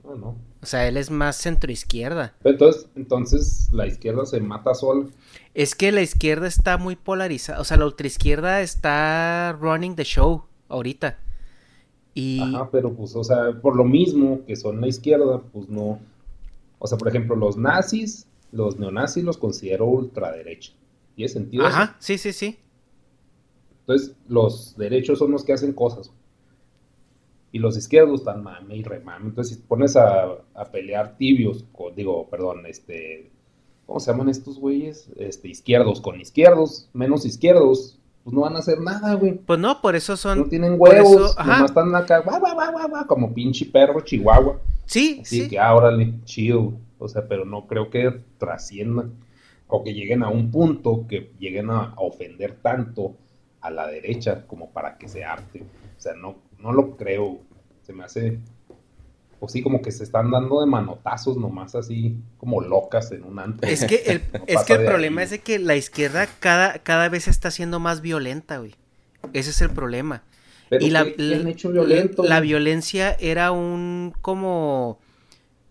[0.02, 0.38] No, no.
[0.62, 2.32] O sea, él es más centroizquierda.
[2.42, 5.08] Entonces, entonces la izquierda se mata sola.
[5.52, 7.60] Es que la izquierda está muy polarizada.
[7.60, 11.18] O sea, la ultraizquierda está running the show ahorita.
[12.14, 12.40] Y...
[12.40, 15.98] Ajá, pero pues, o sea, por lo mismo que son la izquierda, pues no.
[16.78, 20.72] O sea, por ejemplo, los nazis, los neonazis los considero ultraderecha.
[21.14, 21.66] ¿Tiene sentido?
[21.66, 22.58] Ajá, sí, sí, sí.
[23.80, 26.10] Entonces, los derechos son los que hacen cosas
[27.54, 29.26] y los izquierdos están mame y remame.
[29.26, 30.38] Entonces, si pones a,
[30.72, 31.64] pelear tibios,
[31.94, 33.30] digo, perdón, este,
[33.86, 35.08] ¿cómo se llaman estos güeyes?
[35.16, 39.34] Este, izquierdos con izquierdos, menos izquierdos, pues no van a hacer nada, güey.
[39.34, 40.40] Pues no, por eso son.
[40.40, 42.24] No tienen huevos, nomás están acá,
[43.06, 44.58] como pinche perro chihuahua.
[44.86, 45.48] Sí, Así sí.
[45.48, 46.72] que, ah, órale, chido.
[46.98, 49.12] O sea, pero no creo que trasciendan
[49.74, 53.16] o que lleguen a un punto que lleguen a ofender tanto
[53.60, 55.64] a la derecha como para que se arte.
[55.96, 57.40] O sea, no, no lo creo.
[57.82, 58.38] Se me hace,
[59.40, 63.40] o sí, como que se están dando de manotazos nomás así, como locas en un
[63.40, 63.82] antes.
[63.82, 67.26] Es que el, es que el problema es de que la izquierda cada, cada vez
[67.26, 68.76] está siendo más violenta, güey.
[69.32, 70.22] Ese es el problema.
[70.70, 72.22] y la, han hecho violento?
[72.22, 75.00] la violencia era un como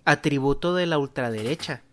[0.03, 1.83] atributo de la ultraderecha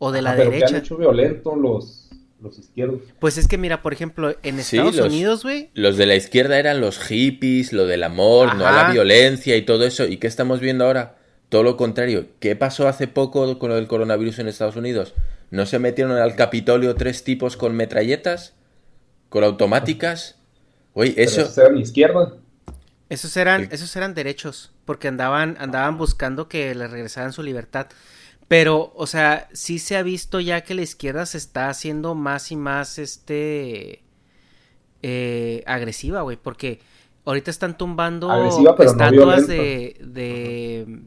[0.00, 0.66] o de la derecha.
[0.66, 2.08] han hecho violento los
[2.42, 3.02] los izquierdos.
[3.18, 5.68] Pues es que mira, por ejemplo, en Estados Unidos, güey.
[5.74, 9.62] Los de la izquierda eran los hippies, lo del amor, no a la violencia y
[9.62, 10.06] todo eso.
[10.06, 11.18] ¿Y qué estamos viendo ahora?
[11.50, 12.28] Todo lo contrario.
[12.38, 15.14] ¿Qué pasó hace poco con lo del coronavirus en Estados Unidos?
[15.50, 18.54] ¿No se metieron al Capitolio tres tipos con metralletas?
[19.28, 20.36] ¿Con automáticas?
[20.94, 21.42] Oye, eso.
[21.42, 22.36] esos eran izquierda.
[23.10, 27.88] Esos eran, esos eran derechos, porque andaban, andaban buscando que les regresaran su libertad.
[28.50, 32.50] Pero, o sea, sí se ha visto ya que la izquierda se está haciendo más
[32.50, 34.02] y más, este,
[35.02, 36.80] eh, agresiva, güey, porque
[37.26, 38.28] ahorita están tumbando
[38.80, 41.00] estatuas de, de,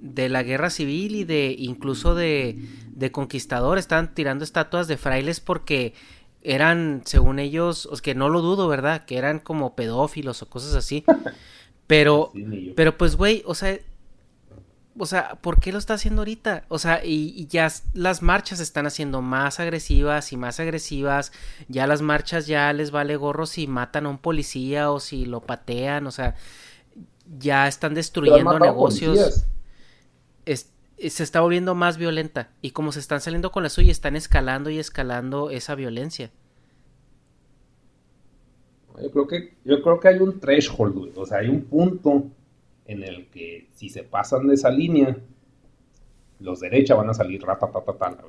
[0.00, 2.58] de, la guerra civil y de incluso de,
[2.90, 5.94] de conquistador, están tirando estatuas de frailes porque
[6.42, 9.04] eran, según ellos, es que no lo dudo, ¿verdad?
[9.04, 11.04] Que eran como pedófilos o cosas así.
[11.86, 12.32] Pero,
[12.74, 13.78] pero pues, güey, o sea,
[14.98, 16.64] o sea, ¿por qué lo está haciendo ahorita?
[16.68, 21.32] O sea, y, ya las marchas están haciendo más agresivas y más agresivas.
[21.68, 25.40] Ya las marchas ya les vale gorro si matan a un policía o si lo
[25.40, 26.06] patean.
[26.06, 26.34] O sea,
[27.38, 29.44] ya están destruyendo negocios.
[30.44, 32.50] se está volviendo más violenta.
[32.62, 36.30] Y como se están saliendo con la suya, están escalando y escalando esa violencia.
[39.02, 42.30] Yo creo que, yo creo que hay un threshold, O sea, hay un punto
[42.86, 45.16] en el que si se pasan de esa línea,
[46.40, 47.68] los derechas van a salir rata,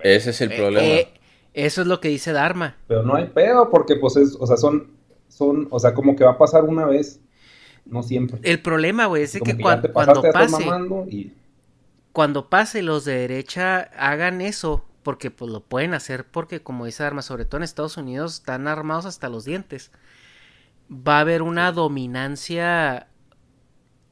[0.04, 0.88] Ese es el eh, problema.
[0.88, 1.08] Eh,
[1.54, 2.78] eso es lo que dice Dharma.
[2.88, 4.92] Pero no hay pedo, porque pues es, o sea, son,
[5.28, 7.20] son, o sea, como que va a pasar una vez,
[7.86, 8.40] no siempre.
[8.44, 11.32] El problema, güey, es que, cuando, pase,
[12.12, 17.04] cuando pase los de derecha hagan eso, porque pues lo pueden hacer, porque como dice
[17.04, 19.92] Dharma, sobre todo en Estados Unidos, están armados hasta los dientes.
[20.92, 23.08] Va a haber una dominancia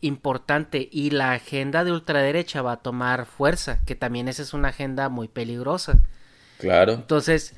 [0.05, 4.69] importante y la agenda de ultraderecha va a tomar fuerza, que también esa es una
[4.69, 5.99] agenda muy peligrosa.
[6.57, 6.93] Claro.
[6.93, 7.55] Entonces,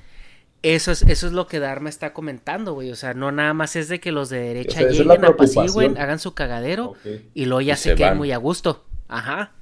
[0.63, 2.91] eso es, eso es lo que Dharma está comentando, güey.
[2.91, 6.33] O sea, no nada más es de que los de derecha lleguen, apacigüen, hagan su
[6.33, 6.93] cagadero
[7.33, 8.85] y luego ya se, queden muy a gusto.
[9.07, 9.53] Ajá.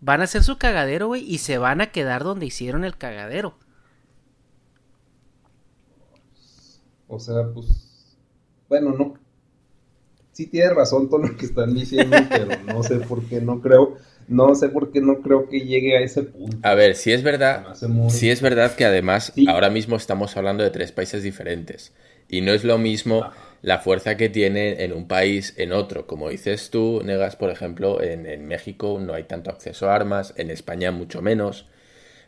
[0.00, 3.58] Van a hacer su cagadero, güey, y se van a quedar donde hicieron el cagadero.
[7.08, 8.16] O sea, pues
[8.68, 9.14] bueno, no.
[10.38, 13.96] Sí tiene razón todo lo que están diciendo, pero no sé por qué no creo,
[14.28, 16.56] no sé por qué no creo que llegue a ese punto.
[16.62, 17.74] A ver, si es verdad,
[18.08, 21.92] si es verdad que además ahora mismo estamos hablando de tres países diferentes
[22.28, 23.28] y no es lo mismo
[23.62, 26.06] la fuerza que tiene en un país en otro.
[26.06, 30.34] Como dices tú, Negas, por ejemplo, en, en México no hay tanto acceso a armas,
[30.36, 31.66] en España mucho menos,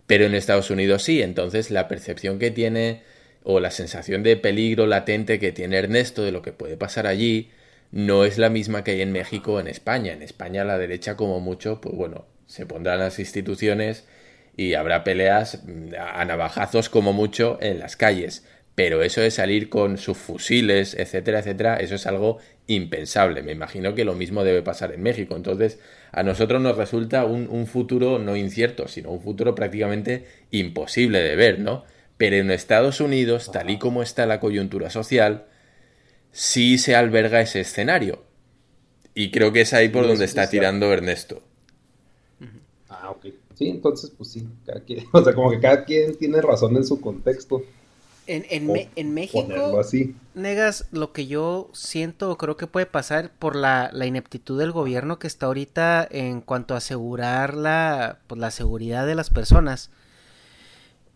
[0.08, 1.22] pero en Estados Unidos sí.
[1.22, 3.02] Entonces la percepción que tiene
[3.44, 7.50] o la sensación de peligro latente que tiene Ernesto de lo que puede pasar allí
[7.92, 10.12] no es la misma que hay en México o en España.
[10.12, 14.06] En España la derecha como mucho, pues bueno, se pondrán las instituciones
[14.56, 18.44] y habrá peleas mm, a navajazos como mucho en las calles.
[18.74, 23.42] Pero eso de salir con sus fusiles, etcétera, etcétera, eso es algo impensable.
[23.42, 25.36] Me imagino que lo mismo debe pasar en México.
[25.36, 25.80] Entonces,
[26.12, 31.36] a nosotros nos resulta un, un futuro no incierto, sino un futuro prácticamente imposible de
[31.36, 31.84] ver, ¿no?
[32.16, 35.46] Pero en Estados Unidos, tal y como está la coyuntura social,
[36.32, 38.22] sí se alberga ese escenario.
[39.14, 41.42] Y creo que es ahí por donde está tirando Ernesto.
[42.88, 43.26] Ah, ok.
[43.54, 46.84] Sí, entonces, pues sí, cada quien, o sea, como que cada quien tiene razón en
[46.84, 47.62] su contexto.
[48.26, 50.14] En, en, México, así.
[50.34, 54.70] Negas, lo que yo siento o creo que puede pasar por la, la, ineptitud del
[54.70, 59.90] gobierno que está ahorita en cuanto a asegurar la, pues, la seguridad de las personas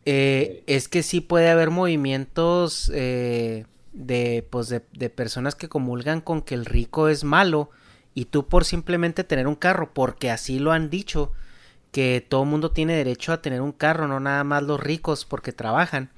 [0.06, 3.64] eh, es que sí puede haber movimientos eh,
[3.94, 4.80] de, pues de,
[5.10, 7.70] personas que comulgan con que el rico es malo
[8.12, 11.32] y tú por simplemente tener un carro, porque así lo han dicho,
[11.92, 15.52] que todo mundo tiene derecho a tener un carro, no nada más los ricos porque
[15.52, 16.10] trabajan,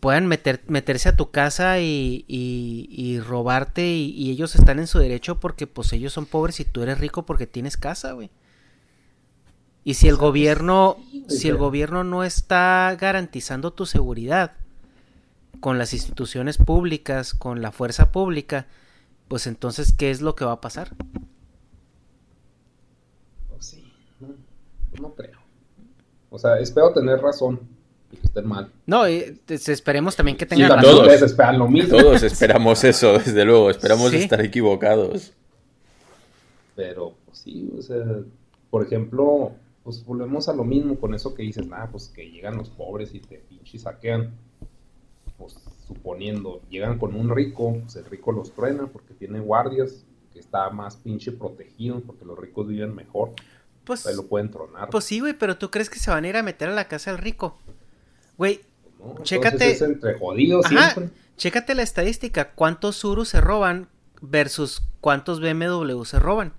[0.00, 4.98] puedan meter, meterse a tu casa y, y, robarte y, y, ellos están en su
[4.98, 8.30] derecho porque pues ellos son pobres y tú eres rico porque tienes casa, güey.
[9.84, 10.96] Y si el gobierno,
[11.28, 14.52] si el gobierno no está garantizando tu seguridad
[15.60, 18.66] con las instituciones públicas, con la fuerza pública,
[19.28, 20.90] pues entonces, ¿qué es lo que va a pasar?
[23.48, 23.92] Pues sí,
[25.00, 25.38] no, creo.
[26.30, 27.60] O sea, espero tener razón
[28.12, 28.70] y que estén mal.
[28.86, 31.04] No, esperemos también que tengan razón.
[31.04, 31.96] Todos, esperan lo mismo.
[31.96, 35.32] todos esperamos eso, desde luego, esperamos estar equivocados.
[36.74, 38.04] Pero, pues sí, o sea,
[38.70, 39.52] por ejemplo,
[39.82, 43.14] pues volvemos a lo mismo con eso que dices, nada, pues que llegan los pobres
[43.14, 44.34] y te pinche saquean.
[45.38, 45.54] Pues
[45.86, 50.70] suponiendo, llegan con un rico, pues el rico los truena porque tiene guardias, que está
[50.70, 53.32] más pinche protegido porque los ricos viven mejor.
[53.84, 54.90] Pues ahí lo pueden tronar.
[54.90, 56.88] Pues sí, güey, pero tú crees que se van a ir a meter a la
[56.88, 57.58] casa del rico.
[58.36, 58.60] Güey,
[58.98, 59.70] pues chécate.
[59.70, 61.10] Es entre jodidos siempre.
[61.36, 63.88] Chécate la estadística, cuántos Urus se roban
[64.22, 66.54] versus cuántos BMW se roban.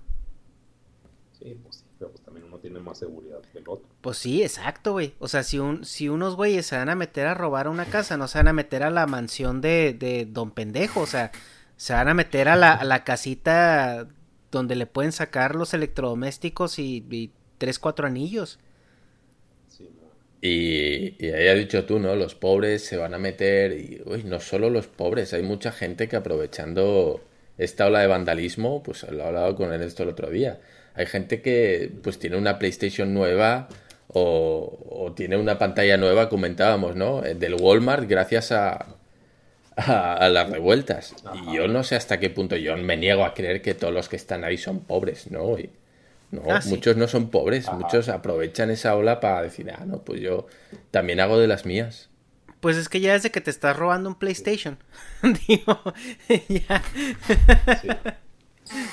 [2.84, 3.88] Pues tiene más seguridad que el otro.
[4.00, 5.14] Pues sí, exacto, güey.
[5.18, 8.16] O sea, si, un, si unos güeyes se van a meter a robar una casa,
[8.16, 11.30] no se van a meter a la mansión de, de Don Pendejo, o sea,
[11.76, 14.08] se van a meter a la, casita
[14.50, 18.58] donde le pueden sacar los electrodomésticos y, tres, cuatro anillos.
[20.40, 22.14] y, y ahí has dicho tú, ¿no?
[22.16, 26.08] Los pobres se van a meter y, uy, no solo los pobres, hay mucha gente
[26.08, 27.20] que aprovechando
[27.58, 30.60] esta ola de vandalismo, pues lo he hablado con él esto el otro día,
[30.98, 33.68] hay gente que pues tiene una PlayStation nueva
[34.08, 37.24] o, tiene una pantalla nueva, comentábamos, ¿no?
[37.24, 38.96] Eh, del Walmart gracias a,
[39.76, 41.14] a, las revueltas.
[41.34, 44.08] Y yo no sé hasta qué punto yo me niego a creer que todos los
[44.08, 45.56] que están ahí son pobres, ¿no?
[46.32, 50.20] no, ah, muchos no son pobres, muchos aprovechan esa ola para decir, ah, no, pues
[50.20, 50.48] yo
[50.90, 52.08] también hago de las mías.
[52.58, 54.78] Pues es que ya desde que te estás robando un PlayStation.
[55.46, 55.80] Digo,
[56.48, 56.82] ya.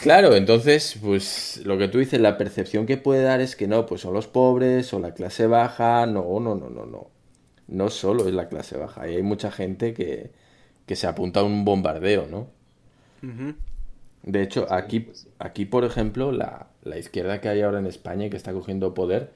[0.01, 3.85] Claro, entonces, pues lo que tú dices, la percepción que puede dar es que no,
[3.85, 6.05] pues son los pobres o la clase baja.
[6.05, 7.09] No, no, no, no, no.
[7.67, 9.09] No solo es la clase baja.
[9.09, 10.31] Y hay mucha gente que,
[10.85, 12.47] que se apunta a un bombardeo, ¿no?
[14.21, 15.07] De hecho, aquí,
[15.39, 18.93] aquí por ejemplo, la, la, izquierda que hay ahora en España y que está cogiendo
[18.93, 19.31] poder,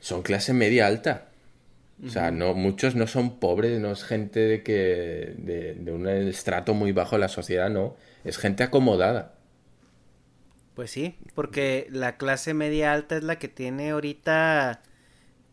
[0.00, 1.28] son clase media alta.
[2.04, 6.08] O sea, no, muchos no son pobres, no es gente de que de, de un
[6.08, 7.96] estrato muy bajo de la sociedad, no.
[8.24, 9.34] Es gente acomodada.
[10.80, 14.80] Pues sí, porque la clase media alta es la que tiene ahorita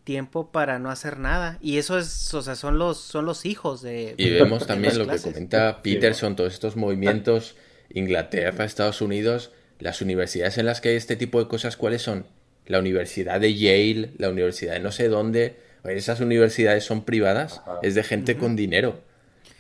[0.06, 3.82] tiempo para no hacer nada y eso es, o sea, son los son los hijos
[3.82, 7.58] de Y vemos también lo que comenta Peterson, todos estos movimientos
[7.90, 12.26] Inglaterra, Estados Unidos, las universidades en las que hay este tipo de cosas, ¿cuáles son?
[12.66, 17.96] La Universidad de Yale, la Universidad de no sé dónde, esas universidades son privadas, es
[17.96, 19.02] de gente con dinero,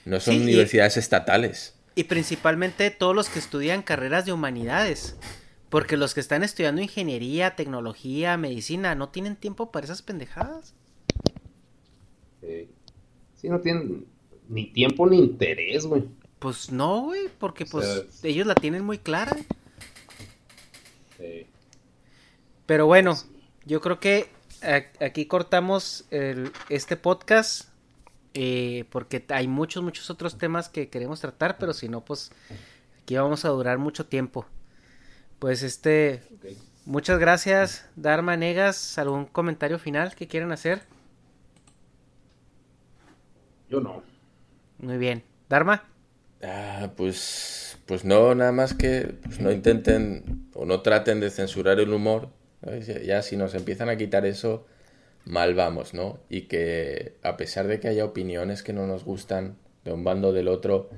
[0.06, 1.74] no son universidades estatales.
[1.94, 5.18] Y principalmente todos los que estudian carreras de humanidades.
[5.70, 10.74] Porque los que están estudiando ingeniería, tecnología, medicina, no tienen tiempo para esas pendejadas.
[12.42, 14.06] Sí, no tienen
[14.48, 16.04] ni tiempo ni interés, güey.
[16.40, 19.36] Pues no, güey, porque pues ellos la tienen muy clara.
[21.18, 21.48] Sí.
[22.66, 23.16] Pero bueno,
[23.66, 24.30] yo creo que
[25.00, 26.06] aquí cortamos
[26.70, 27.70] este podcast
[28.40, 32.32] eh, porque hay muchos, muchos otros temas que queremos tratar, pero si no, pues
[33.02, 34.46] aquí vamos a durar mucho tiempo.
[35.40, 36.22] Pues este,
[36.86, 38.98] muchas gracias, Dharma Negas.
[38.98, 40.82] ¿Algún comentario final que quieran hacer?
[43.70, 44.04] Yo no.
[44.80, 45.24] Muy bien.
[45.50, 45.84] ¿Dharma?
[46.42, 51.80] Ah, pues, pues no, nada más que pues no intenten o no traten de censurar
[51.80, 52.30] el humor.
[53.06, 54.66] Ya si nos empiezan a quitar eso,
[55.26, 56.20] mal vamos, ¿no?
[56.30, 60.30] Y que a pesar de que haya opiniones que no nos gustan de un bando
[60.30, 60.90] o del otro,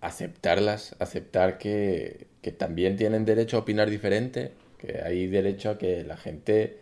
[0.00, 6.04] aceptarlas, aceptar que, que también tienen derecho a opinar diferente, que hay derecho a que
[6.04, 6.78] la gente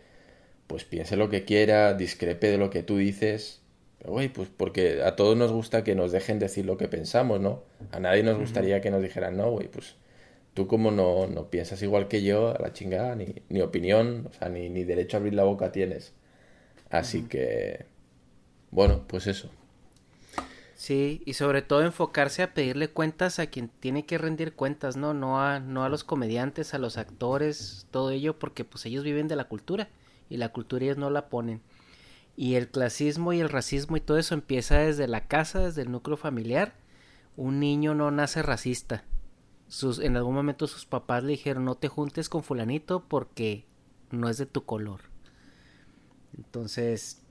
[0.67, 3.59] pues piense lo que quiera, discrepe de lo que tú dices
[4.05, 7.63] Güey, pues porque a todos nos gusta que nos dejen decir lo que pensamos, ¿no?
[7.91, 9.95] A nadie nos gustaría que nos dijeran, no, güey, pues
[10.53, 14.33] tú como no, no piensas igual que yo, a la chingada, ni, ni opinión, o
[14.33, 16.13] sea, ni, ni, derecho a abrir la boca tienes.
[16.89, 17.85] Así que,
[18.71, 19.51] bueno, pues eso.
[20.79, 25.13] Sí, y sobre todo enfocarse a pedirle cuentas a quien tiene que rendir cuentas, ¿no?
[25.13, 29.27] No a, no a los comediantes, a los actores, todo ello, porque pues ellos viven
[29.27, 29.89] de la cultura
[30.29, 31.61] y la cultura ellos no la ponen.
[32.37, 35.91] Y el clasismo y el racismo y todo eso empieza desde la casa, desde el
[35.91, 36.75] núcleo familiar.
[37.35, 39.03] Un niño no nace racista.
[39.67, 43.65] Sus, en algún momento sus papás le dijeron no te juntes con fulanito porque
[44.11, 45.01] no es de tu color.
[46.37, 47.21] Entonces,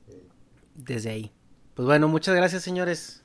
[0.74, 1.32] desde ahí.
[1.72, 3.24] Pues bueno, muchas gracias señores.